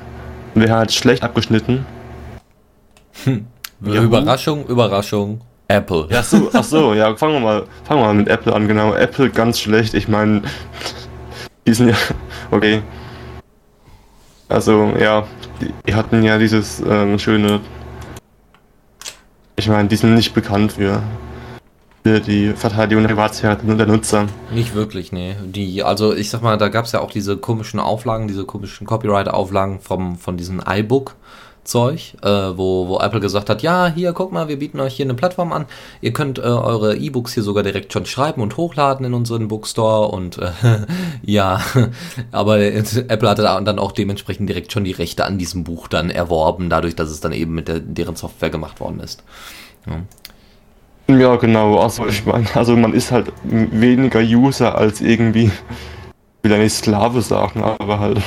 wer 0.54 0.78
hat 0.78 0.90
schlecht 0.90 1.22
abgeschnitten? 1.22 1.84
Yahoo? 3.82 4.04
Überraschung, 4.04 4.66
Überraschung. 4.66 5.42
Apple. 5.68 6.06
Ja, 6.10 6.22
so, 6.22 6.48
ach 6.50 6.64
so, 6.64 6.94
ja, 6.94 7.14
fangen 7.14 7.34
wir 7.34 7.40
mal, 7.40 7.64
fangen 7.84 8.00
wir 8.00 8.06
mal 8.06 8.14
mit 8.14 8.28
Apple 8.28 8.54
an, 8.54 8.66
genau. 8.66 8.94
Apple 8.94 9.28
ganz 9.28 9.60
schlecht. 9.60 9.92
Ich 9.92 10.08
meine, 10.08 10.40
die 11.66 11.74
sind 11.74 11.90
ja, 11.90 11.96
okay. 12.50 12.82
Also, 14.48 14.94
ja, 14.98 15.26
die, 15.60 15.74
die 15.86 15.94
hatten 15.94 16.22
ja 16.22 16.38
dieses 16.38 16.80
ähm, 16.80 17.18
schöne, 17.18 17.60
ich 19.60 19.68
meine, 19.68 19.88
die 19.88 19.96
sind 19.96 20.14
nicht 20.14 20.32
bekannt 20.32 20.72
für, 20.72 21.02
die 22.04 22.54
Verteidigung 22.54 23.04
der 23.04 23.10
Privatsphäre 23.10 23.56
der 23.56 23.86
Nutzer. 23.86 24.26
Nicht 24.52 24.74
wirklich, 24.74 25.12
nee. 25.12 25.36
Die, 25.44 25.82
also 25.82 26.14
ich 26.14 26.30
sag 26.30 26.42
mal, 26.42 26.56
da 26.56 26.68
gab 26.68 26.86
es 26.86 26.92
ja 26.92 27.00
auch 27.00 27.10
diese 27.10 27.36
komischen 27.36 27.78
Auflagen, 27.78 28.26
diese 28.26 28.46
komischen 28.46 28.86
Copyright-Auflagen 28.86 29.80
von 29.80 30.36
diesem 30.38 30.62
iBook. 30.66 31.14
Zeug, 31.64 32.14
äh, 32.22 32.28
wo, 32.28 32.88
wo 32.88 32.98
Apple 32.98 33.20
gesagt 33.20 33.50
hat, 33.50 33.62
ja, 33.62 33.86
hier, 33.94 34.12
guck 34.12 34.32
mal, 34.32 34.48
wir 34.48 34.58
bieten 34.58 34.80
euch 34.80 34.94
hier 34.94 35.06
eine 35.06 35.14
Plattform 35.14 35.52
an. 35.52 35.66
Ihr 36.00 36.12
könnt 36.12 36.38
äh, 36.38 36.42
eure 36.42 36.96
E-Books 36.96 37.34
hier 37.34 37.42
sogar 37.42 37.62
direkt 37.62 37.92
schon 37.92 38.06
schreiben 38.06 38.40
und 38.42 38.56
hochladen 38.56 39.04
in 39.04 39.14
unseren 39.14 39.48
Bookstore 39.48 40.08
und 40.08 40.38
äh, 40.38 40.50
ja, 41.22 41.60
aber 42.32 42.60
Apple 42.60 43.28
hatte 43.28 43.42
dann 43.42 43.78
auch 43.78 43.92
dementsprechend 43.92 44.48
direkt 44.48 44.72
schon 44.72 44.84
die 44.84 44.92
Rechte 44.92 45.24
an 45.24 45.38
diesem 45.38 45.64
Buch 45.64 45.88
dann 45.88 46.10
erworben, 46.10 46.70
dadurch, 46.70 46.96
dass 46.96 47.10
es 47.10 47.20
dann 47.20 47.32
eben 47.32 47.54
mit 47.54 47.68
der, 47.68 47.80
deren 47.80 48.16
Software 48.16 48.50
gemacht 48.50 48.80
worden 48.80 49.00
ist. 49.00 49.22
Ja. 49.86 51.16
ja 51.16 51.36
genau, 51.36 51.78
also 51.78 52.06
ich 52.06 52.24
meine, 52.24 52.46
also 52.54 52.76
man 52.76 52.94
ist 52.94 53.12
halt 53.12 53.32
weniger 53.42 54.20
User 54.20 54.76
als 54.76 55.00
irgendwie, 55.00 55.50
will 56.42 56.52
ja 56.52 56.58
nicht 56.58 56.74
Sklave 56.74 57.20
sagen, 57.20 57.62
aber 57.62 58.00
halt 58.00 58.22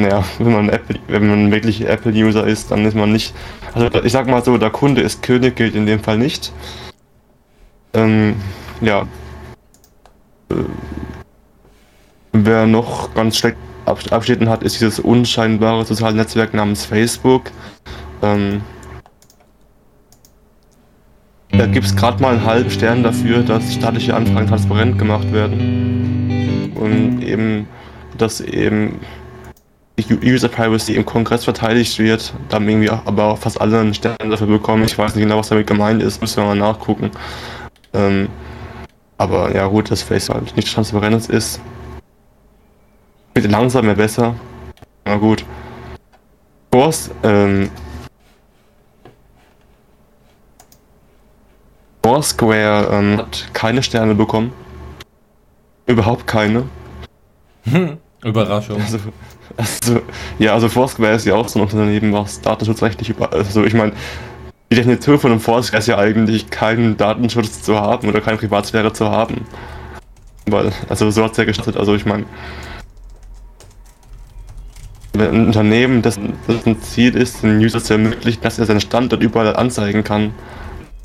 ja, 0.00 0.24
wenn 0.38 0.52
man 0.52 0.68
Apple, 0.68 0.98
wenn 1.08 1.28
man 1.28 1.50
wirklich 1.50 1.86
Apple-User 1.86 2.46
ist, 2.46 2.70
dann 2.70 2.84
ist 2.84 2.94
man 2.94 3.12
nicht. 3.12 3.34
Also 3.74 3.88
ich 4.02 4.12
sag 4.12 4.26
mal 4.26 4.44
so, 4.44 4.58
der 4.58 4.70
Kunde 4.70 5.02
ist 5.02 5.22
König, 5.22 5.56
gilt 5.56 5.74
in 5.74 5.86
dem 5.86 6.00
Fall 6.00 6.18
nicht. 6.18 6.52
Ähm, 7.94 8.36
ja. 8.80 9.02
Äh, 10.50 10.54
wer 12.32 12.66
noch 12.66 13.14
ganz 13.14 13.36
schlecht 13.36 13.56
abschnitten 13.86 14.48
hat, 14.48 14.62
ist 14.62 14.80
dieses 14.80 15.00
unscheinbare 15.00 15.84
soziale 15.84 16.16
Netzwerk 16.16 16.54
namens 16.54 16.84
Facebook. 16.84 17.50
Ähm, 18.22 18.62
da 21.52 21.66
gibt 21.66 21.86
es 21.86 21.96
gerade 21.96 22.22
mal 22.22 22.34
einen 22.34 22.44
halben 22.44 22.70
Stern 22.70 23.02
dafür, 23.02 23.42
dass 23.42 23.74
staatliche 23.74 24.14
Anfragen 24.14 24.46
transparent 24.46 24.98
gemacht 24.98 25.32
werden. 25.32 26.72
Und 26.76 27.22
eben, 27.22 27.66
dass 28.16 28.40
eben 28.40 29.00
User 30.08 30.48
Privacy 30.48 30.94
im 30.94 31.04
Kongress 31.04 31.44
verteidigt 31.44 31.98
wird, 31.98 32.32
da 32.48 32.56
haben 32.56 32.68
irgendwie 32.68 32.90
aber 32.90 33.36
fast 33.36 33.60
alle 33.60 33.80
einen 33.80 33.94
Stern 33.94 34.16
dafür 34.30 34.46
bekommen. 34.46 34.84
Ich 34.84 34.96
weiß 34.96 35.14
nicht 35.14 35.24
genau, 35.24 35.38
was 35.38 35.48
damit 35.48 35.66
gemeint 35.66 36.02
ist, 36.02 36.20
müssen 36.20 36.38
wir 36.42 36.46
mal 36.46 36.56
nachgucken. 36.56 37.10
Ähm, 37.92 38.28
aber 39.18 39.54
ja 39.54 39.66
gut, 39.66 39.90
dass 39.90 40.02
Facebook 40.02 40.36
halt 40.36 40.56
nicht 40.56 40.72
transparent 40.72 41.28
ist. 41.28 41.60
Bitte 43.34 43.48
langsam 43.48 43.84
wäre 43.84 43.96
besser. 43.96 44.34
Na 45.04 45.16
gut. 45.16 45.44
Force, 46.72 47.10
ähm, 47.22 47.70
Foursquare 52.02 52.88
ähm, 52.90 53.18
hat 53.18 53.48
keine 53.52 53.82
Sterne 53.82 54.14
bekommen. 54.14 54.52
Überhaupt 55.86 56.26
keine. 56.26 56.64
Überraschung. 58.24 58.80
Also, 58.80 58.98
also, 59.56 60.02
ja, 60.38 60.54
also 60.54 60.68
Foursquare 60.68 61.14
ist 61.14 61.26
ja 61.26 61.34
auch 61.34 61.48
so 61.48 61.58
ein 61.58 61.62
Unternehmen, 61.62 62.12
was 62.12 62.40
datenschutzrechtlich 62.40 63.10
über. 63.10 63.32
Also, 63.32 63.64
ich 63.64 63.74
meine, 63.74 63.92
die 64.70 64.76
Definition 64.76 65.18
von 65.18 65.32
einem 65.32 65.40
Foursquare 65.40 65.80
ist 65.80 65.86
ja 65.86 65.98
eigentlich, 65.98 66.50
keinen 66.50 66.96
Datenschutz 66.96 67.62
zu 67.62 67.78
haben 67.80 68.08
oder 68.08 68.20
keine 68.20 68.38
Privatsphäre 68.38 68.92
zu 68.92 69.10
haben. 69.10 69.46
Weil, 70.46 70.72
also, 70.88 71.10
so 71.10 71.24
hat 71.24 71.32
es 71.32 71.36
ja 71.38 71.44
gestartet. 71.44 71.76
Also, 71.76 71.94
ich 71.94 72.06
meine, 72.06 72.24
ein 75.14 75.46
Unternehmen, 75.46 76.02
dessen, 76.02 76.34
dessen 76.48 76.80
Ziel 76.82 77.16
ist, 77.16 77.42
den 77.42 77.58
User 77.58 77.82
zu 77.82 77.94
ermöglichen, 77.94 78.40
dass 78.42 78.58
er 78.58 78.66
seinen 78.66 78.80
Standort 78.80 79.22
überall 79.22 79.56
anzeigen 79.56 80.04
kann 80.04 80.32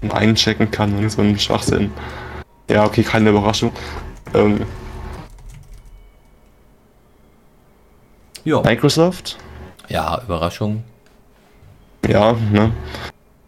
und 0.02 0.14
einchecken 0.14 0.72
kann 0.72 0.96
und 0.96 1.10
so 1.10 1.22
ein 1.22 1.38
Schwachsinn. 1.40 1.92
Ja, 2.70 2.86
okay, 2.86 3.04
keine 3.04 3.30
Überraschung. 3.32 3.72
Ähm, 4.34 4.62
Ja. 8.46 8.62
Microsoft? 8.62 9.38
Ja, 9.90 10.22
Überraschung. 10.24 10.84
Ja, 12.08 12.34
ne? 12.52 12.72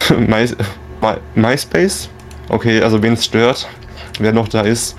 My, 0.17 0.47
My, 1.01 1.15
MySpace? 1.35 2.09
Okay, 2.49 2.81
also 2.81 3.01
wen 3.01 3.13
es 3.13 3.25
stört, 3.25 3.67
wer 4.19 4.33
noch 4.33 4.47
da 4.47 4.61
ist. 4.61 4.97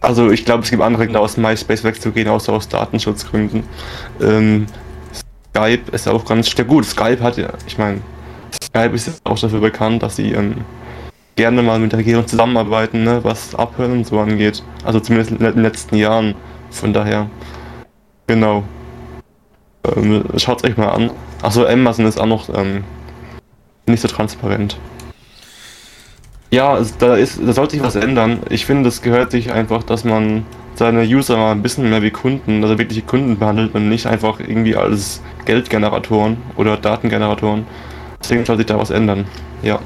Also 0.00 0.30
ich 0.30 0.44
glaube, 0.44 0.62
es 0.62 0.70
gibt 0.70 0.82
andere 0.82 1.04
Gründe 1.04 1.20
aus 1.20 1.36
MySpace 1.36 1.84
wegzugehen, 1.84 2.28
außer 2.28 2.52
aus 2.52 2.68
Datenschutzgründen. 2.68 3.64
Ähm, 4.20 4.66
Skype 5.48 5.90
ist 5.92 6.08
auch 6.08 6.24
ganz 6.24 6.54
ja, 6.54 6.64
gut. 6.64 6.84
Skype 6.84 7.20
hat 7.22 7.36
ja, 7.36 7.48
ich 7.66 7.78
meine, 7.78 8.00
Skype 8.62 8.94
ist 8.94 9.20
auch 9.24 9.38
dafür 9.38 9.60
bekannt, 9.60 10.02
dass 10.02 10.16
sie 10.16 10.32
ähm, 10.32 10.64
gerne 11.36 11.62
mal 11.62 11.78
mit 11.78 11.92
der 11.92 12.00
Regierung 12.00 12.26
zusammenarbeiten, 12.26 13.04
ne, 13.04 13.20
was 13.22 13.54
Abhören 13.54 13.92
und 13.92 14.06
so 14.06 14.20
angeht. 14.20 14.62
Also 14.84 15.00
zumindest 15.00 15.32
in 15.32 15.38
den 15.38 15.62
letzten 15.62 15.96
Jahren. 15.96 16.34
Von 16.70 16.92
daher. 16.92 17.28
Genau. 18.30 18.62
Ähm, 19.96 20.22
Schaut 20.36 20.62
euch 20.62 20.76
mal 20.76 20.90
an. 20.90 21.10
Achso, 21.42 21.66
Amazon 21.66 22.06
ist 22.06 22.20
auch 22.20 22.26
noch 22.26 22.48
ähm, 22.56 22.84
nicht 23.86 24.00
so 24.00 24.06
transparent. 24.06 24.78
Ja, 26.52 26.80
da, 27.00 27.16
ist, 27.16 27.40
da 27.44 27.52
sollte 27.52 27.72
sich 27.72 27.82
was 27.82 27.96
ändern. 27.96 28.38
Ich 28.48 28.66
finde, 28.66 28.88
es 28.88 29.02
gehört 29.02 29.32
sich 29.32 29.50
einfach, 29.50 29.82
dass 29.82 30.04
man 30.04 30.46
seine 30.76 31.02
User 31.02 31.36
mal 31.36 31.50
ein 31.50 31.62
bisschen 31.62 31.90
mehr 31.90 32.02
wie 32.02 32.12
Kunden, 32.12 32.62
also 32.62 32.78
wirkliche 32.78 33.02
Kunden 33.02 33.36
behandelt 33.36 33.74
und 33.74 33.88
nicht 33.88 34.06
einfach 34.06 34.38
irgendwie 34.38 34.76
als 34.76 35.20
Geldgeneratoren 35.44 36.36
oder 36.56 36.76
Datengeneratoren. 36.76 37.66
Deswegen 38.22 38.44
sollte 38.44 38.60
sich 38.60 38.66
da 38.66 38.78
was 38.78 38.90
ändern. 38.90 39.24
Ja. 39.64 39.80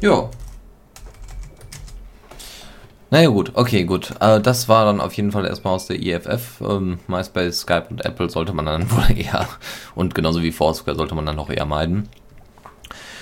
Ja, 0.00 0.28
naja 3.14 3.28
gut, 3.28 3.52
okay, 3.54 3.84
gut. 3.84 4.12
Äh, 4.18 4.40
das 4.40 4.68
war 4.68 4.86
dann 4.86 5.00
auf 5.00 5.12
jeden 5.12 5.30
Fall 5.30 5.46
erstmal 5.46 5.74
aus 5.74 5.86
der 5.86 6.02
EFF. 6.02 6.60
Ähm, 6.60 6.98
MySpace, 7.06 7.60
Skype 7.60 7.86
und 7.88 8.04
Apple 8.04 8.28
sollte 8.28 8.52
man 8.52 8.66
dann 8.66 8.90
wohl 8.90 9.16
eher, 9.16 9.46
und 9.94 10.16
genauso 10.16 10.42
wie 10.42 10.50
Foursquare 10.50 10.96
sollte 10.96 11.14
man 11.14 11.24
dann 11.24 11.36
noch 11.36 11.48
eher 11.48 11.64
meiden. 11.64 12.08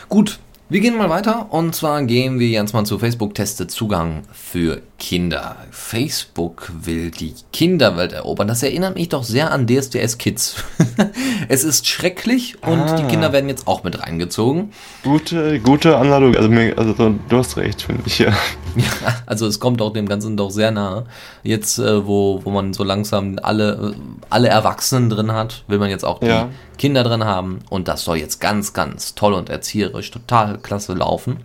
Gut, 0.08 0.38
wir 0.72 0.80
gehen 0.80 0.96
mal 0.96 1.10
weiter 1.10 1.52
und 1.52 1.74
zwar 1.74 2.02
gehen 2.04 2.38
wir 2.38 2.48
jetzt 2.48 2.72
mal 2.72 2.86
zu 2.86 2.98
Facebook 2.98 3.34
testet 3.34 3.70
Zugang 3.70 4.22
für 4.32 4.80
Kinder. 5.02 5.56
Facebook 5.70 6.72
will 6.80 7.10
die 7.10 7.34
Kinderwelt 7.52 8.12
erobern. 8.12 8.48
Das 8.48 8.62
erinnert 8.62 8.94
mich 8.94 9.10
doch 9.10 9.24
sehr 9.24 9.50
an 9.50 9.66
DSDS 9.66 10.16
Kids. 10.16 10.64
es 11.48 11.64
ist 11.64 11.88
schrecklich 11.88 12.56
und 12.62 12.78
ah. 12.78 12.96
die 12.96 13.02
Kinder 13.04 13.32
werden 13.32 13.50
jetzt 13.50 13.66
auch 13.66 13.82
mit 13.82 14.00
reingezogen. 14.00 14.72
Gute, 15.02 15.58
gute 15.58 15.98
Anladung. 15.98 16.36
Also, 16.36 16.50
also 16.76 17.14
du 17.28 17.36
hast 17.36 17.56
recht, 17.56 17.82
finde 17.82 18.04
ich 18.06 18.20
ja. 18.20 18.28
ja. 18.76 19.16
Also 19.26 19.46
es 19.48 19.60
kommt 19.60 19.82
auch 19.82 19.92
dem 19.92 20.08
Ganzen 20.08 20.36
doch 20.36 20.50
sehr 20.50 20.70
nahe. 20.70 21.04
Jetzt, 21.42 21.80
äh, 21.80 22.06
wo, 22.06 22.40
wo 22.44 22.50
man 22.50 22.72
so 22.72 22.84
langsam 22.84 23.38
alle, 23.42 23.94
alle 24.30 24.48
Erwachsenen 24.48 25.10
drin 25.10 25.32
hat, 25.32 25.64
will 25.66 25.78
man 25.78 25.90
jetzt 25.90 26.04
auch 26.04 26.20
die 26.20 26.26
ja. 26.26 26.48
Kinder 26.78 27.02
drin 27.02 27.24
haben. 27.24 27.58
Und 27.70 27.88
das 27.88 28.04
soll 28.04 28.18
jetzt 28.18 28.40
ganz, 28.40 28.72
ganz 28.72 29.16
toll 29.16 29.34
und 29.34 29.50
erzieherisch 29.50 30.12
total 30.12 30.58
klasse 30.62 30.94
laufen. 30.94 31.38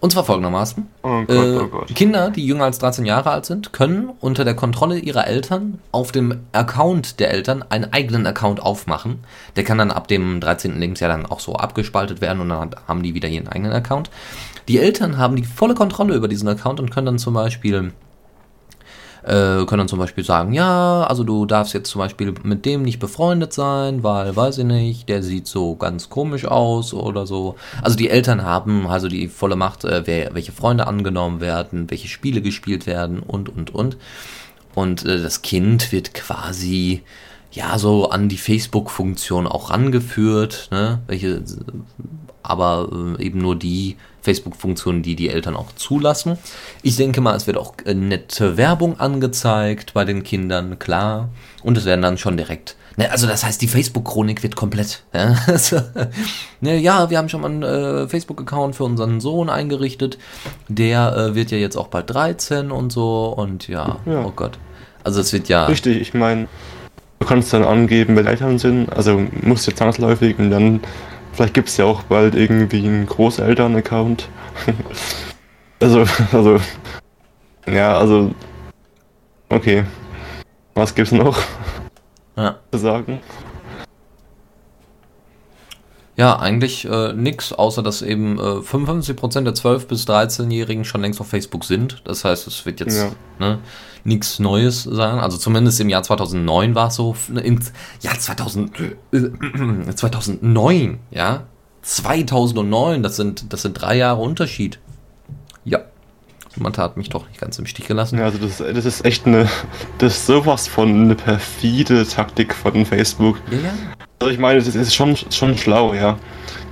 Und 0.00 0.12
zwar 0.12 0.24
folgendermaßen. 0.24 0.86
Oh 1.02 1.20
Gott, 1.22 1.30
äh, 1.30 1.58
oh 1.58 1.66
Gott. 1.66 1.94
Kinder, 1.94 2.30
die 2.30 2.46
jünger 2.46 2.64
als 2.64 2.78
13 2.78 3.04
Jahre 3.04 3.30
alt 3.30 3.46
sind, 3.46 3.72
können 3.72 4.10
unter 4.20 4.44
der 4.44 4.54
Kontrolle 4.54 4.98
ihrer 4.98 5.26
Eltern 5.26 5.80
auf 5.90 6.12
dem 6.12 6.40
Account 6.52 7.18
der 7.18 7.32
Eltern 7.32 7.64
einen 7.68 7.92
eigenen 7.92 8.26
Account 8.26 8.60
aufmachen. 8.60 9.20
Der 9.56 9.64
kann 9.64 9.78
dann 9.78 9.90
ab 9.90 10.06
dem 10.06 10.40
13. 10.40 10.78
Lebensjahr 10.78 11.10
dann 11.10 11.26
auch 11.26 11.40
so 11.40 11.56
abgespaltet 11.56 12.20
werden 12.20 12.40
und 12.40 12.48
dann 12.48 12.70
haben 12.86 13.02
die 13.02 13.14
wieder 13.14 13.28
ihren 13.28 13.48
eigenen 13.48 13.72
Account. 13.72 14.10
Die 14.68 14.78
Eltern 14.78 15.18
haben 15.18 15.34
die 15.34 15.44
volle 15.44 15.74
Kontrolle 15.74 16.14
über 16.14 16.28
diesen 16.28 16.48
Account 16.48 16.78
und 16.78 16.90
können 16.90 17.06
dann 17.06 17.18
zum 17.18 17.34
Beispiel 17.34 17.92
äh, 19.28 19.66
können 19.66 19.80
dann 19.80 19.88
zum 19.88 19.98
Beispiel 19.98 20.24
sagen, 20.24 20.54
ja, 20.54 21.02
also 21.02 21.22
du 21.22 21.44
darfst 21.44 21.74
jetzt 21.74 21.90
zum 21.90 21.98
Beispiel 21.98 22.32
mit 22.44 22.64
dem 22.64 22.82
nicht 22.82 22.98
befreundet 22.98 23.52
sein, 23.52 24.02
weil, 24.02 24.34
weiß 24.34 24.58
ich 24.58 24.64
nicht, 24.64 25.08
der 25.10 25.22
sieht 25.22 25.46
so 25.46 25.76
ganz 25.76 26.08
komisch 26.08 26.46
aus 26.46 26.94
oder 26.94 27.26
so. 27.26 27.56
Also 27.82 27.96
die 27.96 28.08
Eltern 28.08 28.42
haben 28.42 28.86
also 28.86 29.06
die 29.06 29.28
volle 29.28 29.56
Macht, 29.56 29.84
äh, 29.84 30.06
wer, 30.06 30.34
welche 30.34 30.52
Freunde 30.52 30.86
angenommen 30.86 31.42
werden, 31.42 31.90
welche 31.90 32.08
Spiele 32.08 32.40
gespielt 32.40 32.86
werden 32.86 33.18
und, 33.20 33.50
und, 33.50 33.74
und. 33.74 33.98
Und 34.74 35.04
äh, 35.04 35.20
das 35.20 35.42
Kind 35.42 35.92
wird 35.92 36.14
quasi 36.14 37.02
ja 37.52 37.78
so 37.78 38.08
an 38.08 38.30
die 38.30 38.38
Facebook-Funktion 38.38 39.46
auch 39.46 39.70
rangeführt, 39.70 40.68
ne? 40.70 41.00
Welche, 41.06 41.42
aber 42.42 42.88
äh, 43.18 43.22
eben 43.22 43.40
nur 43.40 43.56
die 43.56 43.96
Facebook-Funktionen, 44.28 45.02
die 45.02 45.16
die 45.16 45.30
Eltern 45.30 45.56
auch 45.56 45.72
zulassen. 45.74 46.38
Ich 46.82 46.96
denke 46.96 47.20
mal, 47.20 47.34
es 47.34 47.46
wird 47.46 47.56
auch 47.56 47.74
äh, 47.84 47.94
nette 47.94 48.56
Werbung 48.56 49.00
angezeigt 49.00 49.94
bei 49.94 50.04
den 50.04 50.22
Kindern, 50.22 50.78
klar. 50.78 51.30
Und 51.62 51.78
es 51.78 51.84
werden 51.84 52.02
dann 52.02 52.18
schon 52.18 52.36
direkt 52.36 52.76
Ne, 52.98 53.08
also 53.12 53.28
das 53.28 53.44
heißt, 53.44 53.62
die 53.62 53.68
Facebook-Chronik 53.68 54.42
wird 54.42 54.56
komplett. 54.56 55.04
Ja, 55.14 55.36
also, 55.46 55.80
ne, 56.60 56.78
ja, 56.78 57.10
wir 57.10 57.18
haben 57.18 57.28
schon 57.28 57.42
mal 57.42 57.50
einen 57.50 57.62
äh, 57.62 58.08
Facebook-Account 58.08 58.74
für 58.74 58.82
unseren 58.82 59.20
Sohn 59.20 59.48
eingerichtet. 59.48 60.18
Der 60.66 61.16
äh, 61.16 61.34
wird 61.36 61.52
ja 61.52 61.58
jetzt 61.58 61.76
auch 61.76 61.86
bald 61.86 62.10
13 62.10 62.72
und 62.72 62.90
so. 62.90 63.28
Und 63.28 63.68
ja, 63.68 63.98
ja. 64.04 64.24
oh 64.24 64.32
Gott. 64.34 64.58
Also 65.04 65.20
es 65.20 65.32
wird 65.32 65.48
ja. 65.48 65.66
Richtig, 65.66 66.00
ich 66.00 66.12
meine, 66.12 66.48
du 67.20 67.26
kannst 67.26 67.52
dann 67.52 67.62
angeben, 67.62 68.16
wer 68.16 68.26
Eltern 68.26 68.58
sind. 68.58 68.92
Also 68.92 69.22
musst 69.42 69.68
du 69.68 69.72
zwangsläufig 69.72 70.36
und 70.40 70.50
dann 70.50 70.80
Vielleicht 71.38 71.54
gibt 71.54 71.68
es 71.68 71.76
ja 71.76 71.84
auch 71.84 72.02
bald 72.02 72.34
irgendwie 72.34 72.84
einen 72.84 73.06
Großeltern-Account. 73.06 74.28
also, 75.80 76.04
also, 76.32 76.58
ja, 77.64 77.96
also, 77.96 78.34
okay. 79.48 79.84
Was 80.74 80.96
gibt's 80.96 81.12
noch? 81.12 81.38
Ja. 82.36 82.58
zu 82.72 82.78
sagen. 82.78 83.20
Ja, 86.16 86.40
eigentlich 86.40 86.84
äh, 86.84 87.12
nix, 87.12 87.52
außer 87.52 87.84
dass 87.84 88.02
eben 88.02 88.40
äh, 88.40 88.42
55% 88.42 89.42
der 89.42 89.54
12- 89.54 89.86
bis 89.86 90.08
13-Jährigen 90.08 90.84
schon 90.84 91.02
längst 91.02 91.20
auf 91.20 91.28
Facebook 91.28 91.64
sind. 91.64 92.02
Das 92.02 92.24
heißt, 92.24 92.48
es 92.48 92.66
wird 92.66 92.80
jetzt 92.80 92.98
Ja. 92.98 93.12
ne, 93.38 93.60
nichts 94.04 94.38
Neues 94.38 94.84
sein. 94.84 95.18
Also 95.18 95.36
zumindest 95.38 95.80
im 95.80 95.88
Jahr 95.88 96.02
2009 96.02 96.74
war 96.74 96.88
es 96.88 96.94
so. 96.94 97.16
Im 97.42 97.60
Jahr 98.00 98.18
2000, 98.18 98.72
äh, 99.12 99.92
2009, 99.94 100.98
ja. 101.10 101.44
2009, 101.82 103.02
das 103.02 103.16
sind, 103.16 103.52
das 103.52 103.62
sind 103.62 103.74
drei 103.74 103.96
Jahre 103.96 104.20
Unterschied. 104.20 104.78
Ja. 105.64 105.80
Samantha 106.58 106.82
hat 106.82 106.96
mich 106.96 107.08
doch 107.08 107.26
nicht 107.28 107.40
ganz 107.40 107.58
im 107.58 107.66
Stich 107.66 107.86
gelassen. 107.86 108.18
Ja, 108.18 108.24
also 108.24 108.38
das, 108.38 108.58
das 108.58 108.84
ist 108.84 109.04
echt 109.04 109.26
eine, 109.26 109.48
das 109.98 110.16
ist 110.16 110.26
sowas 110.26 110.66
von 110.66 111.04
eine 111.04 111.14
perfide 111.14 112.06
Taktik 112.06 112.54
von 112.54 112.84
Facebook. 112.84 113.38
Ja, 113.50 113.58
ja. 113.58 113.72
Also 114.20 114.32
ich 114.32 114.38
meine, 114.38 114.58
das 114.58 114.74
ist 114.74 114.94
schon, 114.94 115.16
schon 115.16 115.56
schlau, 115.56 115.94
ja. 115.94 116.18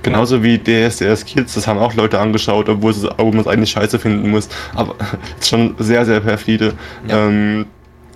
Genauso 0.03 0.43
wie 0.43 0.57
DSDS 0.57 1.25
Kids, 1.25 1.55
das 1.55 1.67
haben 1.67 1.79
auch 1.79 1.93
Leute 1.93 2.19
angeschaut, 2.19 2.69
obwohl, 2.69 2.91
es, 2.91 3.05
obwohl 3.05 3.31
man 3.31 3.39
es 3.39 3.47
eigentlich 3.47 3.71
scheiße 3.71 3.97
finden 3.97 4.29
muss. 4.29 4.49
Aber 4.75 4.95
ist 5.39 5.49
schon 5.49 5.75
sehr, 5.79 6.05
sehr 6.05 6.19
perfide. 6.19 6.73
Ja. 7.07 7.27
Ähm, 7.27 7.65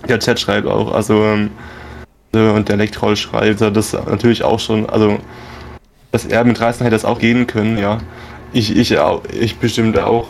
der 0.07 0.19
Chat 0.19 0.39
schreibt 0.39 0.67
auch, 0.67 0.93
also 0.93 1.24
ähm, 1.24 1.51
äh, 2.34 2.49
und 2.49 2.67
der 2.67 2.76
Elektroll 2.76 3.15
schreibt, 3.15 3.61
das 3.61 3.93
natürlich 3.93 4.43
auch 4.43 4.59
schon, 4.59 4.89
also 4.89 5.17
dass 6.11 6.26
er 6.26 6.43
mit 6.43 6.59
13 6.59 6.84
hätte 6.84 6.95
das 6.95 7.05
auch 7.05 7.19
gehen 7.19 7.47
können, 7.47 7.78
ja. 7.78 7.99
Ich, 8.51 8.76
ich, 8.76 8.99
auch, 8.99 9.22
ich 9.32 9.57
bestimmt 9.57 9.97
auch. 9.97 10.28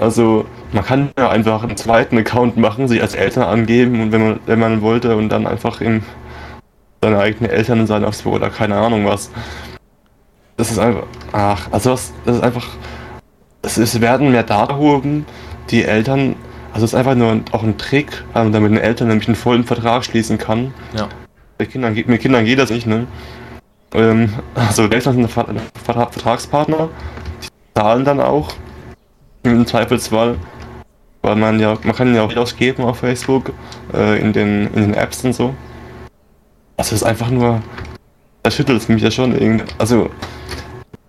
Also 0.00 0.44
man 0.74 0.84
kann 0.84 1.10
ja 1.18 1.30
einfach 1.30 1.62
einen 1.62 1.76
zweiten 1.76 2.18
Account 2.18 2.56
machen, 2.56 2.88
sich 2.88 3.00
als 3.00 3.14
Eltern 3.14 3.44
angeben 3.44 4.00
und 4.02 4.12
wenn 4.12 4.22
man, 4.22 4.40
wenn 4.46 4.58
man 4.58 4.82
wollte 4.82 5.16
und 5.16 5.28
dann 5.28 5.46
einfach 5.46 5.80
in 5.80 6.02
seine 7.02 7.18
eigenen 7.18 7.50
Eltern 7.50 7.86
sein 7.86 8.04
aufs 8.04 8.24
oder 8.26 8.50
keine 8.50 8.76
Ahnung 8.76 9.06
was. 9.06 9.30
Das 10.56 10.70
ist 10.70 10.78
einfach, 10.78 11.04
ach, 11.32 11.68
also 11.70 11.90
das, 11.90 12.12
das 12.24 12.36
ist 12.36 12.42
einfach, 12.42 12.66
es, 13.62 13.76
es 13.78 14.00
werden 14.00 14.30
mehr 14.32 14.42
Daten 14.42 14.72
erhoben, 14.72 15.26
die 15.70 15.84
Eltern, 15.84 16.36
also 16.72 16.84
es 16.84 16.92
ist 16.92 16.98
einfach 16.98 17.14
nur 17.14 17.30
ein, 17.32 17.44
auch 17.52 17.62
ein 17.62 17.78
Trick, 17.78 18.24
ähm, 18.34 18.52
damit 18.52 18.70
den 18.72 18.78
Eltern 18.78 19.08
nämlich 19.08 19.28
einen 19.28 19.36
vollen 19.36 19.64
Vertrag 19.64 20.04
schließen 20.04 20.38
kann. 20.38 20.74
Ja. 20.96 21.08
Mit 21.58 21.70
Kindern, 21.70 21.94
geht- 21.94 22.08
mit 22.08 22.20
Kindern 22.20 22.44
geht 22.44 22.58
das 22.58 22.70
nicht, 22.70 22.86
ne? 22.86 23.06
Ähm, 23.94 24.32
also 24.54 24.88
die 24.88 24.94
Eltern 24.94 25.14
sind 25.14 25.30
Ver- 25.30 25.46
Vertra- 25.86 26.10
Vertragspartner, 26.10 26.88
die 27.42 27.48
zahlen 27.80 28.04
dann 28.04 28.20
auch 28.20 28.52
im 29.44 29.66
Zweifelsfall, 29.66 30.36
weil 31.24 31.36
man 31.36 31.58
ja, 31.58 31.76
man 31.82 31.94
kann 31.96 32.14
ja 32.14 32.22
auch 32.22 32.36
ausgeben 32.36 32.84
auf 32.84 32.98
Facebook, 32.98 33.52
äh, 33.94 34.20
in 34.20 34.32
den, 34.32 34.66
in 34.74 34.82
den 34.82 34.94
Apps 34.94 35.24
und 35.24 35.32
so. 35.32 35.54
Also 36.76 36.94
es 36.94 37.00
ist 37.00 37.02
einfach 37.02 37.30
nur, 37.30 37.62
da 38.42 38.50
schüttelt 38.50 38.82
es 38.82 38.88
mich 38.88 39.02
ja 39.02 39.10
schon 39.10 39.32
irgendwie. 39.32 39.64
Also, 39.78 40.10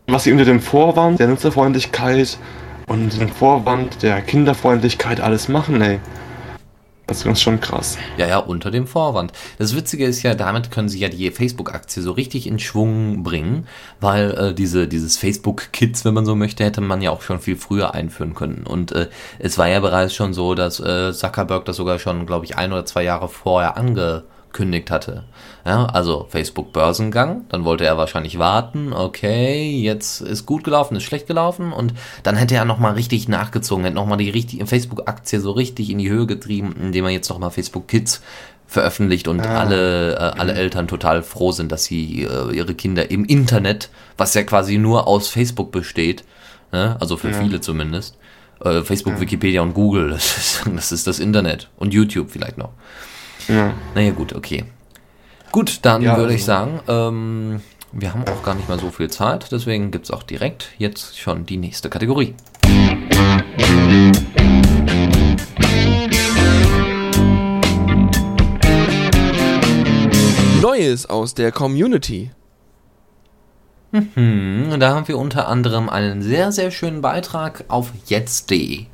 was 0.08 0.24
sie 0.24 0.32
unter 0.32 0.46
dem 0.46 0.62
Vorwand 0.62 1.20
der 1.20 1.28
Nutzerfreundlichkeit 1.28 2.38
und 2.88 3.20
dem 3.20 3.30
Vorwand 3.30 4.04
der 4.04 4.22
Kinderfreundlichkeit 4.22 5.20
alles 5.20 5.50
machen, 5.50 5.82
ey. 5.82 6.00
Das 7.08 7.24
ist 7.24 7.42
schon 7.42 7.60
krass. 7.60 7.98
Ja, 8.18 8.28
ja, 8.28 8.40
unter 8.40 8.72
dem 8.72 8.88
Vorwand. 8.88 9.32
Das 9.60 9.76
Witzige 9.76 10.06
ist 10.06 10.24
ja, 10.24 10.34
damit 10.34 10.72
können 10.72 10.90
sie 10.90 11.00
ja 11.00 11.08
die 11.08 11.30
Facebook-Aktie 11.30 12.02
so 12.02 12.12
richtig 12.12 12.48
in 12.48 12.58
Schwung 12.58 13.22
bringen, 13.22 13.68
weil 14.00 14.32
äh, 14.32 14.54
diese, 14.56 14.88
dieses 14.88 15.18
Facebook-Kids, 15.18 16.04
wenn 16.04 16.16
man 16.16 16.26
so 16.26 16.36
möchte, 16.36 16.64
hätte 16.64 16.82
man 16.82 17.02
ja 17.02 17.12
auch 17.12 17.22
schon 17.22 17.40
viel 17.40 17.58
früher 17.58 17.94
einführen 17.94 18.34
können. 18.34 18.66
Und 18.66 18.92
äh, 18.92 19.10
es 19.38 19.58
war 19.60 19.68
ja 19.68 19.80
bereits 19.80 20.16
schon 20.16 20.34
so, 20.34 20.56
dass 20.56 20.80
äh, 20.80 21.14
Zuckerberg 21.14 21.66
das 21.66 21.76
sogar 21.76 22.00
schon, 22.00 22.26
glaube 22.26 22.46
ich, 22.46 22.58
ein 22.58 22.74
oder 22.74 22.86
zwei 22.86 23.04
Jahre 23.04 23.30
vorher 23.30 23.78
angekündigt 24.56 24.92
hatte. 24.92 25.24
Ja, 25.66 25.86
also 25.86 26.28
Facebook-Börsengang, 26.30 27.46
dann 27.50 27.66
wollte 27.66 27.86
er 27.86 27.98
wahrscheinlich 27.98 28.40
warten, 28.40 28.94
okay, 28.94 29.80
jetzt 29.82 30.22
ist 30.22 30.46
gut 30.46 30.64
gelaufen, 30.64 30.96
ist 30.96 31.04
schlecht 31.04 31.28
gelaufen 31.28 31.72
und 31.74 31.94
dann 32.24 32.36
hätte 32.36 32.56
er 32.56 32.66
nochmal 32.66 32.94
richtig 32.94 33.28
nachgezogen, 33.28 33.84
hätte 33.84 33.96
nochmal 33.96 34.18
die 34.18 34.30
richtige 34.30 34.66
Facebook-Aktie 34.66 35.40
so 35.40 35.52
richtig 35.52 35.90
in 35.90 35.98
die 35.98 36.10
Höhe 36.10 36.26
getrieben, 36.26 36.74
indem 36.80 37.06
er 37.06 37.12
jetzt 37.12 37.30
nochmal 37.30 37.52
Facebook 37.52 37.88
Kids 37.88 38.22
veröffentlicht 38.68 39.28
und 39.28 39.42
Ah. 39.42 39.60
alle, 39.60 40.14
äh, 40.16 40.18
alle 40.40 40.54
Eltern 40.54 40.88
total 40.88 41.22
froh 41.22 41.52
sind, 41.52 41.72
dass 41.72 41.86
sie 41.86 42.24
äh, 42.24 42.56
ihre 42.56 42.74
Kinder 42.74 43.12
im 43.12 43.26
Internet, 43.26 43.90
was 44.18 44.34
ja 44.34 44.44
quasi 44.44 44.78
nur 44.78 45.08
aus 45.08 45.28
Facebook 45.30 45.72
besteht, 45.72 46.24
ne? 46.72 46.98
also 47.00 47.18
für 47.18 47.30
Ja. 47.30 47.40
viele 47.42 47.62
zumindest, 47.62 48.18
äh, 48.64 48.82
Facebook, 48.82 49.20
Wikipedia 49.20 49.62
und 49.62 49.74
Google, 49.74 50.10
das 50.14 50.38
ist, 50.38 50.62
das 50.76 50.92
ist 50.92 51.08
das 51.08 51.20
Internet 51.20 51.70
und 51.78 51.94
YouTube 51.94 52.32
vielleicht 52.32 52.58
noch. 52.58 52.70
Ja. 53.48 53.74
Naja, 53.94 54.12
gut, 54.12 54.34
okay. 54.34 54.66
Gut, 55.52 55.80
dann 55.84 56.02
Ja, 56.02 56.18
würde 56.18 56.34
ich 56.34 56.42
also- 56.42 56.46
sagen, 56.48 56.80
ähm, 56.88 57.62
wir 57.92 58.14
haben 58.14 58.24
auch 58.28 58.44
gar 58.44 58.56
nicht 58.56 58.68
mehr 58.68 58.78
so 58.78 58.90
viel 58.92 59.10
Zeit, 59.10 59.52
deswegen 59.52 59.92
gibt 59.92 60.06
es 60.06 60.12
auch 60.12 60.24
direkt 60.24 60.70
jetzt 60.78 61.18
schon 61.18 61.46
die 61.46 61.58
nächste 61.58 61.90
Kategorie. 61.90 62.34
Neues 70.62 71.06
aus 71.06 71.34
der 71.36 71.52
Community. 71.52 72.32
Hm, 73.92 74.76
da 74.80 74.94
haben 74.94 75.08
wir 75.08 75.18
unter 75.18 75.48
anderem 75.48 75.90
einen 75.90 76.22
sehr, 76.22 76.52
sehr 76.52 76.72
schönen 76.72 77.02
Beitrag 77.02 77.64
auf 77.70 77.92
jetzt.de. 78.08 78.86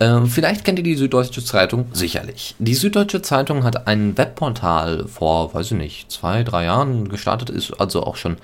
Ähm, 0.00 0.26
vielleicht 0.26 0.64
kennt 0.64 0.78
ihr 0.78 0.84
die 0.84 0.94
Süddeutsche 0.94 1.44
Zeitung, 1.44 1.86
sicherlich. 1.92 2.54
Die 2.58 2.74
Süddeutsche 2.74 3.20
Zeitung 3.20 3.64
hat 3.64 3.88
ein 3.88 4.16
Webportal 4.16 5.06
vor, 5.08 5.54
weiß 5.54 5.72
ich 5.72 5.78
nicht, 5.78 6.12
zwei, 6.12 6.44
drei 6.44 6.64
Jahren 6.64 7.08
gestartet, 7.08 7.50
ist 7.50 7.72
also 7.80 8.04
auch 8.04 8.16
schon 8.16 8.36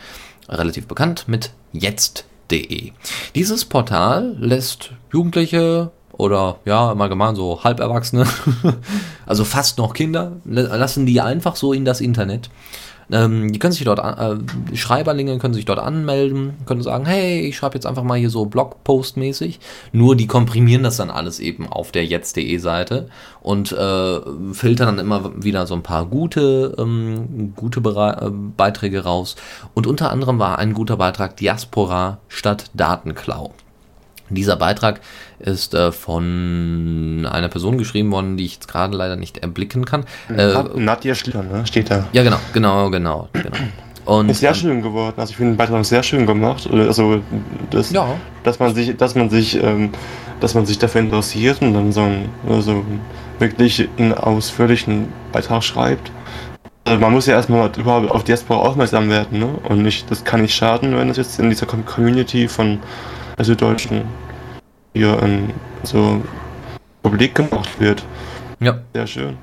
relativ 0.49 0.89
bekannt 0.89 1.25
mit 1.29 1.53
jetzt.de. 1.73 2.93
Dieses 3.35 3.65
Portal 3.65 4.37
lässt 4.39 4.91
Jugendliche 5.13 5.93
oder 6.13 6.59
ja, 6.65 6.93
im 6.93 7.01
Allgemeinen 7.01 7.37
so 7.37 7.63
Halberwachsene, 7.63 8.27
also 9.27 9.45
fast 9.45 9.79
noch 9.79 9.95
Kinder, 9.95 10.33
lassen 10.45 11.07
die 11.07 11.21
einfach 11.21 11.57
so 11.57 11.73
in 11.73 11.85
das 11.85 12.01
Internet. 12.01 12.51
Ähm, 13.11 13.53
die 13.53 13.59
können 13.59 13.73
sich 13.73 13.85
dort, 13.85 13.99
äh, 13.99 14.77
Schreiberlinge 14.77 15.39
können 15.39 15.55
sich 15.55 15.65
dort 15.65 15.79
anmelden, 15.79 16.55
können 16.67 16.83
sagen, 16.83 17.07
hey, 17.07 17.41
ich 17.41 17.57
schreibe 17.57 17.75
jetzt 17.75 17.87
einfach 17.87 18.03
mal 18.03 18.19
hier 18.19 18.31
so 18.31 18.45
Blogpost-mäßig. 18.45 19.59
Nur 19.93 20.17
die 20.17 20.27
komprimieren 20.27 20.83
das 20.83 20.97
dann 20.97 21.11
alles 21.11 21.41
eben 21.41 21.69
auf 21.69 21.93
der 21.93 22.05
jetzt.de 22.07 22.59
Seite 22.59 23.09
und 23.43 23.73
äh, 23.73 24.21
filtern 24.53 24.97
dann 24.97 24.99
immer 24.99 25.43
wieder 25.43 25.67
so 25.67 25.75
ein 25.75 25.83
paar 25.83 26.07
gute, 26.07 26.75
ähm, 26.79 27.53
gute 27.57 27.81
Bere 27.81 28.27
äh, 28.27 28.31
Beiträge 28.31 29.05
raus. 29.05 29.37
Und 29.75 29.87
unter 29.87 30.11
anderem 30.11 30.39
war 30.39 30.59
ein 30.59 30.75
guter 30.75 30.97
Beitrag 30.97 31.37
Diaspora 31.37 32.19
statt 32.29 32.71
Datenklau. 32.75 33.53
Dieser 34.31 34.57
Beitrag 34.57 35.01
ist 35.39 35.75
äh, 35.75 35.93
von 35.93 37.27
einer 37.31 37.49
Person 37.49 37.79
geschrieben 37.79 38.11
worden, 38.11 38.37
die 38.37 38.45
ich 38.47 38.55
jetzt 38.55 38.68
gerade 38.68 38.97
leider 38.97 39.16
nicht 39.16 39.39
erblicken 39.39 39.85
kann. 39.85 40.05
Äh, 40.35 40.55
Nadja 40.77 41.14
Schlitter, 41.14 41.43
ne? 41.43 41.66
Steht 41.66 41.91
da. 41.91 42.07
ja, 42.12 42.22
genau, 42.22 42.39
genau, 42.53 42.91
genau, 42.91 43.29
genau. 43.33 43.51
Und 44.07 44.29
Ist 44.29 44.41
sehr 44.41 44.51
ähm, 44.51 44.55
schön 44.55 44.83
geworden. 44.83 45.14
Also 45.16 45.31
ich 45.31 45.37
finde 45.37 45.53
den 45.53 45.57
Beitrag 45.57 45.85
sehr 45.85 46.03
schön 46.03 46.27
gemacht. 46.27 46.68
Also 46.70 47.20
das, 47.70 47.91
Ja. 47.91 48.07
dass 48.43 48.59
man 48.59 48.75
sich, 48.75 48.97
dass 48.97 49.14
man 49.14 49.31
sich, 49.31 49.62
ähm, 49.62 49.91
dass 50.41 50.55
man 50.55 50.66
sich 50.66 50.79
dafür 50.79 51.01
interessiert 51.01 51.62
und 51.62 51.72
dann 51.72 51.91
so 51.93 52.03
einen, 52.03 52.29
also 52.49 52.85
wirklich 53.39 53.89
einen 53.99 54.12
ausführlichen 54.12 55.09
Beitrag 55.33 55.62
schreibt. 55.64 56.11
Also 56.87 57.01
man 57.01 57.12
muss 57.12 57.25
ja 57.25 57.35
erstmal 57.35 57.70
überhaupt 57.79 58.11
auf 58.11 58.25
Diaspora 58.25 58.59
aufmerksam 58.68 59.09
werden, 59.09 59.39
ne? 59.39 59.49
Und 59.70 59.83
nicht, 59.83 60.11
das 60.11 60.22
kann 60.22 60.43
nicht 60.43 60.55
schaden, 60.55 60.95
wenn 60.99 61.09
das 61.09 61.16
jetzt 61.16 61.39
in 61.41 61.49
dieser 61.49 61.64
Com- 61.64 61.87
Community 61.87 62.47
von 62.47 62.81
also 63.37 63.55
Deutschen 63.55 64.03
hier 64.95 65.20
ähm, 65.22 65.51
so 65.82 66.22
publik 67.03 67.35
gemacht 67.35 67.80
wird. 67.80 68.05
ja. 68.61 68.78
Sehr 68.95 69.07
schön. 69.07 69.37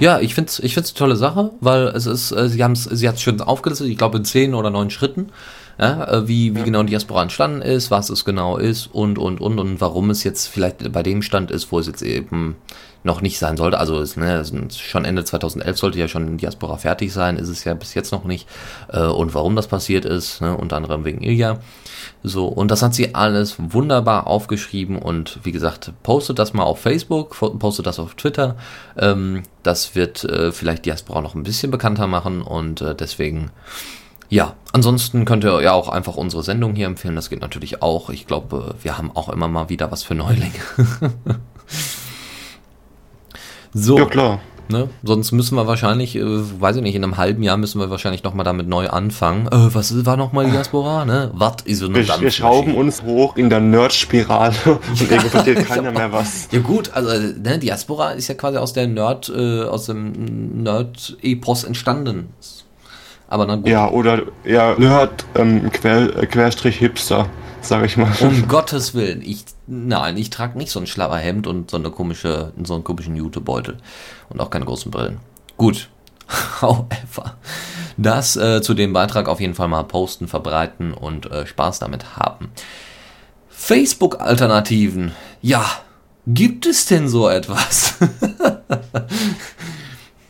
Ja, 0.00 0.20
ich 0.20 0.34
find's, 0.34 0.60
ich 0.60 0.74
find's 0.74 0.90
eine 0.90 0.98
tolle 0.98 1.16
Sache, 1.16 1.50
weil 1.60 1.88
es 1.88 2.06
ist, 2.06 2.30
äh, 2.30 2.48
sie 2.48 2.62
haben's, 2.62 2.84
sie 2.84 3.08
hat's 3.08 3.20
schon 3.20 3.40
aufgelistet, 3.40 3.88
ich 3.88 3.98
glaube 3.98 4.18
in 4.18 4.24
zehn 4.24 4.54
oder 4.54 4.70
neun 4.70 4.90
Schritten, 4.90 5.30
ja, 5.78 6.04
äh, 6.08 6.28
wie, 6.28 6.56
wie 6.56 6.62
genau 6.62 6.82
Diaspora 6.82 7.22
entstanden 7.22 7.62
ist, 7.62 7.90
was 7.90 8.10
es 8.10 8.24
genau 8.24 8.56
ist 8.56 8.86
und, 8.86 9.18
und, 9.18 9.40
und, 9.40 9.58
und 9.58 9.80
warum 9.80 10.10
es 10.10 10.24
jetzt 10.24 10.48
vielleicht 10.48 10.90
bei 10.92 11.02
dem 11.02 11.22
Stand 11.22 11.50
ist, 11.50 11.70
wo 11.70 11.78
es 11.78 11.86
jetzt 11.86 12.02
eben 12.02 12.56
noch 13.04 13.20
nicht 13.20 13.38
sein 13.38 13.56
sollte. 13.56 13.78
Also 13.78 14.00
es, 14.00 14.16
ne, 14.16 14.38
es 14.38 14.48
sind 14.48 14.74
schon 14.74 15.04
Ende 15.04 15.24
2011 15.24 15.78
sollte 15.78 15.98
ja 15.98 16.08
schon 16.08 16.36
Diaspora 16.36 16.76
fertig 16.76 17.12
sein, 17.12 17.36
ist 17.36 17.48
es 17.48 17.64
ja 17.64 17.74
bis 17.74 17.94
jetzt 17.94 18.10
noch 18.10 18.24
nicht. 18.24 18.48
Äh, 18.92 19.02
und 19.02 19.34
warum 19.34 19.54
das 19.54 19.68
passiert 19.68 20.04
ist, 20.04 20.40
ne, 20.40 20.56
unter 20.56 20.76
anderem 20.76 21.04
wegen 21.04 21.22
Ilja. 21.22 21.60
So, 22.24 22.46
und 22.46 22.70
das 22.70 22.82
hat 22.82 22.94
sie 22.94 23.14
alles 23.14 23.54
wunderbar 23.58 24.26
aufgeschrieben 24.26 24.98
und 24.98 25.38
wie 25.44 25.52
gesagt, 25.52 25.92
postet 26.02 26.40
das 26.40 26.52
mal 26.52 26.64
auf 26.64 26.80
Facebook, 26.80 27.36
postet 27.58 27.86
das 27.86 28.00
auf 28.00 28.14
Twitter. 28.14 28.56
Ähm, 28.96 29.44
das 29.62 29.94
wird 29.94 30.24
äh, 30.24 30.50
vielleicht 30.50 30.86
Diaspora 30.86 31.20
noch 31.20 31.36
ein 31.36 31.44
bisschen 31.44 31.70
bekannter 31.70 32.08
machen 32.08 32.42
und 32.42 32.84
deswegen, 32.98 33.50
ja, 34.28 34.54
ansonsten 34.72 35.24
könnt 35.24 35.44
ihr 35.44 35.62
ja 35.62 35.72
auch 35.72 35.88
einfach 35.88 36.16
unsere 36.16 36.42
Sendung 36.42 36.74
hier 36.74 36.86
empfehlen, 36.86 37.16
das 37.16 37.30
geht 37.30 37.40
natürlich 37.40 37.82
auch. 37.82 38.10
Ich 38.10 38.26
glaube, 38.26 38.74
wir 38.82 38.98
haben 38.98 39.10
auch 39.14 39.28
immer 39.28 39.48
mal 39.48 39.68
wieder 39.68 39.90
was 39.90 40.02
für 40.02 40.14
Neulinge. 40.14 40.52
so, 43.72 43.98
Ja 43.98 44.04
klar. 44.06 44.40
Ne? 44.70 44.90
Sonst 45.02 45.32
müssen 45.32 45.56
wir 45.56 45.66
wahrscheinlich, 45.66 46.14
äh, 46.14 46.22
weiß 46.24 46.76
ich 46.76 46.82
nicht, 46.82 46.94
in 46.94 47.02
einem 47.02 47.16
halben 47.16 47.42
Jahr 47.42 47.56
müssen 47.56 47.80
wir 47.80 47.88
wahrscheinlich 47.88 48.22
nochmal 48.22 48.44
damit 48.44 48.68
neu 48.68 48.88
anfangen. 48.88 49.46
Äh, 49.46 49.74
was 49.74 50.04
war 50.04 50.18
nochmal 50.18 50.44
die 50.44 50.50
Diaspora? 50.50 51.06
Ne? 51.06 51.30
Was 51.32 51.62
ist 51.64 51.78
so 51.78 51.86
eine 51.86 52.06
Wir, 52.06 52.20
wir 52.20 52.30
schrauben 52.30 52.74
uns 52.74 53.02
hoch 53.02 53.36
in 53.36 53.48
der 53.48 53.60
Nerd-Spirale 53.60 54.54
und 54.66 55.00
irgendwann 55.00 55.30
versteht 55.30 55.66
keiner 55.66 55.90
mehr 55.90 56.12
was. 56.12 56.48
Ja 56.52 56.60
gut, 56.60 56.90
also 56.92 57.10
ne, 57.10 57.58
Diaspora 57.58 58.10
ist 58.10 58.28
ja 58.28 58.34
quasi 58.34 58.58
aus 58.58 58.74
der 58.74 58.88
Nerd, 58.88 59.32
äh, 59.34 59.62
aus 59.62 59.86
dem 59.86 60.62
Nerd-Epos 60.62 61.64
entstanden. 61.64 62.34
Aber 63.28 63.46
na 63.46 63.56
gut. 63.56 63.68
Ja, 63.68 63.88
oder 63.90 64.22
ja, 64.44 64.74
Nerd, 64.78 65.24
ähm, 65.34 65.70
Quer, 65.70 66.16
äh, 66.16 66.26
Querstrich 66.26 66.78
Hipster, 66.78 67.28
sag 67.60 67.84
ich 67.84 67.96
mal. 67.96 68.10
Um 68.20 68.48
Gottes 68.48 68.94
Willen, 68.94 69.22
ich, 69.22 69.44
nein, 69.66 70.16
ich 70.16 70.30
trage 70.30 70.56
nicht 70.56 70.70
so 70.70 70.80
ein 70.80 70.86
Schlapperhemd 70.86 71.46
und 71.46 71.70
so 71.70 71.76
eine 71.76 71.90
komische, 71.90 72.52
so 72.64 72.74
einen 72.74 72.84
komischen 72.84 73.14
Jutebeutel 73.14 73.76
und 74.30 74.40
auch 74.40 74.48
keine 74.48 74.64
großen 74.64 74.90
Brillen. 74.90 75.18
Gut, 75.58 75.90
however, 76.62 77.36
das 77.98 78.36
äh, 78.36 78.62
zu 78.62 78.72
dem 78.72 78.94
Beitrag 78.94 79.28
auf 79.28 79.40
jeden 79.40 79.54
Fall 79.54 79.68
mal 79.68 79.84
posten, 79.84 80.26
verbreiten 80.26 80.94
und 80.94 81.30
äh, 81.30 81.46
Spaß 81.46 81.80
damit 81.80 82.16
haben. 82.16 82.50
Facebook-Alternativen, 83.50 85.12
ja, 85.42 85.64
gibt 86.26 86.64
es 86.64 86.86
denn 86.86 87.08
so 87.08 87.28
etwas? 87.28 87.96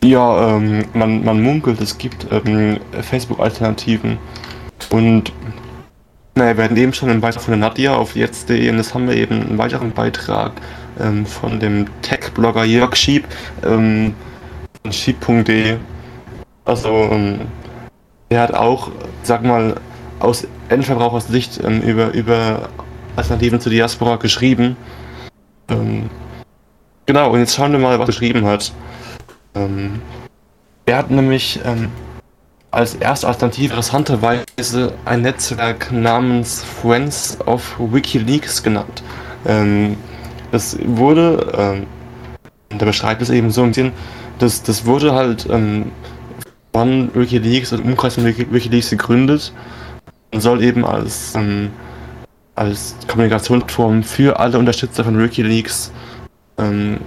Ja, 0.02 0.56
ähm, 0.56 0.84
man, 0.94 1.24
man 1.24 1.42
munkelt, 1.42 1.80
es 1.80 1.98
gibt 1.98 2.26
ähm, 2.30 2.78
Facebook-Alternativen. 3.02 4.18
Und 4.90 5.32
naja, 6.34 6.56
wir 6.56 6.64
hatten 6.64 6.76
eben 6.76 6.92
schon 6.92 7.10
einen 7.10 7.20
Beitrag 7.20 7.42
von 7.42 7.52
der 7.52 7.68
Nadja 7.68 7.96
auf 7.96 8.14
jetzt.de 8.14 8.70
und 8.70 8.76
jetzt 8.76 8.94
haben 8.94 9.08
wir 9.08 9.16
eben 9.16 9.42
einen 9.42 9.58
weiteren 9.58 9.90
Beitrag 9.90 10.52
ähm, 11.00 11.26
von 11.26 11.58
dem 11.58 11.86
Tech-Blogger 12.02 12.64
Jörg 12.64 12.94
Schieb 12.94 13.26
ähm, 13.64 14.14
von 14.82 14.92
schieb.de. 14.92 15.78
Also, 16.64 16.88
ähm, 16.88 17.40
der 18.30 18.42
hat 18.42 18.54
auch, 18.54 18.92
sag 19.24 19.42
mal, 19.42 19.74
aus 20.20 20.46
Endverbrauchersicht 20.68 21.60
ähm, 21.64 21.80
über, 21.82 22.12
über 22.12 22.68
Alternativen 23.16 23.60
zu 23.60 23.70
Diaspora 23.70 24.16
geschrieben. 24.16 24.76
Ähm, 25.68 26.08
genau, 27.06 27.32
und 27.32 27.40
jetzt 27.40 27.56
schauen 27.56 27.72
wir 27.72 27.78
mal, 27.78 27.98
was 27.98 28.08
er 28.08 28.12
geschrieben 28.12 28.44
hat. 28.46 28.72
Ähm, 29.58 30.00
er 30.86 30.98
hat 30.98 31.10
nämlich 31.10 31.60
ähm, 31.64 31.90
als 32.70 32.94
erste 32.94 33.28
Alternative 33.28 33.70
interessanterweise 33.70 34.92
ein 35.04 35.22
Netzwerk 35.22 35.90
namens 35.92 36.62
Friends 36.62 37.38
of 37.46 37.76
WikiLeaks 37.78 38.62
genannt. 38.62 39.02
Ähm, 39.46 39.96
das 40.52 40.78
wurde, 40.84 41.52
ähm, 41.58 42.78
der 42.78 42.86
beschreibt 42.86 43.22
es 43.22 43.30
eben 43.30 43.50
so 43.50 43.62
ein 43.62 43.70
bisschen, 43.70 43.92
das, 44.38 44.62
das 44.62 44.86
wurde 44.86 45.12
halt 45.14 45.46
ähm, 45.50 45.90
von 46.72 47.10
WikiLeaks 47.14 47.72
und 47.72 47.84
Umkreis 47.84 48.14
von 48.14 48.24
Wiki- 48.24 48.46
WikiLeaks 48.50 48.90
gegründet 48.90 49.52
und 50.32 50.40
soll 50.40 50.62
eben 50.62 50.84
als, 50.84 51.34
ähm, 51.34 51.70
als 52.54 52.94
Kommunikationsplattform 53.08 54.02
für 54.02 54.38
alle 54.38 54.58
Unterstützer 54.58 55.04
von 55.04 55.18
WikiLeaks 55.18 55.90
ähm, 56.58 56.98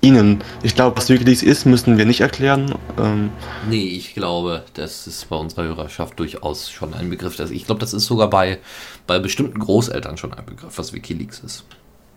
Ihnen. 0.00 0.44
Ich 0.62 0.74
glaube, 0.76 0.96
was 0.96 1.08
WikiLeaks 1.08 1.42
ist, 1.42 1.66
müssen 1.66 1.98
wir 1.98 2.06
nicht 2.06 2.20
erklären. 2.20 2.74
Ähm, 2.98 3.30
nee, 3.68 3.86
ich 3.88 4.14
glaube, 4.14 4.62
das 4.74 5.06
ist 5.08 5.28
bei 5.28 5.36
unserer 5.36 5.64
Hörerschaft 5.64 6.18
durchaus 6.20 6.70
schon 6.70 6.94
ein 6.94 7.10
Begriff. 7.10 7.38
Ich 7.50 7.64
glaube, 7.66 7.80
das 7.80 7.92
ist 7.92 8.06
sogar 8.06 8.30
bei, 8.30 8.58
bei 9.08 9.18
bestimmten 9.18 9.58
Großeltern 9.58 10.16
schon 10.16 10.32
ein 10.34 10.46
Begriff, 10.46 10.78
was 10.78 10.92
Wikileaks 10.92 11.40
ist. 11.40 11.64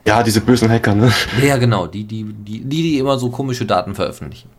ja, 0.06 0.22
diese 0.22 0.42
bösen 0.42 0.70
Hacker, 0.70 0.94
ne? 0.94 1.12
Ja, 1.42 1.58
genau, 1.58 1.88
die, 1.88 2.04
die, 2.04 2.24
die, 2.24 2.60
die, 2.60 2.82
die 2.84 2.98
immer 3.00 3.18
so 3.18 3.30
komische 3.32 3.66
Daten 3.66 3.96
veröffentlichen. 3.96 4.50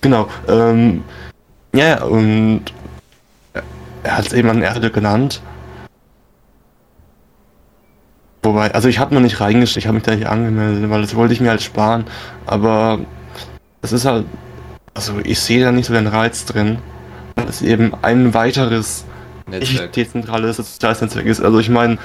Genau. 0.00 0.28
Ähm, 0.48 1.02
ja, 1.74 2.04
und 2.04 2.72
er 4.04 4.16
hat 4.16 4.26
es 4.26 4.32
eben 4.32 4.48
an 4.48 4.62
Erde 4.62 4.90
genannt. 4.90 5.42
Wobei, 8.42 8.72
also 8.72 8.88
ich 8.88 8.98
habe 8.98 9.14
noch 9.14 9.20
nicht 9.20 9.40
reingeschickt, 9.40 9.78
ich 9.78 9.86
habe 9.86 9.96
mich 9.96 10.04
da 10.04 10.14
nicht 10.14 10.26
angemeldet, 10.26 10.88
weil 10.90 11.02
das 11.02 11.14
wollte 11.14 11.34
ich 11.34 11.40
mir 11.40 11.50
halt 11.50 11.62
sparen. 11.62 12.04
Aber 12.46 13.00
es 13.82 13.92
ist 13.92 14.04
halt, 14.04 14.26
also 14.94 15.14
ich 15.24 15.40
sehe 15.40 15.62
da 15.62 15.72
nicht 15.72 15.86
so 15.86 15.92
den 15.92 16.06
Reiz 16.06 16.44
drin, 16.44 16.78
weil 17.34 17.46
es 17.46 17.62
eben 17.62 17.92
ein 18.02 18.34
weiteres 18.34 19.04
nicht 19.46 19.72
Netzwerk. 19.72 19.92
dezentrales 19.92 20.56
soziales 20.56 21.00
Netzwerk 21.00 21.26
ist. 21.26 21.40
Also 21.40 21.58
ich 21.58 21.68
meine, 21.68 21.98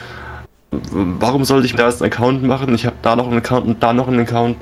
warum 0.72 1.46
sollte 1.46 1.66
ich 1.66 1.76
da 1.76 1.88
jetzt 1.88 2.02
einen 2.02 2.12
Account 2.12 2.44
machen? 2.44 2.74
Ich 2.74 2.86
habe 2.86 2.96
da 3.02 3.16
noch 3.16 3.28
einen 3.28 3.38
Account 3.38 3.68
und 3.68 3.84
da 3.84 3.94
noch 3.94 4.08
einen 4.08 4.22
Account. 4.22 4.58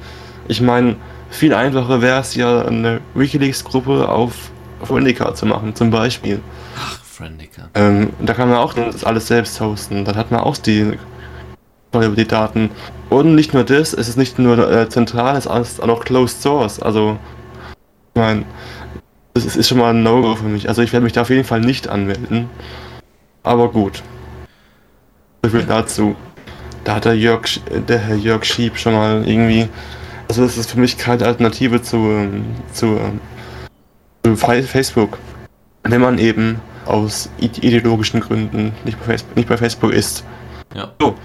Ich 0.48 0.62
meine, 0.62 0.96
viel 1.30 1.54
einfacher 1.54 2.02
wäre 2.02 2.20
es 2.20 2.36
ja, 2.36 2.66
eine 2.66 3.00
Wikileaks-Gruppe 3.14 4.10
auf, 4.10 4.52
Indica 4.90 5.34
zu 5.34 5.46
machen, 5.46 5.76
zum 5.76 5.90
Beispiel. 5.90 6.42
Ach, 6.78 7.00
Friendica. 7.04 7.70
Ähm, 7.76 8.10
da 8.20 8.34
kann 8.34 8.50
man 8.50 8.58
auch 8.58 8.74
das 8.74 9.04
alles 9.04 9.28
selbst 9.28 9.62
hosten. 9.62 10.04
Dann 10.06 10.16
hat 10.16 10.32
man 10.32 10.42
auch 10.42 10.58
die, 10.58 10.98
über 11.94 12.16
die 12.16 12.28
Daten. 12.28 12.70
Und 13.10 13.36
nicht 13.36 13.54
nur 13.54 13.64
das, 13.64 13.94
es 13.94 14.08
ist 14.08 14.18
nicht 14.18 14.40
nur 14.40 14.58
äh, 14.72 14.88
zentral, 14.90 15.36
es 15.38 15.46
ist 15.46 15.82
auch 15.82 15.88
noch 15.88 16.06
Closed 16.06 16.42
Source. 16.42 16.82
Also, 16.82 17.18
ich 18.16 18.22
meine, 18.22 18.46
das 19.34 19.46
ist, 19.46 19.56
ist 19.58 19.70
schon 19.70 19.78
mal 19.78 19.94
ein 19.94 20.04
No-Go 20.04 20.36
für 20.36 20.46
mich. 20.46 20.68
Also 20.68 20.82
ich 20.82 20.92
werde 20.94 21.04
mich 21.04 21.14
da 21.14 21.22
auf 21.22 21.30
jeden 21.30 21.44
Fall 21.44 21.62
nicht 21.62 21.88
anmelden. 21.88 22.50
Aber 23.44 23.70
gut. 23.70 24.04
So 25.44 25.50
viel 25.50 25.64
dazu. 25.64 26.16
Da 26.84 26.96
hat 26.96 27.06
der 27.06 27.16
Jörg, 27.18 27.48
der 27.88 28.00
Herr 28.00 28.16
Jörg 28.16 28.44
Schieb 28.44 28.78
schon 28.78 28.94
mal 28.94 29.28
irgendwie. 29.28 29.68
Also 30.28 30.44
das 30.44 30.58
ist 30.58 30.72
für 30.72 30.80
mich 30.80 30.98
keine 30.98 31.26
Alternative 31.26 31.82
zu, 31.82 31.98
ähm, 31.98 32.46
zu, 32.74 32.86
ähm, 32.98 33.20
zu 34.24 34.36
Facebook. 34.36 35.18
Wenn 35.84 36.02
man 36.02 36.18
eben 36.18 36.60
aus 36.86 37.30
ide- 37.40 37.62
ideologischen 37.62 38.20
Gründen 38.20 38.74
nicht 38.86 38.98
bei 39.00 39.06
Facebook, 39.06 39.36
nicht 39.36 39.50
bei 39.50 39.58
Facebook 39.58 39.92
ist. 39.92 40.24
Ja. 40.74 40.92
So. 41.00 41.16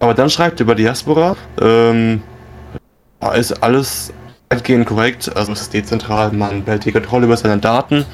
Aber 0.00 0.14
dann 0.14 0.30
schreibt 0.30 0.60
er 0.60 0.64
über 0.64 0.74
Diaspora, 0.74 1.36
ähm, 1.60 2.22
ist 3.34 3.62
alles 3.62 4.12
weitgehend 4.50 4.86
korrekt, 4.86 5.34
also 5.36 5.52
es 5.52 5.62
ist 5.62 5.74
dezentral, 5.74 6.32
man 6.32 6.64
behält 6.64 6.84
die 6.84 6.92
Kontrolle 6.92 7.26
über 7.26 7.36
seine 7.36 7.58
Daten. 7.58 8.04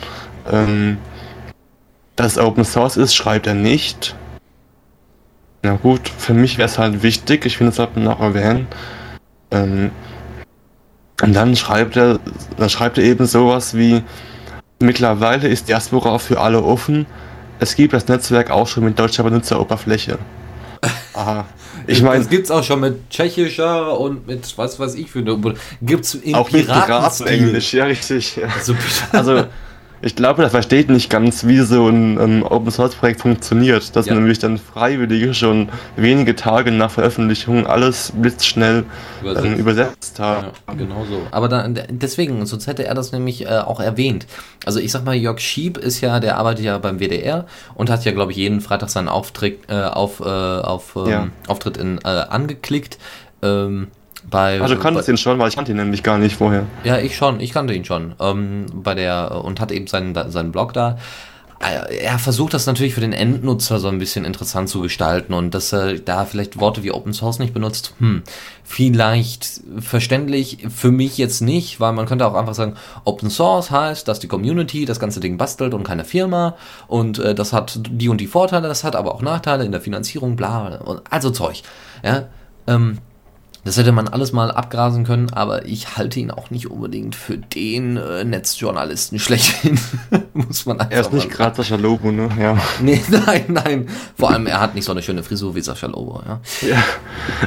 Ähm, 0.51 0.99
dass 2.16 2.32
es 2.32 2.39
Open 2.39 2.64
Source 2.64 2.97
ist, 2.97 3.14
schreibt 3.14 3.47
er 3.47 3.55
nicht. 3.55 4.14
Na 5.62 5.74
gut, 5.76 6.09
für 6.09 6.35
mich 6.35 6.59
wäre 6.59 6.68
es 6.68 6.78
halt 6.78 7.03
wichtig, 7.03 7.45
ich 7.47 7.57
finde, 7.57 7.70
das 7.70 7.76
sollte 7.76 7.99
man 7.99 8.09
auch 8.09 8.20
erwähnen. 8.20 8.66
Ähm, 9.51 9.91
und 11.22 11.32
dann 11.35 11.57
schreibt 11.57 11.97
er, 11.97 12.18
dann 12.57 12.68
schreibt 12.68 12.99
er 12.99 13.05
eben 13.05 13.26
sowas 13.26 13.76
wie, 13.76 14.03
mittlerweile 14.78 15.49
ist 15.49 15.68
Diaspora 15.68 16.18
für 16.18 16.41
alle 16.41 16.62
offen. 16.62 17.07
Es 17.61 17.76
gibt 17.76 17.93
das 17.93 18.09
Netzwerk 18.09 18.51
auch 18.51 18.66
schon 18.66 18.85
mit 18.85 18.99
deutscher 18.99 19.22
Benutzeroberfläche. 19.22 20.18
Aha. 21.14 21.46
Ich 21.86 22.02
meine, 22.02 22.18
das 22.18 22.28
gibt's 22.28 22.50
auch 22.50 22.64
schon 22.64 22.80
mit 22.80 23.08
tschechischer 23.10 23.98
und 23.98 24.26
mit 24.26 24.56
was 24.58 24.78
weiß 24.78 24.94
ich 24.94 25.10
für 25.10 25.20
eine. 25.20 25.56
Gibt's 25.80 26.14
im 26.14 26.34
auch 26.34 26.50
mit 26.50 26.66
Piratenstil. 26.66 27.26
Piratenenglisch, 27.26 27.74
ja 27.74 27.84
richtig. 27.86 28.36
Ja. 28.36 28.48
Also. 28.48 28.74
Also, 29.12 29.44
ich 30.05 30.14
glaube, 30.16 30.42
das 30.42 30.50
versteht 30.52 30.90
nicht 30.90 31.09
ganz, 31.09 31.46
wie 31.46 31.61
so 31.61 31.88
ein, 31.88 32.18
ein 32.18 32.42
Open 32.42 32.70
Source 32.70 32.94
Projekt 32.94 33.22
funktioniert. 33.22 33.96
Dass 33.96 34.07
Ja. 34.07 34.14
nämlich 34.14 34.38
dann 34.38 34.59
Freiwillige 34.59 35.32
schon 35.32 35.70
wenige 35.96 36.36
Tage 36.36 36.70
nach 36.70 36.90
Veröffentlichung 36.90 37.66
alles 37.66 38.12
blitzschnell 38.14 38.84
Übersetzt. 39.22 39.46
ähm, 39.46 39.55
übersetzt 39.59 40.20
haben. 40.20 40.48
Ja, 40.68 40.74
genau 40.74 41.05
so. 41.09 41.22
Aber 41.30 41.48
dann, 41.48 41.80
deswegen, 41.88 42.44
sonst 42.44 42.66
hätte 42.66 42.84
er 42.86 42.94
das 42.94 43.12
nämlich 43.12 43.46
äh, 43.46 43.48
auch 43.59 43.80
erwähnt. 43.80 44.26
Also 44.66 44.78
ich 44.78 44.92
sag 44.92 45.05
mal, 45.05 45.14
Jörg 45.14 45.40
Schieb 45.40 45.78
ist 45.78 46.00
ja, 46.02 46.20
der 46.20 46.36
arbeitet 46.36 46.64
ja 46.66 46.76
beim 46.78 46.98
WDR 47.00 47.46
und 47.74 47.88
hat 47.88 48.05
ja, 48.05 48.12
glaube 48.12 48.32
ich, 48.32 48.36
jeden 48.38 48.61
Freitag 48.61 48.90
seinen 48.90 49.09
Auftritt, 49.09 49.61
äh, 49.68 49.74
auf, 49.84 50.20
äh, 50.20 50.24
auf, 50.24 50.96
ähm, 50.96 51.09
Ja. 51.09 51.28
Auftritt 51.48 51.78
in, 51.78 51.98
äh, 52.05 52.09
angeklickt. 52.09 52.98
Ähm, 53.42 53.88
bei, 54.35 54.61
Also 54.61 54.74
du 54.74 54.80
kanntest 54.80 55.07
bei, 55.07 55.12
ihn 55.12 55.16
schon, 55.16 55.39
weil 55.39 55.49
ich 55.49 55.55
kannte 55.55 55.70
ihn 55.70 55.76
nämlich 55.76 56.03
gar 56.03 56.18
nicht 56.18 56.35
vorher. 56.35 56.66
Ja, 56.82 56.99
ich 56.99 57.16
schon, 57.16 57.39
ich 57.39 57.53
kannte 57.53 57.72
ihn 57.72 57.85
schon. 57.85 58.16
Ähm, 58.18 58.66
bei 58.72 58.95
der, 58.95 59.45
und 59.45 59.61
hat 59.61 59.70
eben 59.70 59.87
seinen, 59.87 60.12
seinen 60.30 60.51
Blog 60.51 60.72
da. 60.72 60.99
Äh, 61.61 61.99
Er 61.99 62.18
versucht 62.18 62.53
das 62.53 62.66
natürlich 62.66 62.95
für 62.95 63.01
den 63.01 63.12
Endnutzer 63.12 63.78
so 63.78 63.87
ein 63.87 64.01
bisschen 64.01 64.24
interessant 64.24 64.68
zu 64.68 64.80
gestalten 64.80 65.35
und 65.35 65.55
dass 65.55 65.72
er 65.72 66.01
da 66.01 66.24
vielleicht 66.24 66.59
Worte 66.59 66.82
wie 66.82 66.91
Open 66.91 67.12
Source 67.12 67.39
nicht 67.39 67.55
benutzt, 67.55 67.95
hm, 68.01 68.24
vielleicht 68.64 69.61
verständlich, 69.78 70.66
für 70.68 70.91
mich 70.91 71.16
jetzt 71.16 71.41
nicht, 71.41 71.78
weil 71.78 71.93
man 71.93 72.07
könnte 72.07 72.26
auch 72.26 72.35
einfach 72.35 72.55
sagen, 72.55 72.74
Open 73.05 73.30
Source 73.30 73.70
heißt, 73.70 74.09
dass 74.09 74.18
die 74.18 74.26
Community 74.26 74.85
das 74.85 74.99
ganze 74.99 75.20
Ding 75.20 75.39
bastelt 75.39 75.74
und 75.74 75.85
keine 75.85 76.05
Firma 76.05 76.57
und 76.89 77.20
äh, 77.20 77.37
das 77.37 77.53
hat 77.53 77.78
die 77.89 78.09
und 78.09 78.20
die 78.20 78.26
Vorteile, 78.26 78.66
das 78.66 78.82
hat 78.82 78.97
aber 78.97 79.14
auch 79.14 79.22
Nachteile 79.22 79.64
in 79.64 79.70
der 79.70 79.80
Finanzierung, 79.80 80.35
bla, 80.35 80.80
also 81.09 81.30
Zeug, 81.30 81.62
ja, 82.03 82.26
ähm, 82.66 82.99
Das 83.64 83.78
hätte 83.78 83.92
man 83.92 84.08
alles 84.08 84.32
mal 84.32 84.50
abgrasen 84.50 85.04
können, 85.04 85.32
aber 85.32 85.64
ich 85.64 85.96
halte 85.96 86.20
ihn 86.20 86.30
auch 86.30 86.50
nicht 86.50 86.70
unbedingt 86.70 87.14
für 87.14 87.38
den 87.38 87.96
äh, 87.96 88.22
Netzjournalisten 88.22 89.18
schlechthin. 89.18 89.78
Muss 90.34 90.66
man 90.66 90.80
einfach 90.80 90.92
Er 90.92 91.00
ist 91.00 91.12
nicht 91.14 91.30
gerade 91.30 91.56
Sascha 91.56 91.76
Lobo, 91.76 92.12
ne? 92.12 92.28
Ja. 92.38 92.58
Nee, 92.82 93.00
nein, 93.08 93.44
nein. 93.48 93.88
Vor 94.18 94.30
allem, 94.30 94.46
er 94.46 94.60
hat 94.60 94.74
nicht 94.74 94.84
so 94.84 94.92
eine 94.92 95.02
schöne 95.02 95.22
Frisur 95.22 95.54
wie 95.54 95.62
Sascha 95.62 95.86
Lobo, 95.86 96.22
ja. 96.26 96.40
Ja, 96.68 96.84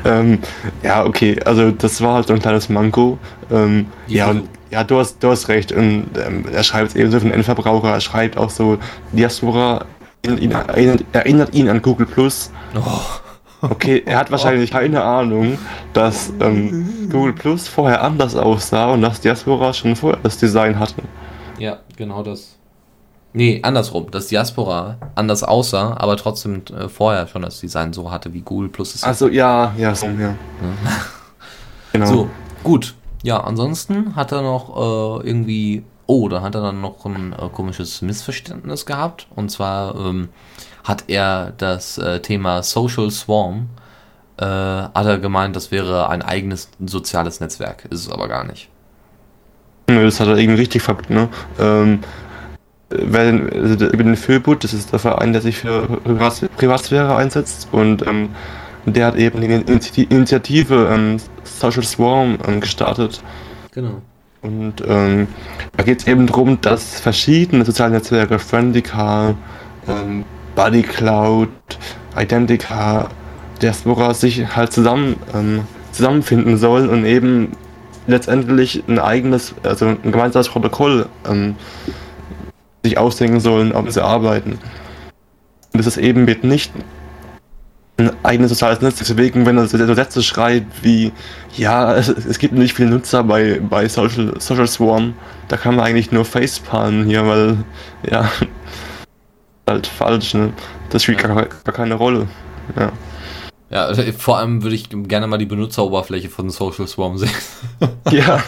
ähm, 0.05 0.39
ja, 0.81 1.05
okay, 1.05 1.39
also 1.43 1.69
das 1.69 2.01
war 2.01 2.15
halt 2.15 2.27
so 2.27 2.33
ein 2.33 2.39
kleines 2.39 2.69
Manko. 2.69 3.19
Ähm, 3.51 3.85
ja, 4.07 4.29
und, 4.31 4.49
ja, 4.71 4.83
du 4.83 4.97
hast, 4.97 5.21
du 5.21 5.29
hast 5.29 5.47
recht. 5.49 5.71
Und 5.71 6.07
ähm, 6.17 6.45
er 6.51 6.63
schreibt 6.63 6.89
es 6.89 6.95
ebenso 6.95 7.19
für 7.19 7.25
den 7.25 7.33
Endverbraucher. 7.33 7.89
Er 7.89 8.01
schreibt 8.01 8.37
auch 8.37 8.49
so, 8.49 8.79
Diaspora 9.11 9.85
erinnert 10.23 10.77
ihn, 10.77 11.05
erinnert 11.13 11.53
ihn 11.53 11.69
an 11.69 11.81
Google 11.81 12.07
Plus. 12.07 12.49
Oh. 12.75 13.01
Okay, 13.69 14.03
er 14.05 14.17
hat 14.17 14.31
wahrscheinlich 14.31 14.71
keine 14.71 15.03
Ahnung, 15.03 15.57
dass 15.93 16.31
ähm, 16.39 17.09
Google 17.11 17.33
Plus 17.33 17.67
vorher 17.67 18.03
anders 18.03 18.35
aussah 18.35 18.91
und 18.91 19.01
dass 19.01 19.21
Diaspora 19.21 19.73
schon 19.73 19.95
vorher 19.95 20.19
das 20.23 20.37
Design 20.37 20.79
hatte. 20.79 21.01
Ja, 21.57 21.79
genau 21.95 22.23
das. 22.23 22.57
Nee, 23.33 23.59
andersrum, 23.61 24.09
dass 24.09 24.27
Diaspora 24.27 24.97
anders 25.15 25.43
aussah, 25.43 25.95
aber 25.97 26.17
trotzdem 26.17 26.63
äh, 26.75 26.87
vorher 26.87 27.27
schon 27.27 27.41
das 27.43 27.59
Design 27.59 27.93
so 27.93 28.09
hatte, 28.09 28.33
wie 28.33 28.41
Google 28.41 28.69
Plus 28.69 28.95
es 28.95 29.03
Also 29.03 29.27
ja, 29.27 29.73
ja, 29.77 29.93
so, 29.93 30.07
ja. 30.07 30.35
Genau. 31.93 32.05
So, 32.05 32.29
gut. 32.63 32.95
Ja, 33.23 33.39
ansonsten 33.41 34.15
hat 34.15 34.31
er 34.31 34.41
noch 34.41 35.21
äh, 35.23 35.27
irgendwie. 35.27 35.83
Oh, 36.05 36.29
da 36.29 36.41
hat 36.41 36.55
er 36.55 36.61
dann 36.61 36.79
noch 36.79 37.05
ein 37.05 37.33
äh, 37.33 37.49
komisches 37.49 38.01
Missverständnis 38.01 38.85
gehabt. 38.85 39.27
Und 39.35 39.49
zwar 39.49 39.95
ähm, 39.95 40.29
hat 40.87 41.03
er 41.07 41.53
das 41.57 41.97
äh, 41.97 42.21
Thema 42.21 42.63
Social 42.63 43.11
Swarm, 43.11 43.69
äh, 44.37 44.45
hat 44.45 45.05
er 45.05 45.17
gemeint, 45.19 45.55
das 45.55 45.71
wäre 45.71 46.09
ein 46.09 46.21
eigenes 46.21 46.69
soziales 46.85 47.39
Netzwerk. 47.39 47.85
Ist 47.89 48.05
es 48.05 48.09
aber 48.11 48.27
gar 48.27 48.45
nicht. 48.45 48.69
Das 49.87 50.19
hat 50.19 50.27
er 50.27 50.37
irgendwie 50.37 50.61
richtig 50.61 50.81
verpackt, 50.81 51.09
ne? 51.09 51.29
Ähm, 51.59 51.99
wer 52.89 53.25
den, 53.25 53.51
also 53.51 53.85
über 53.87 54.03
den 54.03 54.15
Föbut, 54.15 54.63
das 54.63 54.73
ist 54.73 54.91
der 54.91 54.99
Verein, 54.99 55.33
der 55.33 55.41
sich 55.41 55.57
für 55.57 55.87
Privat- 56.05 56.49
Privatsphäre 56.57 57.15
einsetzt 57.15 57.67
und 57.71 58.05
ähm, 58.07 58.29
der 58.85 59.07
hat 59.07 59.15
eben 59.15 59.41
die 59.41 59.47
Initi- 59.47 60.09
Initiative 60.09 60.89
ähm, 60.93 61.17
Social 61.43 61.83
Swarm 61.83 62.37
ähm, 62.47 62.61
gestartet. 62.61 63.21
Genau. 63.71 64.01
Und 64.41 64.83
ähm, 64.87 65.27
da 65.75 65.83
geht 65.83 65.99
es 65.99 66.07
eben 66.07 66.27
darum, 66.27 66.61
dass 66.61 66.99
verschiedene 66.99 67.65
soziale 67.65 67.93
Netzwerke, 67.93 68.39
Friendica, 68.39 69.35
ähm, 69.87 70.23
BuddyCloud, 70.57 71.49
Identica, 72.17 73.09
Diaspora 73.61 74.13
sich 74.13 74.55
halt 74.55 74.73
zusammen 74.73 75.15
ähm, 75.33 75.61
zusammenfinden 75.91 76.57
sollen 76.57 76.89
und 76.89 77.05
eben 77.05 77.51
letztendlich 78.07 78.83
ein 78.87 78.99
eigenes, 78.99 79.53
also 79.63 79.85
ein 79.85 80.11
gemeinsames 80.11 80.49
Protokoll 80.49 81.07
ähm, 81.29 81.55
sich 82.83 82.97
ausdenken 82.97 83.39
sollen, 83.39 83.71
ob 83.71 83.89
sie 83.91 84.03
arbeiten. 84.03 84.53
Und 85.73 85.77
das 85.77 85.85
ist 85.85 85.97
eben 85.97 86.25
mit 86.25 86.43
nicht 86.43 86.71
ein 87.97 88.11
eigenes 88.23 88.49
soziales 88.49 88.81
Netz. 88.81 88.97
Deswegen, 88.97 89.45
wenn 89.45 89.57
er 89.57 89.67
so 89.67 89.93
Sätze 89.93 90.23
schreibt 90.23 90.83
wie, 90.83 91.11
ja, 91.55 91.95
es, 91.95 92.07
es 92.09 92.39
gibt 92.39 92.53
nicht 92.53 92.73
viele 92.75 92.89
Nutzer 92.89 93.23
bei, 93.23 93.59
bei 93.59 93.87
Social, 93.87 94.33
Social 94.39 94.67
Swarm, 94.67 95.13
da 95.49 95.57
kann 95.57 95.75
man 95.75 95.85
eigentlich 95.85 96.11
nur 96.11 96.25
facepalmen 96.25 97.05
hier, 97.05 97.27
weil, 97.27 97.57
ja, 98.09 98.29
halt 99.67 99.87
falsch, 99.87 100.33
ne? 100.33 100.53
Das 100.89 101.03
spielt 101.03 101.19
gar, 101.19 101.35
gar 101.35 101.73
keine 101.73 101.95
Rolle. 101.95 102.27
Ja. 102.75 102.91
Ja, 103.69 103.89
äh, 103.89 104.13
vor 104.13 104.37
allem 104.37 104.63
würde 104.63 104.75
ich 104.75 104.87
gerne 104.89 105.27
mal 105.27 105.37
die 105.37 105.45
Benutzeroberfläche 105.45 106.29
von 106.29 106.49
Social 106.49 106.87
Swarm 106.87 107.17
sehen. 107.17 107.29
Ja, 108.09 108.41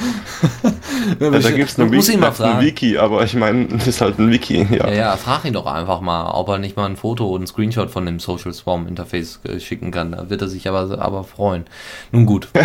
ja 1.20 1.30
da 1.30 1.52
gibt 1.52 1.70
es 1.70 1.78
eine 1.78 1.92
muss 1.94 2.08
ihn 2.08 2.22
mal 2.22 2.28
ein 2.28 2.34
fragen. 2.34 2.66
Wiki, 2.66 2.98
aber 2.98 3.26
ich 3.26 3.34
meine, 3.34 3.66
das 3.66 3.88
ist 3.88 4.00
halt 4.00 4.18
ein 4.18 4.32
Wiki, 4.32 4.66
ja. 4.72 4.88
Ja, 4.88 4.94
ja, 4.94 5.18
frag 5.18 5.44
ihn 5.44 5.52
doch 5.52 5.66
einfach 5.66 6.00
mal, 6.00 6.32
ob 6.32 6.48
er 6.48 6.60
nicht 6.60 6.78
mal 6.78 6.86
ein 6.86 6.96
Foto 6.96 7.28
und 7.28 7.42
einen 7.42 7.48
Screenshot 7.48 7.92
von 7.92 8.06
dem 8.06 8.20
Social 8.20 8.54
Swarm 8.54 8.88
Interface 8.88 9.42
äh, 9.44 9.60
schicken 9.60 9.92
kann. 9.92 10.14
Da 10.14 10.30
wird 10.30 10.42
er 10.42 10.48
sich 10.48 10.70
aber, 10.70 10.98
aber 11.02 11.26
freuen. 11.26 11.66
Nun 12.12 12.26
gut. 12.26 12.48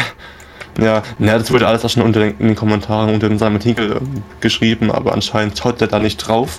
Ja, 0.81 1.05
na, 1.21 1.39
das 1.39 1.53
wurde 1.53 1.69
alles 1.69 1.85
auch 1.85 1.89
schon 1.89 2.03
unter 2.03 2.19
den, 2.19 2.35
in 2.41 2.49
den 2.49 2.57
Kommentaren 2.57 3.15
unter 3.15 3.39
seinem 3.39 3.55
Artikel 3.55 3.93
ähm, 3.93 4.25
geschrieben, 4.41 4.91
aber 4.91 5.13
anscheinend 5.13 5.57
schaut 5.57 5.81
er 5.81 5.87
da 5.87 6.01
nicht 6.01 6.17
drauf. 6.17 6.59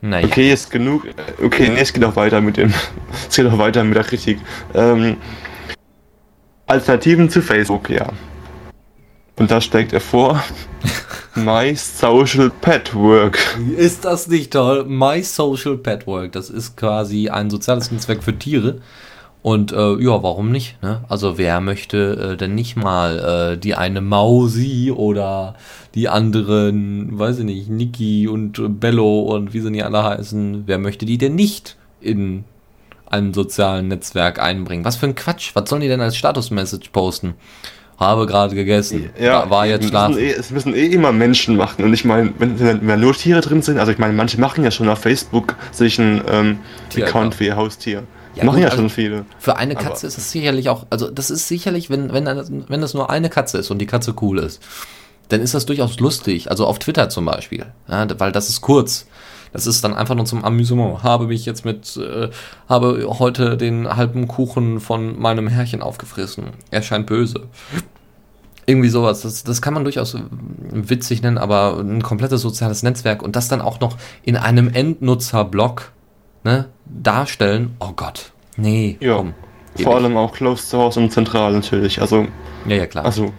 Naja. 0.00 0.26
Okay, 0.26 0.52
ist 0.52 0.70
genug. 0.70 1.06
Okay, 1.42 1.68
nee, 1.68 1.80
es 1.80 1.92
geht 1.92 2.04
auch 2.04 2.16
weiter 2.16 2.40
mit 2.40 2.56
dem. 2.56 2.72
Es 3.28 3.36
geht 3.36 3.46
auch 3.46 3.58
weiter 3.58 3.84
mit 3.84 3.96
der 3.96 4.04
Kritik. 4.04 4.38
Ähm, 4.74 5.16
Alternativen 6.66 7.28
zu 7.28 7.42
Facebook, 7.42 7.90
ja. 7.90 8.08
Und 9.36 9.50
da 9.50 9.60
schlägt 9.60 9.92
er 9.92 10.00
vor. 10.00 10.42
My 11.34 11.74
Social 11.74 12.50
Pet 12.50 12.94
Work. 12.94 13.38
Ist 13.76 14.04
das 14.04 14.26
nicht 14.26 14.52
toll? 14.52 14.84
My 14.84 15.22
Social 15.22 15.76
Petwork, 15.76 16.32
das 16.32 16.50
ist 16.50 16.76
quasi 16.76 17.28
ein 17.28 17.50
soziales 17.50 17.90
Netzwerk 17.90 18.22
für 18.22 18.36
Tiere. 18.36 18.80
Und 19.42 19.72
äh, 19.72 19.94
ja, 19.96 20.22
warum 20.22 20.52
nicht? 20.52 20.82
Ne? 20.82 21.00
Also 21.08 21.38
wer 21.38 21.60
möchte 21.62 22.32
äh, 22.32 22.36
denn 22.36 22.54
nicht 22.54 22.76
mal 22.76 23.52
äh, 23.54 23.58
die 23.58 23.74
eine 23.74 24.02
Mausi 24.02 24.92
oder 24.94 25.54
die 25.94 26.08
anderen, 26.10 27.18
weiß 27.18 27.38
ich 27.38 27.44
nicht, 27.44 27.70
Niki 27.70 28.28
und 28.28 28.80
Bello 28.80 29.20
und 29.20 29.54
wie 29.54 29.60
sie 29.60 29.70
nicht 29.70 29.84
alle 29.84 30.04
heißen, 30.04 30.64
wer 30.66 30.78
möchte 30.78 31.06
die 31.06 31.16
denn 31.16 31.34
nicht 31.36 31.76
in 32.02 32.44
einem 33.08 33.32
sozialen 33.32 33.88
Netzwerk 33.88 34.38
einbringen? 34.38 34.84
Was 34.84 34.96
für 34.96 35.06
ein 35.06 35.14
Quatsch. 35.14 35.50
Was 35.54 35.68
sollen 35.70 35.80
die 35.82 35.88
denn 35.88 36.00
als 36.02 36.16
Status-Message 36.16 36.90
posten? 36.90 37.34
Habe 37.98 38.26
gerade 38.26 38.54
gegessen. 38.54 39.10
War- 39.32 39.50
war 39.50 39.66
jetzt 39.66 39.84
es 39.84 39.88
schlafen. 39.90 40.14
müssen, 40.16 40.26
eh, 40.26 40.32
es 40.32 40.50
müssen 40.50 40.74
eh 40.74 40.86
immer 40.86 41.12
Menschen 41.12 41.56
machen. 41.56 41.84
Und 41.84 41.92
ich 41.92 42.04
meine, 42.04 42.32
wenn, 42.38 42.58
wenn, 42.86 43.00
nur 43.00 43.14
Tiere 43.14 43.40
drin 43.40 43.62
sind, 43.62 43.78
also 43.78 43.90
ich 43.90 43.98
meine, 43.98 44.12
manche 44.12 44.38
machen 44.40 44.64
ja 44.64 44.70
schon 44.70 44.88
auf 44.88 45.00
Facebook 45.00 45.56
sich 45.72 45.98
einen 45.98 46.22
ähm, 46.30 46.58
Account 47.02 47.34
für 47.34 47.44
ihr 47.44 47.56
Haustier. 47.56 48.04
Ja, 48.36 48.44
machen 48.44 48.56
gut, 48.56 48.62
ja 48.64 48.68
also- 48.70 48.82
schon 48.82 48.90
viele. 48.90 49.24
Für 49.38 49.56
eine 49.56 49.74
Katze 49.74 50.06
ist 50.06 50.18
es 50.18 50.30
sicherlich 50.30 50.68
auch, 50.68 50.86
also 50.90 51.10
das 51.10 51.30
ist 51.30 51.48
sicherlich, 51.48 51.90
wenn, 51.90 52.12
wenn, 52.12 52.24
das- 52.24 52.50
wenn 52.50 52.80
das 52.80 52.94
nur 52.94 53.10
eine 53.10 53.28
Katze 53.28 53.58
ist 53.58 53.70
und 53.70 53.78
die 53.78 53.86
Katze 53.86 54.14
cool 54.22 54.38
ist, 54.38 54.62
dann 55.28 55.40
ist 55.40 55.54
das 55.54 55.66
durchaus 55.66 55.98
lustig. 56.00 56.50
Also 56.50 56.66
auf 56.66 56.78
Twitter 56.78 57.08
zum 57.08 57.24
Beispiel, 57.24 57.66
ja, 57.88 58.06
weil 58.18 58.32
das 58.32 58.48
ist 58.48 58.60
kurz. 58.60 59.06
Das 59.52 59.66
ist 59.66 59.82
dann 59.82 59.94
einfach 59.94 60.14
nur 60.14 60.26
zum 60.26 60.44
Amüsement. 60.44 61.02
Habe 61.02 61.26
mich 61.26 61.44
jetzt 61.44 61.64
mit, 61.64 61.96
äh, 61.96 62.30
habe 62.68 63.04
heute 63.18 63.56
den 63.56 63.96
halben 63.96 64.28
Kuchen 64.28 64.78
von 64.78 65.18
meinem 65.20 65.48
Herrchen 65.48 65.82
aufgefressen. 65.82 66.44
Er 66.70 66.82
scheint 66.82 67.06
böse. 67.06 67.48
Irgendwie 68.66 68.88
sowas. 68.90 69.22
Das, 69.22 69.42
das 69.42 69.60
kann 69.60 69.74
man 69.74 69.82
durchaus 69.82 70.16
witzig 70.70 71.22
nennen, 71.22 71.38
aber 71.38 71.78
ein 71.80 72.00
komplettes 72.02 72.42
soziales 72.42 72.84
Netzwerk 72.84 73.22
und 73.24 73.34
das 73.34 73.48
dann 73.48 73.60
auch 73.60 73.80
noch 73.80 73.96
in 74.22 74.36
einem 74.36 74.68
Endnutzerblog 74.68 75.90
ne, 76.44 76.66
darstellen. 76.86 77.76
Oh 77.80 77.92
Gott. 77.94 78.32
Nee, 78.56 78.96
Ja. 79.00 79.16
komm. 79.16 79.34
Vor 79.82 79.94
allem 79.96 80.16
auch 80.16 80.32
close 80.32 80.68
to 80.70 80.78
house 80.78 80.96
und 80.96 81.10
zentral 81.12 81.52
natürlich. 81.52 82.00
Also 82.00 82.26
Ja, 82.66 82.76
ja, 82.76 82.86
klar. 82.86 83.04
Also, 83.04 83.32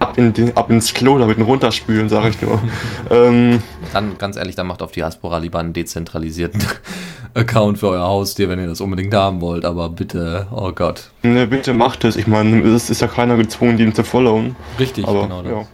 ab, 0.00 0.16
in 0.18 0.32
den, 0.32 0.56
ab 0.56 0.70
ins 0.70 0.92
Klo 0.94 1.18
damit 1.18 1.38
runterspülen, 1.38 2.08
sage 2.08 2.30
ich 2.30 2.42
nur. 2.42 2.60
ähm, 3.10 3.62
Dann, 3.92 4.16
ganz 4.18 4.36
ehrlich, 4.36 4.54
dann 4.56 4.66
macht 4.66 4.82
auf 4.82 4.92
Diaspora 4.92 5.38
lieber 5.38 5.58
einen 5.60 5.72
dezentralisierten 5.74 6.64
Account 7.34 7.78
für 7.78 7.88
euer 7.90 8.06
Haustier, 8.06 8.48
wenn 8.48 8.58
ihr 8.58 8.66
das 8.66 8.80
unbedingt 8.80 9.14
haben 9.14 9.40
wollt. 9.42 9.64
Aber 9.64 9.90
bitte, 9.90 10.46
oh 10.50 10.72
Gott. 10.72 11.10
ne, 11.22 11.46
bitte 11.46 11.74
macht 11.74 12.04
es. 12.04 12.16
Ich 12.16 12.26
meine, 12.26 12.60
es 12.66 12.88
ist 12.90 13.00
ja 13.02 13.06
keiner 13.06 13.36
gezwungen, 13.36 13.76
den 13.76 13.94
zu 13.94 14.02
followen. 14.02 14.56
Richtig, 14.80 15.06
Aber, 15.06 15.22
genau 15.24 15.42
das. 15.42 15.52
ja. 15.52 15.66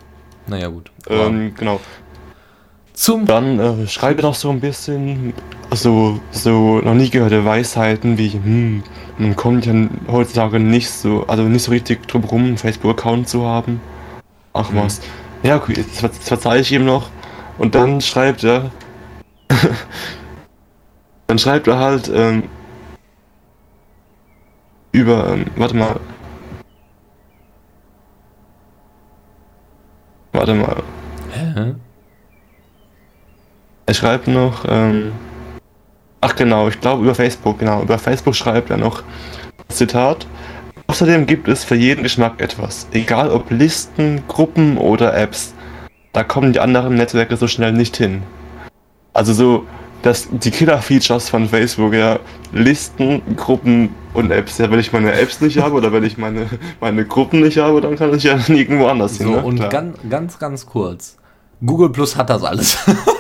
Naja, 0.49 0.69
gut. 0.69 0.91
Ähm, 1.09 1.55
genau. 1.57 1.81
Zum. 3.03 3.27
Dann 3.27 3.59
äh, 3.59 3.87
schreibe 3.87 4.23
noch 4.23 4.35
so 4.35 4.51
ein 4.51 4.61
bisschen 4.61 5.33
so, 5.73 6.21
so 6.31 6.79
noch 6.81 6.95
nie 6.95 7.11
gehörte 7.11 7.45
Weisheiten 7.45 8.17
wie, 8.19 8.31
hm, 8.31 8.83
man 9.19 9.37
kommt 9.37 9.67
ja 9.67 9.75
heutzutage 10.09 10.61
nicht 10.61 10.91
so, 10.91 11.25
also 11.27 11.43
nicht 11.45 11.63
so 11.65 11.71
richtig 11.73 12.07
drum 12.09 12.25
rum, 12.25 12.45
einen 12.45 12.59
Facebook-Account 12.59 13.29
zu 13.29 13.45
haben. 13.47 13.81
Ach 14.55 14.71
Mhm. 14.71 14.77
was. 14.77 15.01
Ja, 15.43 15.57
okay, 15.57 15.75
das, 15.75 16.01
ver- 16.01 16.09
das 16.09 16.29
verzeihe 16.29 16.61
ich 16.61 16.71
ihm 16.73 16.85
noch. 16.85 17.09
Und 17.59 17.75
dann 17.75 18.01
schreibt 18.01 18.45
er, 18.45 18.71
dann 21.27 21.39
schreibt 21.39 21.67
er 21.67 21.79
halt 21.79 22.11
ähm, 22.15 22.45
über, 24.93 25.33
ähm, 25.33 25.47
warte 25.57 25.77
mal. 25.77 25.99
Warte 30.33 30.55
mal. 30.55 30.83
Hä? 31.33 31.75
Er 33.87 33.95
schreibt 33.95 34.29
noch, 34.29 34.65
ähm, 34.69 35.13
ach 36.21 36.37
genau, 36.37 36.69
ich 36.69 36.81
glaube 36.81 37.03
über 37.03 37.15
Facebook, 37.15 37.59
genau, 37.59 37.83
über 37.83 37.99
Facebook 37.99 38.35
schreibt 38.35 38.71
er 38.71 38.77
noch, 38.77 39.03
Zitat, 39.69 40.27
außerdem 40.87 41.27
gibt 41.27 41.49
es 41.49 41.65
für 41.65 41.75
jeden 41.75 42.03
Geschmack 42.03 42.41
etwas, 42.41 42.87
egal 42.93 43.31
ob 43.31 43.51
Listen, 43.51 44.23
Gruppen 44.29 44.79
oder 44.79 45.17
Apps. 45.17 45.55
Da 46.13 46.23
kommen 46.23 46.53
die 46.53 46.61
anderen 46.61 46.95
Netzwerke 46.95 47.37
so 47.37 47.49
schnell 47.49 47.73
nicht 47.73 47.97
hin. 47.97 48.23
Also 49.15 49.33
so, 49.33 49.67
das, 50.03 50.29
die 50.31 50.51
Killer-Features 50.51 51.29
von 51.29 51.49
Facebook, 51.49 51.95
ja. 51.95 52.19
Listen, 52.53 53.23
Gruppen 53.37 53.95
und 54.15 54.31
Apps. 54.31 54.59
Ja, 54.59 54.71
wenn 54.71 54.79
ich 54.79 54.93
meine 54.93 55.13
Apps 55.13 55.41
nicht 55.41 55.59
habe 55.59 55.75
oder 55.75 55.93
wenn 55.93 56.05
ich 56.05 56.19
meine, 56.19 56.47
meine 56.81 57.05
Gruppen 57.05 57.41
nicht 57.41 57.59
habe, 57.59 57.81
dann 57.81 57.97
kann 57.97 58.15
ich 58.15 58.25
ja 58.25 58.39
nirgendwo 58.49 58.87
anders 58.87 59.17
So, 59.19 59.25
hin. 59.25 59.33
Ne? 59.33 59.43
und 59.43 59.71
ganz, 60.11 60.39
ganz 60.39 60.67
kurz. 60.67 61.17
Google 61.65 61.91
Plus 61.91 62.17
hat 62.17 62.29
das 62.31 62.43
alles. 62.43 62.79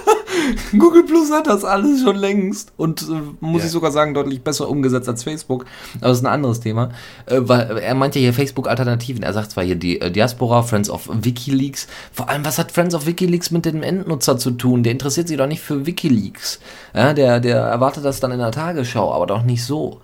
Google 0.78 1.04
Plus 1.04 1.30
hat 1.32 1.46
das 1.46 1.64
alles 1.64 2.02
schon 2.02 2.16
längst 2.16 2.72
und 2.76 3.02
äh, 3.02 3.04
muss 3.40 3.60
Ja. 3.62 3.66
ich 3.66 3.72
sogar 3.72 3.90
sagen, 3.90 4.14
deutlich 4.14 4.42
besser 4.42 4.68
umgesetzt 4.68 5.08
als 5.08 5.22
Facebook. 5.24 5.64
Aber 6.00 6.08
das 6.08 6.18
ist 6.18 6.24
ein 6.24 6.32
anderes 6.32 6.60
Thema. 6.60 6.90
Äh, 7.26 7.40
weil 7.42 7.78
er 7.78 7.94
meint 7.94 8.14
ja 8.14 8.20
hier 8.20 8.32
Facebook-Alternativen. 8.34 9.22
Er 9.22 9.32
sagt 9.32 9.50
zwar 9.52 9.64
hier 9.64 9.76
die 9.76 10.00
äh, 10.00 10.10
Diaspora, 10.10 10.62
Friends 10.62 10.90
of 10.90 11.08
Wikileaks. 11.12 11.86
Vor 12.12 12.28
allem, 12.28 12.44
was 12.44 12.58
hat 12.58 12.72
Friends 12.72 12.94
of 12.94 13.06
Wikileaks 13.06 13.50
mit 13.50 13.64
dem 13.64 13.82
Endnutzer 13.82 14.38
zu 14.38 14.50
tun? 14.52 14.82
Der 14.82 14.92
interessiert 14.92 15.28
sich 15.28 15.36
doch 15.36 15.46
nicht 15.46 15.60
für 15.62 15.86
Wikileaks. 15.86 16.60
Ja, 16.94 17.12
der, 17.12 17.40
der 17.40 17.58
erwartet 17.58 18.04
das 18.04 18.20
dann 18.20 18.32
in 18.32 18.38
der 18.38 18.50
Tagesschau, 18.52 19.12
aber 19.12 19.26
doch 19.26 19.42
nicht 19.42 19.64
so. 19.64 20.00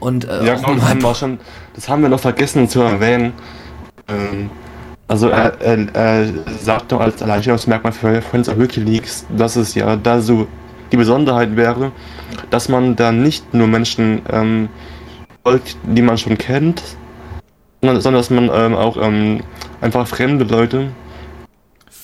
Und 0.00 0.24
äh, 0.28 0.44
Ja, 0.44 0.54
genau, 0.54 0.74
das 0.74 0.84
haben, 0.88 1.02
wir 1.02 1.14
schon, 1.14 1.38
das 1.74 1.88
haben 1.88 2.02
wir 2.02 2.08
noch 2.08 2.20
vergessen 2.20 2.68
zu 2.68 2.80
erwähnen. 2.80 3.32
Ähm, 4.08 4.50
also 5.08 5.30
er, 5.30 5.58
er, 5.60 5.94
er 5.94 6.26
sagt 6.60 6.92
doch 6.92 7.00
als 7.00 7.22
Alleinstellungsmerkmal 7.22 7.92
für 7.92 8.20
Friends 8.20 8.48
of 8.48 8.58
Wikileaks, 8.58 9.26
dass 9.36 9.56
es 9.56 9.74
ja 9.74 9.96
da 9.96 10.20
so 10.20 10.46
die 10.92 10.98
Besonderheit 10.98 11.56
wäre, 11.56 11.92
dass 12.50 12.68
man 12.68 12.94
da 12.94 13.10
nicht 13.10 13.54
nur 13.54 13.66
Menschen 13.66 14.20
ähm, 14.30 14.68
folgt, 15.42 15.76
die 15.82 16.02
man 16.02 16.18
schon 16.18 16.36
kennt, 16.36 16.82
sondern, 17.80 18.02
sondern 18.02 18.20
dass 18.20 18.30
man 18.30 18.50
ähm, 18.52 18.74
auch 18.74 18.96
ähm, 19.00 19.40
einfach 19.80 20.06
fremde 20.06 20.44
Leute 20.44 20.90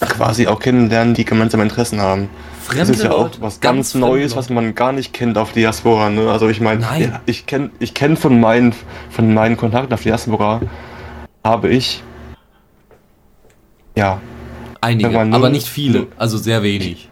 quasi 0.01 0.47
auch 0.47 0.59
kennenlernen, 0.59 1.15
die 1.15 1.25
gemeinsame 1.25 1.63
Interessen 1.63 2.01
haben. 2.01 2.29
Das 2.57 2.75
fremde 2.75 2.93
ist 2.93 3.03
ja 3.03 3.11
auch 3.11 3.25
Leute, 3.25 3.43
was 3.43 3.61
ganz, 3.61 3.93
fremde 3.93 4.07
Neues, 4.07 4.37
was 4.37 4.49
man 4.49 4.75
gar 4.75 4.93
nicht 4.93 5.13
kennt 5.13 5.37
auf 5.37 5.53
Diaspora. 5.53 6.09
Ne? 6.09 6.31
Also 6.31 6.49
ich 6.49 6.61
meine, 6.61 7.21
ich 7.27 7.45
kenne 7.45 7.71
ich 7.79 7.93
kenn 7.93 8.17
von 8.17 8.41
meinen 8.41 8.75
von 9.11 9.33
meinen 9.35 9.59
Kontakten 9.59 9.93
auf 9.93 10.03
Diaspora 10.03 10.61
habe 11.45 11.69
ich 11.69 12.03
ja 13.97 14.21
Einige, 14.81 15.11
nur- 15.11 15.35
aber 15.35 15.49
nicht 15.51 15.67
viele, 15.67 16.09
also 16.19 16.37
sehr 16.37 16.63
wenig. 16.63 17.09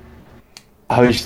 habe 0.88 1.08
ich 1.08 1.24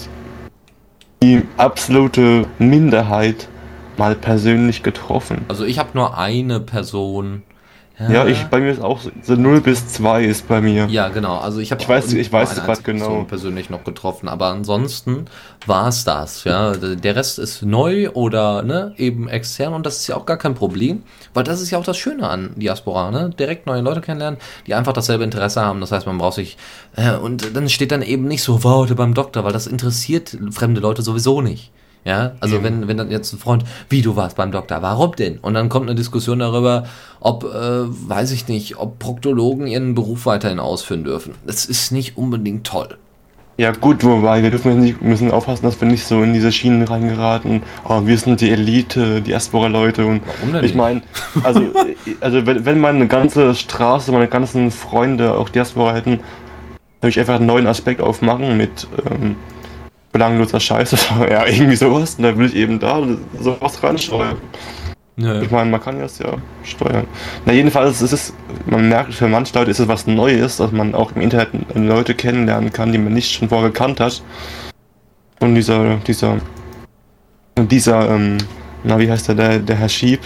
die 1.23 1.43
absolute 1.57 2.47
Minderheit 2.59 3.49
mal 3.97 4.15
persönlich 4.15 4.83
getroffen. 4.83 5.45
Also 5.49 5.65
ich 5.65 5.79
habe 5.79 5.91
nur 5.95 6.17
eine 6.19 6.61
Person. 6.61 7.43
Ja, 7.99 8.27
ich 8.27 8.45
bei 8.45 8.61
mir 8.61 8.73
ist 8.73 8.83
auch 8.83 9.01
so, 9.01 9.11
so 9.23 9.37
0 9.37 9.63
bis 9.63 9.89
2 9.89 10.25
ist 10.25 10.47
bei 10.49 10.61
mir. 10.61 10.85
Ja, 10.91 11.09
genau. 11.09 11.39
Also 11.39 11.61
ich 11.61 11.71
habe 11.73 11.81
Ich 11.83 11.89
weiß- 11.89 12.15
ich 12.15 12.31
weiß 12.31 12.61
es 12.69 12.83
genau. 12.83 13.25
Persönlich 13.25 13.71
noch 13.71 13.85
getroffen, 13.85 14.29
aber 14.29 14.49
ansonsten 14.49 15.25
war 15.65 15.89
es 15.89 16.05
das. 16.05 16.45
Ja, 16.45 16.73
der 16.77 17.17
Rest 17.17 17.39
ist 17.39 17.63
neu 17.63 18.11
oder 18.11 18.63
ne 18.63 18.93
eben 18.99 19.29
extern 19.29 19.73
und 19.73 19.87
das 19.87 19.97
ist 19.97 20.09
ja 20.09 20.17
auch 20.17 20.27
gar 20.27 20.37
kein 20.37 20.55
Problem, 20.55 21.05
weil 21.33 21.45
das 21.45 21.63
ist 21.63 21.71
ja 21.71 21.79
auch 21.79 21.85
das 21.85 21.97
Schöne 21.97 22.29
an 22.29 22.51
Diaspora, 22.57 23.11
ne? 23.11 23.31
Direkt 23.31 23.67
neue 23.67 23.81
Leute 23.81 24.03
kennenlernen, 24.03 24.39
die 24.67 24.75
einfach 24.75 24.93
dasselbe 24.93 25.25
Interesse 25.25 25.63
haben. 25.63 25.81
Das 25.81 25.91
heißt, 25.91 26.07
man 26.07 26.19
braucht 26.19 26.35
sich 26.35 26.59
äh, 26.97 27.13
und 27.17 27.57
dann 27.57 27.69
steht 27.71 27.93
dann 27.93 28.03
eben 28.03 28.29
nicht 28.29 28.43
so, 28.43 28.63
wow, 28.63 28.81
heute 28.81 28.95
beim 28.95 29.15
Doktor, 29.15 29.43
weil 29.45 29.53
das 29.55 29.67
interessiert 29.67 30.37
fremde 30.51 30.83
Leute 30.83 31.01
sowieso 31.01 31.41
nicht. 31.41 31.73
Ja, 32.07 32.37
also 32.39 32.63
wenn, 32.63 32.87
wenn 32.87 32.97
dann 32.97 33.11
jetzt 33.11 33.33
ein 33.33 33.39
Freund, 33.39 33.65
wie 33.89 34.01
du 34.01 34.15
warst 34.15 34.37
beim 34.37 34.53
Doktor, 34.53 34.81
warum 34.81 35.17
denn? 35.17 35.39
Und 35.39 35.55
dann 35.55 35.69
kommt 35.69 35.89
eine 35.89 35.97
Diskussion 35.97 36.39
darüber, 36.39 36.85
ob, 37.19 37.43
äh, 37.43 37.49
weiß 37.49 38.31
ich 38.31 38.47
nicht, 38.47 38.79
ob 38.79 39.01
Proktologen 39.01 39.67
ihren 39.67 39.97
Beruf 39.97 40.25
weiterhin 40.25 40.61
ausführen 40.61 41.03
dürfen. 41.03 41.35
Das 41.45 41.67
ist 41.67 41.91
nicht 41.91 42.17
unbedingt 42.17 42.65
toll. 42.65 42.97
Ja 43.59 43.73
gut, 43.73 44.05
wobei 44.05 44.41
wir 44.41 44.51
dürfen 44.51 44.79
nicht, 44.79 45.03
müssen 45.03 45.33
aufpassen, 45.33 45.65
dass 45.65 45.81
wir 45.81 45.89
nicht 45.89 46.05
so 46.05 46.23
in 46.23 46.33
diese 46.33 46.53
Schienen 46.53 46.83
reingeraten. 46.83 47.63
Oh, 47.89 48.03
wir 48.05 48.17
sind 48.19 48.41
die 48.41 48.51
Elite, 48.51 49.17
die 49.17 49.31
Diaspora-Leute 49.31 50.07
und 50.07 50.21
Warum 50.27 50.53
denn 50.53 50.65
ich 50.65 50.77
meine, 50.77 51.03
also, 51.43 51.63
also 52.21 52.47
wenn, 52.47 52.65
wenn 52.65 52.79
meine 52.79 53.09
ganze 53.09 53.57
Straße, 53.57 54.13
meine 54.13 54.29
ganzen 54.29 54.71
Freunde 54.71 55.35
auch 55.35 55.49
Diaspora 55.49 55.95
hätten, 55.95 56.21
würde 57.01 57.09
ich 57.09 57.19
einfach 57.19 57.37
einen 57.37 57.47
neuen 57.47 57.67
Aspekt 57.67 58.01
aufmachen 58.01 58.57
mit 58.57 58.87
ähm, 59.11 59.35
belangloser 60.17 60.61
Scheiße, 60.61 60.97
ja 61.31 61.47
irgendwie 61.47 61.77
sowas. 61.77 62.15
Und 62.17 62.25
dann 62.25 62.39
will 62.39 62.47
ich 62.47 62.57
eben 62.57 62.79
da 62.79 63.03
sowas 63.39 63.83
reinsteuern. 63.83 64.39
Nö. 65.19 65.43
Ich 65.43 65.51
meine, 65.51 65.71
man 65.71 65.81
kann 65.81 65.99
das 65.99 66.19
ja 66.19 66.35
steuern. 66.63 67.07
Na 67.47 67.53
jedenfalls 67.53 68.03
ist 68.03 68.13
es, 68.13 68.35
man 68.67 68.89
merkt, 68.89 69.15
für 69.15 69.29
manche 69.29 69.55
Leute 69.59 69.71
ist 69.71 69.79
es 69.79 69.89
was 69.89 70.07
Neues, 70.07 70.59
dass 70.59 70.73
man 70.73 70.95
auch 70.95 71.13
im 71.13 71.23
Internet 71.23 71.49
Leute 71.75 72.15
kennenlernen 72.15 72.71
kann, 72.73 72.93
die 72.93 72.99
man 72.99 73.15
nicht 73.15 73.33
schon 73.33 73.49
vorher 73.49 73.71
gekannt 73.71 74.01
hat. 74.01 74.23
Und 75.41 75.55
dieser, 75.55 75.97
dieser, 76.07 76.37
dieser, 77.59 78.11
ähm, 78.11 78.39
na 78.85 78.99
wie 78.99 79.11
heißt 79.11 79.29
der, 79.29 79.35
der, 79.35 79.59
der 79.59 79.77
Herr 79.77 79.89
Schieb, 79.89 80.21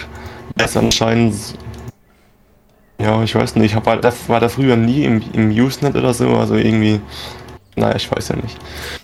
der 0.57 0.65
ist 0.65 0.75
anscheinend, 0.75 1.35
ja, 2.99 3.23
ich 3.23 3.33
weiß 3.33 3.55
nicht, 3.55 3.85
war 3.85 3.97
der, 3.97 4.13
war 4.27 4.39
der 4.41 4.49
früher 4.49 4.75
nie 4.75 5.05
im, 5.05 5.21
im 5.33 5.51
Usenet 5.51 5.95
oder 5.95 6.13
so, 6.13 6.35
also 6.35 6.55
irgendwie, 6.55 6.99
naja, 7.75 7.95
ich 7.95 8.11
weiß 8.11 8.29
ja 8.29 8.35
nicht. 8.35 8.57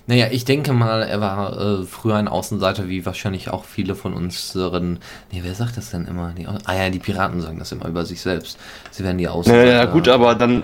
Naja, 0.08 0.28
ich 0.30 0.44
denke 0.44 0.74
mal, 0.74 1.02
er 1.04 1.22
war 1.22 1.82
äh, 1.82 1.86
früher 1.86 2.16
ein 2.16 2.28
Außenseiter, 2.28 2.90
wie 2.90 3.06
wahrscheinlich 3.06 3.50
auch 3.50 3.64
viele 3.66 3.96
von 3.96 4.14
unseren. 4.14 5.00
Nee, 5.32 5.40
wer 5.44 5.56
sagt 5.56 5.78
das 5.78 5.92
denn 5.92 6.06
immer? 6.06 6.34
Die, 6.38 6.48
ah 6.48 6.76
ja, 6.76 6.90
die 6.90 7.00
Piraten 7.00 7.42
sagen 7.42 7.60
das 7.60 7.72
immer 7.72 7.88
über 7.88 8.06
sich 8.06 8.22
selbst. 8.22 8.60
Sie 8.92 9.04
werden 9.04 9.18
die 9.18 9.28
Außenseiter. 9.30 9.72
Ja, 9.72 9.78
ja 9.84 9.86
gut, 9.86 10.10
aber 10.10 10.36
dann, 10.36 10.64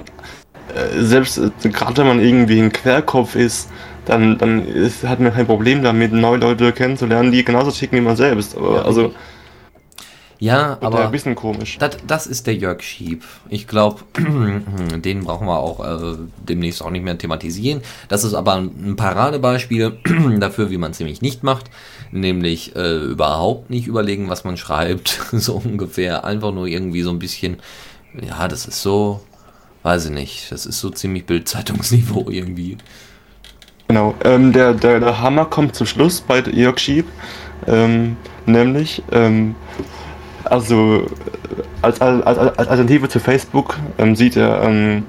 äh, 0.68 1.02
selbst 1.02 1.38
äh, 1.38 1.52
gerade 1.64 1.98
wenn 1.98 2.08
man 2.08 2.20
irgendwie 2.20 2.60
ein 2.62 2.72
Querkopf 2.74 3.36
ist, 3.36 3.70
dann, 4.06 4.38
dann 4.38 4.66
ist, 4.68 5.04
hat 5.04 5.20
man 5.22 5.34
kein 5.34 5.48
Problem 5.48 5.82
damit, 5.84 6.12
neue 6.12 6.38
Leute 6.40 6.74
kennenzulernen, 6.74 7.32
die 7.32 7.44
genauso 7.46 7.72
ticken 7.72 8.00
wie 8.00 8.04
man 8.04 8.18
selbst. 8.18 8.56
Aber, 8.58 8.84
Ja, 8.86 8.86
also, 8.86 9.16
Ja, 10.44 10.72
wird 10.72 10.84
aber. 10.84 11.06
ein 11.06 11.12
bisschen 11.12 11.36
komisch. 11.36 11.78
Das, 11.80 11.96
das 12.06 12.28
ist 12.28 12.48
der 12.48 12.56
Jörg 12.56 12.82
Schieb. 12.82 13.24
Ich 13.48 13.66
glaube, 13.66 14.02
den 14.98 15.24
brauchen 15.24 15.48
wir 15.48 15.58
auch 15.58 15.80
äh, 15.80 16.18
demnächst 16.38 16.82
auch 16.84 16.90
nicht 16.90 17.06
mehr 17.06 17.18
thematisieren. 17.18 17.82
Das 18.10 18.26
ist 18.26 18.34
aber 18.34 18.56
ein 18.56 18.98
Paradebeispiel 18.98 20.00
dafür, 20.42 20.70
wie 20.70 20.78
man 20.78 20.92
es 20.92 21.00
nämlich 21.00 21.22
nicht 21.22 21.44
macht. 21.44 21.72
Nämlich 22.12 22.76
äh, 22.76 22.98
überhaupt 23.06 23.70
nicht 23.70 23.88
überlegen, 23.88 24.30
was 24.30 24.44
man 24.44 24.58
schreibt. 24.58 25.18
so 25.32 25.62
ungefähr. 25.64 26.26
Einfach 26.26 26.52
nur 26.52 26.68
irgendwie 26.68 27.04
so 27.04 27.12
ein 27.12 27.20
bisschen. 27.20 27.58
Ja, 28.22 28.50
das 28.50 28.68
ist 28.68 28.82
so. 28.82 29.22
Weiß 29.84 30.06
ich 30.06 30.12
nicht. 30.12 30.52
Das 30.52 30.66
ist 30.66 30.82
so 30.82 30.90
ziemlich 30.90 31.26
Bildzeitungsniveau 31.26 32.26
irgendwie. 32.30 32.78
Genau. 33.88 34.14
Ähm, 34.26 34.52
der, 34.52 34.74
der, 34.74 35.00
der 35.00 35.22
Hammer 35.22 35.46
kommt 35.46 35.78
zum 35.78 35.88
Schluss 35.88 36.20
bei 36.20 36.42
Jörg 36.42 36.80
Schieb. 36.80 37.06
Ähm, 37.66 38.18
nämlich, 38.46 39.02
ähm, 39.14 39.56
also 40.46 41.08
als, 41.82 42.02
als, 42.02 42.26
als 42.26 42.38
als 42.38 42.68
Alternative 42.68 43.10
zu 43.10 43.20
Facebook 43.20 43.78
ähm, 43.98 44.16
sieht 44.16 44.36
er 44.36 44.64
ähm, 44.64 45.06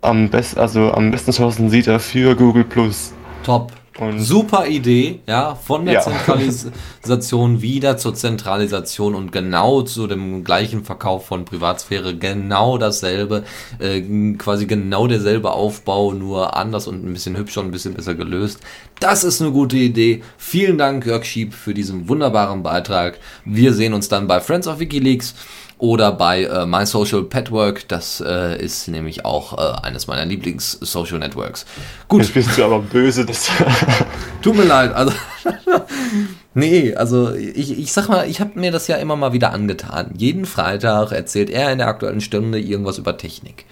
am 0.00 0.28
besten, 0.28 0.60
also 0.60 0.92
am 0.92 1.10
besten 1.10 1.32
Chancen 1.32 1.70
sieht 1.70 1.86
er 1.86 2.00
für 2.00 2.34
Google 2.34 2.64
Plus. 2.64 3.12
Top. 3.42 3.72
Und- 4.00 4.20
Super 4.20 4.66
Idee, 4.68 5.20
ja, 5.26 5.54
von 5.56 5.84
der 5.84 5.94
Ja. 5.94 6.00
Zentralisation 6.02 7.62
wieder 7.62 7.96
zur 7.96 8.14
Zentralisation 8.14 9.14
und 9.14 9.32
genau 9.32 9.82
zu 9.82 10.06
dem 10.06 10.44
gleichen 10.44 10.84
Verkauf 10.84 11.26
von 11.26 11.44
Privatsphäre, 11.44 12.16
genau 12.16 12.78
dasselbe, 12.78 13.44
äh, 13.80 14.00
quasi 14.38 14.66
genau 14.66 15.06
derselbe 15.06 15.50
Aufbau, 15.52 16.12
nur 16.12 16.56
anders 16.56 16.86
und 16.86 17.04
ein 17.04 17.12
bisschen 17.12 17.36
hübscher 17.36 17.60
und 17.60 17.68
ein 17.68 17.72
bisschen 17.72 17.94
besser 17.94 18.14
gelöst. 18.14 18.60
Das 19.00 19.24
ist 19.24 19.40
eine 19.40 19.50
gute 19.52 19.76
Idee. 19.76 20.22
Vielen 20.36 20.78
Dank, 20.78 21.04
Jörg 21.06 21.24
Schieb, 21.24 21.54
für 21.54 21.74
diesen 21.74 22.08
wunderbaren 22.08 22.62
Beitrag. 22.62 23.18
Wir 23.44 23.72
sehen 23.74 23.94
uns 23.94 24.08
dann 24.08 24.26
bei 24.26 24.40
Friends 24.40 24.68
of 24.68 24.78
Wikileaks 24.80 25.34
oder 25.78 26.12
bei 26.12 26.44
äh, 26.44 26.66
My 26.66 26.84
Social 26.86 27.22
Petwork. 27.22 27.88
Das 27.88 28.22
äh, 28.24 28.62
ist 28.62 28.88
nämlich 28.88 29.24
auch 29.24 29.56
äh, 29.56 29.86
eines 29.86 30.06
meiner 30.06 30.24
Lieblings-Social 30.24 31.18
Networks. 31.18 31.66
Gut, 32.08 32.22
Jetzt 32.22 32.34
bist 32.34 32.58
du 32.58 32.64
aber 32.64 32.80
böse, 32.80 33.24
dass 33.24 33.48
Tut 34.42 34.56
mir 34.56 34.64
leid, 34.64 34.92
also. 34.92 35.12
nee, 36.54 36.94
also 36.94 37.32
ich, 37.34 37.78
ich 37.78 37.92
sag 37.92 38.08
mal, 38.08 38.28
ich 38.28 38.40
habe 38.40 38.58
mir 38.58 38.72
das 38.72 38.88
ja 38.88 38.96
immer 38.96 39.16
mal 39.16 39.32
wieder 39.32 39.52
angetan. 39.52 40.12
Jeden 40.16 40.46
Freitag 40.46 41.12
erzählt 41.12 41.50
er 41.50 41.72
in 41.72 41.78
der 41.78 41.88
aktuellen 41.88 42.20
Stunde 42.20 42.58
irgendwas 42.58 42.98
über 42.98 43.16
Technik. 43.16 43.64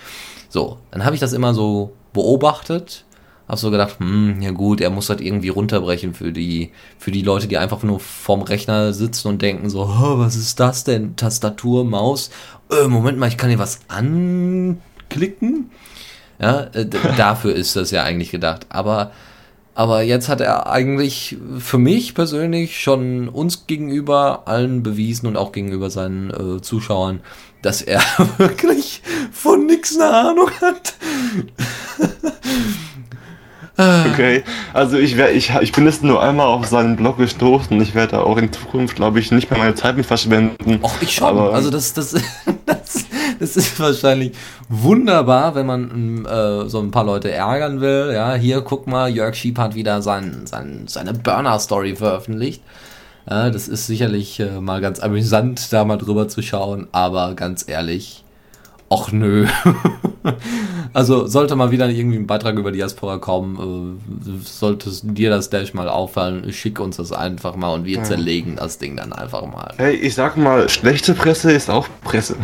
So, 0.48 0.78
dann 0.90 1.04
habe 1.04 1.14
ich 1.14 1.20
das 1.20 1.32
immer 1.32 1.54
so 1.54 1.92
beobachtet, 2.12 3.04
habe 3.48 3.58
so 3.58 3.70
gedacht, 3.70 3.98
hm, 4.00 4.40
ja 4.42 4.50
gut, 4.50 4.80
er 4.80 4.90
muss 4.90 5.06
das 5.06 5.20
irgendwie 5.20 5.48
runterbrechen 5.50 6.14
für 6.14 6.32
die, 6.32 6.70
für 6.98 7.12
die 7.12 7.22
Leute, 7.22 7.46
die 7.46 7.58
einfach 7.58 7.82
nur 7.82 8.00
vorm 8.00 8.42
Rechner 8.42 8.92
sitzen 8.92 9.28
und 9.28 9.42
denken 9.42 9.70
so, 9.70 9.82
"Oh, 9.82 10.18
was 10.18 10.34
ist 10.36 10.58
das 10.58 10.84
denn? 10.84 11.14
Tastatur, 11.16 11.84
Maus? 11.84 12.30
Äh, 12.70 12.88
Moment 12.88 13.18
mal, 13.18 13.28
ich 13.28 13.36
kann 13.36 13.48
hier 13.48 13.58
was 13.58 13.80
anklicken. 13.88 15.70
Ja, 16.40 16.62
äh, 16.72 16.86
dafür 17.16 17.54
ist 17.54 17.76
das 17.76 17.90
ja 17.92 18.02
eigentlich 18.02 18.30
gedacht. 18.30 18.66
Aber, 18.68 19.12
aber 19.74 20.02
jetzt 20.02 20.28
hat 20.28 20.40
er 20.40 20.66
eigentlich 20.68 21.36
für 21.58 21.78
mich 21.78 22.14
persönlich 22.14 22.80
schon 22.80 23.28
uns 23.28 23.68
gegenüber 23.68 24.42
allen 24.46 24.82
bewiesen 24.82 25.28
und 25.28 25.36
auch 25.36 25.52
gegenüber 25.52 25.90
seinen 25.90 26.30
äh, 26.30 26.60
Zuschauern, 26.62 27.20
dass 27.62 27.80
er 27.80 28.02
wirklich 28.38 29.02
von 29.30 29.66
nix 29.66 29.96
eine 29.96 30.10
Ahnung 30.10 30.50
hat. 30.60 30.94
Okay, 33.78 34.42
also 34.72 34.96
ich, 34.96 35.18
wär, 35.18 35.34
ich, 35.34 35.52
ich 35.60 35.72
bin 35.72 35.84
jetzt 35.84 36.02
nur 36.02 36.22
einmal 36.22 36.46
auf 36.46 36.66
seinen 36.66 36.96
Blog 36.96 37.18
gestoßen. 37.18 37.78
Ich 37.82 37.94
werde 37.94 38.20
auch 38.24 38.38
in 38.38 38.50
Zukunft, 38.50 38.96
glaube 38.96 39.20
ich, 39.20 39.30
nicht 39.30 39.50
mehr 39.50 39.58
meine 39.58 39.74
Zeit 39.74 39.96
mit 39.96 40.06
verschwenden. 40.06 40.80
Och, 40.82 40.94
ich 41.02 41.14
schon. 41.14 41.28
Aber, 41.28 41.52
also 41.52 41.70
das, 41.70 41.92
das, 41.92 42.12
das, 42.66 43.04
das 43.38 43.56
ist 43.56 43.78
wahrscheinlich 43.78 44.32
wunderbar, 44.70 45.54
wenn 45.54 45.66
man 45.66 46.24
äh, 46.24 46.68
so 46.70 46.80
ein 46.80 46.90
paar 46.90 47.04
Leute 47.04 47.30
ärgern 47.30 47.82
will. 47.82 48.12
Ja, 48.14 48.34
hier 48.34 48.62
guck 48.62 48.86
mal, 48.86 49.10
Jörg 49.10 49.34
Schiep 49.34 49.58
hat 49.58 49.74
wieder 49.74 50.00
sein, 50.00 50.46
sein, 50.46 50.84
seine 50.86 51.12
Burner-Story 51.12 51.96
veröffentlicht. 51.96 52.62
Ja, 53.28 53.50
das 53.50 53.68
ist 53.68 53.86
sicherlich 53.86 54.40
äh, 54.40 54.60
mal 54.60 54.80
ganz 54.80 55.00
amüsant, 55.00 55.72
da 55.72 55.84
mal 55.84 55.98
drüber 55.98 56.28
zu 56.28 56.42
schauen, 56.42 56.86
aber 56.92 57.34
ganz 57.34 57.68
ehrlich, 57.68 58.24
Och 58.88 59.12
nö. 59.12 59.46
also 60.92 61.26
sollte 61.26 61.56
mal 61.56 61.70
wieder 61.70 61.88
irgendwie 61.88 62.18
ein 62.18 62.26
Beitrag 62.26 62.56
über 62.56 62.70
Diaspora 62.70 63.18
kommen, 63.18 63.98
äh, 64.24 64.44
sollte 64.44 64.90
dir 65.02 65.30
das 65.30 65.50
Dash 65.50 65.74
mal 65.74 65.88
auffallen, 65.88 66.52
schick 66.52 66.78
uns 66.78 66.96
das 66.96 67.10
einfach 67.10 67.56
mal 67.56 67.74
und 67.74 67.84
wir 67.84 67.98
ja. 67.98 68.02
zerlegen 68.04 68.56
das 68.56 68.78
Ding 68.78 68.96
dann 68.96 69.12
einfach 69.12 69.44
mal. 69.46 69.74
Hey, 69.76 69.94
ich 69.96 70.14
sag 70.14 70.36
mal, 70.36 70.68
schlechte 70.68 71.14
Presse 71.14 71.52
ist 71.52 71.68
auch 71.68 71.88
Presse. 72.04 72.36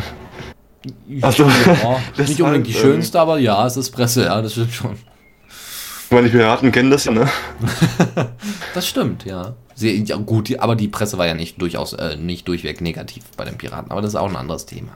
Also, 1.20 1.44
ja, 1.44 2.00
nicht 2.18 2.40
unbedingt 2.42 2.66
die 2.66 2.72
ähm, 2.72 2.80
schönste, 2.80 3.20
aber 3.20 3.38
ja, 3.38 3.64
es 3.66 3.76
ist 3.76 3.90
Presse, 3.90 4.24
ja, 4.24 4.42
das 4.42 4.52
stimmt 4.52 4.72
schon. 4.72 4.92
Ich 6.06 6.10
meine, 6.10 6.28
die 6.28 6.36
Piraten 6.36 6.72
kennen 6.72 6.90
das 6.90 7.04
ja, 7.04 7.12
ne? 7.12 7.28
das 8.74 8.86
stimmt, 8.86 9.24
ja. 9.24 9.54
Sehr, 9.74 9.94
ja. 9.94 10.16
Gut, 10.16 10.58
aber 10.58 10.76
die 10.76 10.88
Presse 10.88 11.16
war 11.18 11.26
ja 11.26 11.34
nicht 11.34 11.60
durchaus 11.62 11.92
äh, 11.94 12.16
nicht 12.16 12.48
durchweg 12.48 12.80
negativ 12.80 13.24
bei 13.36 13.44
den 13.44 13.56
Piraten, 13.56 13.90
aber 13.90 14.02
das 14.02 14.10
ist 14.10 14.16
auch 14.16 14.28
ein 14.28 14.36
anderes 14.36 14.66
Thema. 14.66 14.92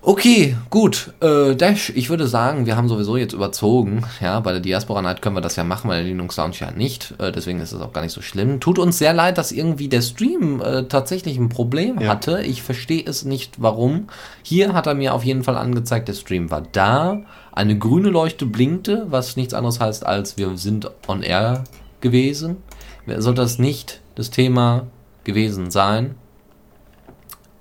Okay, 0.00 0.56
gut. 0.70 1.12
Äh, 1.20 1.56
Dash, 1.56 1.90
ich 1.94 2.08
würde 2.08 2.28
sagen, 2.28 2.66
wir 2.66 2.76
haben 2.76 2.88
sowieso 2.88 3.16
jetzt 3.16 3.32
überzogen. 3.32 4.04
Ja, 4.20 4.38
bei 4.38 4.52
der 4.52 4.60
Diaspora 4.60 5.02
Night 5.02 5.20
können 5.20 5.36
wir 5.36 5.40
das 5.40 5.56
ja 5.56 5.64
machen, 5.64 5.88
bei 5.88 5.96
der 5.96 6.04
Linux 6.04 6.36
Lounge 6.36 6.54
ja 6.60 6.70
nicht. 6.70 7.14
Äh, 7.18 7.32
deswegen 7.32 7.60
ist 7.60 7.72
es 7.72 7.80
auch 7.80 7.92
gar 7.92 8.02
nicht 8.02 8.12
so 8.12 8.22
schlimm. 8.22 8.60
Tut 8.60 8.78
uns 8.78 8.98
sehr 8.98 9.12
leid, 9.12 9.38
dass 9.38 9.50
irgendwie 9.50 9.88
der 9.88 10.02
Stream 10.02 10.62
äh, 10.62 10.84
tatsächlich 10.84 11.36
ein 11.36 11.48
Problem 11.48 12.00
ja. 12.00 12.08
hatte. 12.10 12.42
Ich 12.42 12.62
verstehe 12.62 13.02
es 13.04 13.24
nicht, 13.24 13.60
warum. 13.60 14.06
Hier 14.42 14.72
hat 14.72 14.86
er 14.86 14.94
mir 14.94 15.14
auf 15.14 15.24
jeden 15.24 15.42
Fall 15.42 15.56
angezeigt, 15.56 16.06
der 16.08 16.14
Stream 16.14 16.50
war 16.50 16.62
da. 16.72 17.22
Eine 17.50 17.76
grüne 17.76 18.10
Leuchte 18.10 18.46
blinkte, 18.46 19.06
was 19.10 19.36
nichts 19.36 19.52
anderes 19.52 19.80
heißt, 19.80 20.06
als 20.06 20.36
wir 20.36 20.56
sind 20.56 20.90
on 21.08 21.22
air 21.22 21.64
gewesen. 22.00 22.58
Sollte 23.06 23.42
das 23.42 23.58
nicht 23.58 24.00
das 24.14 24.30
Thema 24.30 24.86
gewesen 25.24 25.70
sein, 25.70 26.14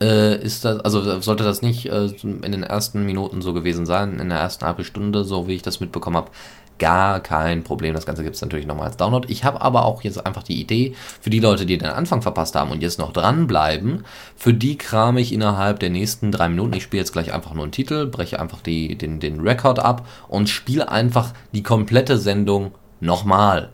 äh, 0.01 0.41
ist 0.41 0.65
das, 0.65 0.79
also 0.81 1.19
sollte 1.21 1.43
das 1.43 1.61
nicht 1.61 1.87
äh, 1.87 2.07
in 2.23 2.51
den 2.51 2.63
ersten 2.63 3.05
Minuten 3.05 3.41
so 3.41 3.53
gewesen 3.53 3.85
sein, 3.85 4.19
in 4.19 4.29
der 4.29 4.39
ersten 4.39 4.65
halben 4.65 4.83
Stunde, 4.83 5.23
so 5.23 5.47
wie 5.47 5.55
ich 5.55 5.61
das 5.61 5.79
mitbekommen 5.79 6.17
habe, 6.17 6.31
gar 6.79 7.19
kein 7.19 7.63
Problem. 7.63 7.93
Das 7.93 8.05
Ganze 8.05 8.23
gibt 8.23 8.35
es 8.35 8.41
natürlich 8.41 8.67
nochmal 8.67 8.87
als 8.87 8.97
Download. 8.97 9.27
Ich 9.31 9.43
habe 9.43 9.61
aber 9.61 9.85
auch 9.85 10.03
jetzt 10.03 10.25
einfach 10.25 10.43
die 10.43 10.59
Idee, 10.59 10.93
für 11.21 11.29
die 11.29 11.39
Leute, 11.39 11.65
die 11.65 11.77
den 11.77 11.89
Anfang 11.89 12.21
verpasst 12.21 12.55
haben 12.55 12.71
und 12.71 12.81
jetzt 12.81 12.99
noch 12.99 13.13
dranbleiben, 13.13 14.05
für 14.35 14.53
die 14.53 14.77
kram 14.77 15.17
ich 15.17 15.33
innerhalb 15.33 15.79
der 15.79 15.89
nächsten 15.89 16.31
drei 16.31 16.49
Minuten, 16.49 16.73
ich 16.73 16.83
spiele 16.83 17.01
jetzt 17.01 17.13
gleich 17.13 17.33
einfach 17.33 17.53
nur 17.53 17.63
einen 17.63 17.71
Titel, 17.71 18.05
breche 18.05 18.39
einfach 18.39 18.61
die, 18.61 18.95
den, 18.97 19.19
den 19.19 19.39
Rekord 19.41 19.79
ab 19.79 20.07
und 20.27 20.49
spiele 20.49 20.91
einfach 20.91 21.33
die 21.53 21.63
komplette 21.63 22.17
Sendung 22.17 22.71
nochmal. 22.99 23.69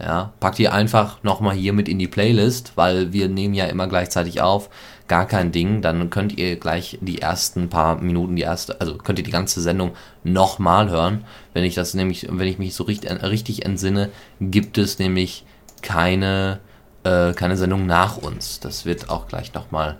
Ja, 0.00 0.32
pack 0.38 0.54
die 0.54 0.68
einfach 0.68 1.22
nochmal 1.24 1.56
hier 1.56 1.72
mit 1.72 1.88
in 1.88 1.98
die 1.98 2.06
Playlist, 2.06 2.72
weil 2.76 3.12
wir 3.12 3.28
nehmen 3.28 3.54
ja 3.54 3.64
immer 3.66 3.88
gleichzeitig 3.88 4.40
auf 4.40 4.70
gar 5.08 5.26
kein 5.26 5.50
Ding. 5.50 5.82
Dann 5.82 6.08
könnt 6.10 6.38
ihr 6.38 6.56
gleich 6.56 6.98
die 7.00 7.20
ersten 7.20 7.68
paar 7.68 8.00
Minuten, 8.00 8.36
die 8.36 8.42
erste, 8.42 8.80
also 8.80 8.96
könnt 8.96 9.18
ihr 9.18 9.24
die 9.24 9.32
ganze 9.32 9.60
Sendung 9.60 9.92
nochmal 10.22 10.88
hören. 10.88 11.24
Wenn 11.52 11.64
ich 11.64 11.74
das 11.74 11.94
nämlich, 11.94 12.28
wenn 12.30 12.46
ich 12.46 12.58
mich 12.58 12.74
so 12.74 12.84
richtig, 12.84 13.10
richtig 13.22 13.64
entsinne, 13.64 14.10
gibt 14.40 14.78
es 14.78 15.00
nämlich 15.00 15.44
keine, 15.82 16.60
äh, 17.02 17.32
keine 17.32 17.56
Sendung 17.56 17.86
nach 17.86 18.18
uns. 18.18 18.60
Das 18.60 18.84
wird 18.84 19.10
auch 19.10 19.26
gleich 19.26 19.52
nochmal 19.52 19.96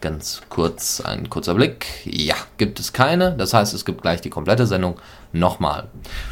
ganz 0.00 0.40
kurz, 0.48 1.02
ein 1.02 1.28
kurzer 1.28 1.54
Blick. 1.54 1.86
Ja, 2.04 2.36
gibt 2.56 2.80
es 2.80 2.94
keine. 2.94 3.32
Das 3.32 3.52
heißt, 3.52 3.74
es 3.74 3.84
gibt 3.84 4.00
gleich 4.00 4.22
die 4.22 4.30
komplette 4.30 4.66
Sendung 4.66 4.96
nochmal. 5.32 5.88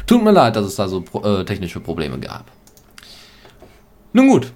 Tut 0.07 0.23
mir 0.23 0.31
leid, 0.31 0.55
dass 0.55 0.65
es 0.65 0.75
da 0.75 0.87
so 0.87 1.03
äh, 1.23 1.45
technische 1.45 1.79
Probleme 1.79 2.19
gab. 2.19 2.45
Nun 4.13 4.27
gut, 4.27 4.53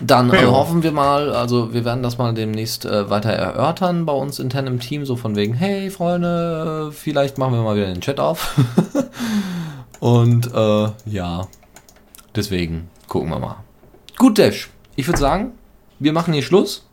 dann 0.00 0.30
äh, 0.30 0.44
hoffen 0.44 0.82
wir 0.82 0.92
mal, 0.92 1.32
also 1.32 1.72
wir 1.72 1.86
werden 1.86 2.02
das 2.02 2.18
mal 2.18 2.34
demnächst 2.34 2.84
äh, 2.84 3.08
weiter 3.08 3.30
erörtern 3.30 4.04
bei 4.04 4.12
uns 4.12 4.38
intern 4.38 4.66
im 4.66 4.78
Team, 4.78 5.06
so 5.06 5.16
von 5.16 5.36
wegen, 5.36 5.54
hey 5.54 5.88
Freunde, 5.90 6.92
vielleicht 6.92 7.38
machen 7.38 7.54
wir 7.54 7.62
mal 7.62 7.76
wieder 7.76 7.86
den 7.86 8.02
Chat 8.02 8.20
auf. 8.20 8.54
Und 10.00 10.52
äh, 10.52 10.88
ja, 11.06 11.46
deswegen 12.34 12.90
gucken 13.08 13.30
wir 13.30 13.38
mal. 13.38 13.56
Gut, 14.18 14.38
Dash, 14.38 14.68
ich 14.96 15.06
würde 15.06 15.18
sagen, 15.18 15.52
wir 15.98 16.12
machen 16.12 16.34
hier 16.34 16.42
Schluss. 16.42 16.86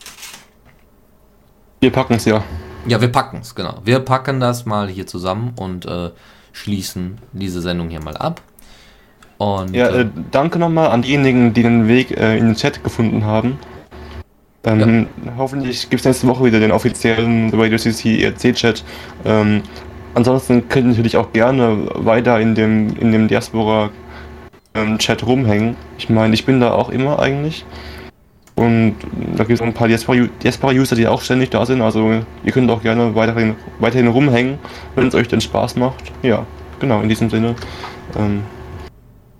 Wir 1.82 1.91
packen 1.91 2.14
es 2.14 2.24
ja. 2.24 2.41
Ja, 2.88 3.02
wir 3.02 3.12
packen 3.12 3.39
es, 3.41 3.54
genau. 3.54 3.82
Wir 3.84 4.00
packen 4.00 4.39
das 4.39 4.66
mal 4.66 4.88
hier 4.88 5.08
zusammen 5.08 5.54
und 5.58 5.86
äh, 5.86 6.12
schließen 6.54 7.18
diese 7.34 7.62
Sendung 7.62 7.89
hier 7.89 8.02
mal 8.02 8.16
ab. 8.16 8.41
Und, 9.38 9.76
ja, 9.76 9.90
äh, 9.90 10.06
danke 10.32 10.60
nochmal 10.60 10.90
an 10.90 11.02
diejenigen, 11.02 11.54
die 11.54 11.64
den 11.64 11.88
Weg 11.88 12.12
äh, 12.12 12.38
in 12.38 12.46
den 12.46 12.56
Chat 12.56 12.84
gefunden 12.84 13.26
haben. 13.26 13.58
Ähm, 14.66 15.08
ja. 15.26 15.34
Hoffentlich 15.38 15.90
gibt 15.90 16.02
es 16.02 16.06
nächste 16.06 16.28
Woche 16.28 16.46
wieder 16.46 16.60
den 16.60 16.72
offiziellen 16.72 17.50
Radio 17.54 17.78
CC 17.78 18.24
ERC-Chat. 18.24 18.84
Ähm, 19.26 19.62
ansonsten 20.14 20.70
könnt 20.70 20.86
ihr 20.86 20.90
natürlich 20.90 21.18
auch 21.18 21.34
gerne 21.34 21.90
weiter 21.96 22.40
in 22.40 22.56
dem, 22.56 22.96
in 22.98 23.12
dem 23.12 23.28
Diaspora-Chat 23.28 25.22
ähm, 25.22 25.28
rumhängen. 25.28 25.76
Ich 25.98 26.10
meine, 26.10 26.34
ich 26.34 26.46
bin 26.46 26.62
da 26.62 26.72
auch 26.72 26.90
immer 26.90 27.20
eigentlich. 27.20 27.66
Und 28.56 28.96
da 29.36 29.44
gibt 29.44 29.60
es 29.60 29.62
ein 29.62 29.74
paar 29.74 29.88
Diaspora-User, 29.88 30.96
die 30.96 31.08
auch 31.08 31.22
ständig 31.22 31.50
da 31.50 31.66
sind. 31.66 31.82
Also 31.82 32.22
ihr 32.44 32.52
könnt 32.52 32.70
auch 32.70 32.84
gerne 32.84 33.16
weiterhin, 33.16 33.56
weiterhin 33.80 34.08
rumhängen, 34.08 34.60
wenn 34.96 35.08
es 35.08 35.16
euch 35.16 35.28
denn 35.28 35.42
Spaß 35.42 35.76
macht. 35.76 36.12
Ja, 36.22 36.46
genau, 36.80 37.02
in 37.02 37.10
diesem 37.10 37.30
Sinne. 37.30 37.56
Ähm, 38.18 38.44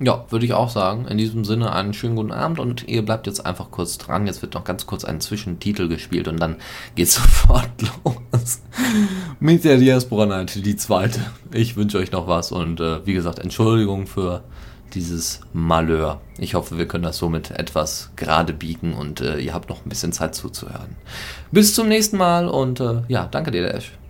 ja, 0.06 0.26
würde 0.30 0.46
ich 0.46 0.54
auch 0.54 0.70
sagen. 0.70 1.08
In 1.08 1.18
diesem 1.18 1.46
Sinne 1.46 1.74
einen 1.74 1.94
schönen 1.94 2.16
guten 2.16 2.32
Abend 2.32 2.60
und 2.60 2.88
ihr 2.88 3.04
bleibt 3.04 3.28
jetzt 3.28 3.46
einfach 3.46 3.72
kurz 3.72 3.98
dran. 3.98 4.28
Jetzt 4.28 4.42
wird 4.42 4.54
noch 4.54 4.64
ganz 4.64 4.86
kurz 4.86 5.06
ein 5.06 5.22
Zwischentitel 5.22 5.88
gespielt 5.88 6.28
und 6.28 6.40
dann 6.40 6.58
geht's 6.96 7.16
sofort 7.22 7.70
los 8.04 8.62
mit 9.40 9.64
der 9.64 9.78
Diaspora 9.78 10.26
Night, 10.26 10.66
die 10.66 10.76
zweite. 10.76 11.20
Ich 11.52 11.76
wünsche 11.76 11.98
euch 11.98 12.12
noch 12.12 12.28
was 12.28 12.52
und 12.52 12.80
äh, 12.80 13.06
wie 13.06 13.14
gesagt, 13.14 13.40
Entschuldigung 13.40 14.08
für 14.08 14.44
dieses 14.94 15.42
Malheur. 15.54 16.22
Ich 16.38 16.54
hoffe, 16.54 16.78
wir 16.78 16.88
können 16.88 17.04
das 17.04 17.18
somit 17.18 17.52
etwas 17.52 18.12
gerade 18.16 18.54
biegen 18.54 18.94
und 18.94 19.22
äh, 19.22 19.40
ihr 19.40 19.54
habt 19.54 19.70
noch 19.70 19.86
ein 19.86 19.90
bisschen 19.90 20.12
Zeit 20.12 20.36
zuzuhören. 20.36 20.96
Bis 21.52 21.74
zum 21.74 21.88
nächsten 21.88 22.18
Mal 22.18 22.48
und 22.48 22.80
äh, 22.80 23.02
ja, 23.08 23.28
danke 23.30 23.52
dir, 23.52 23.74
Ash. 23.74 23.94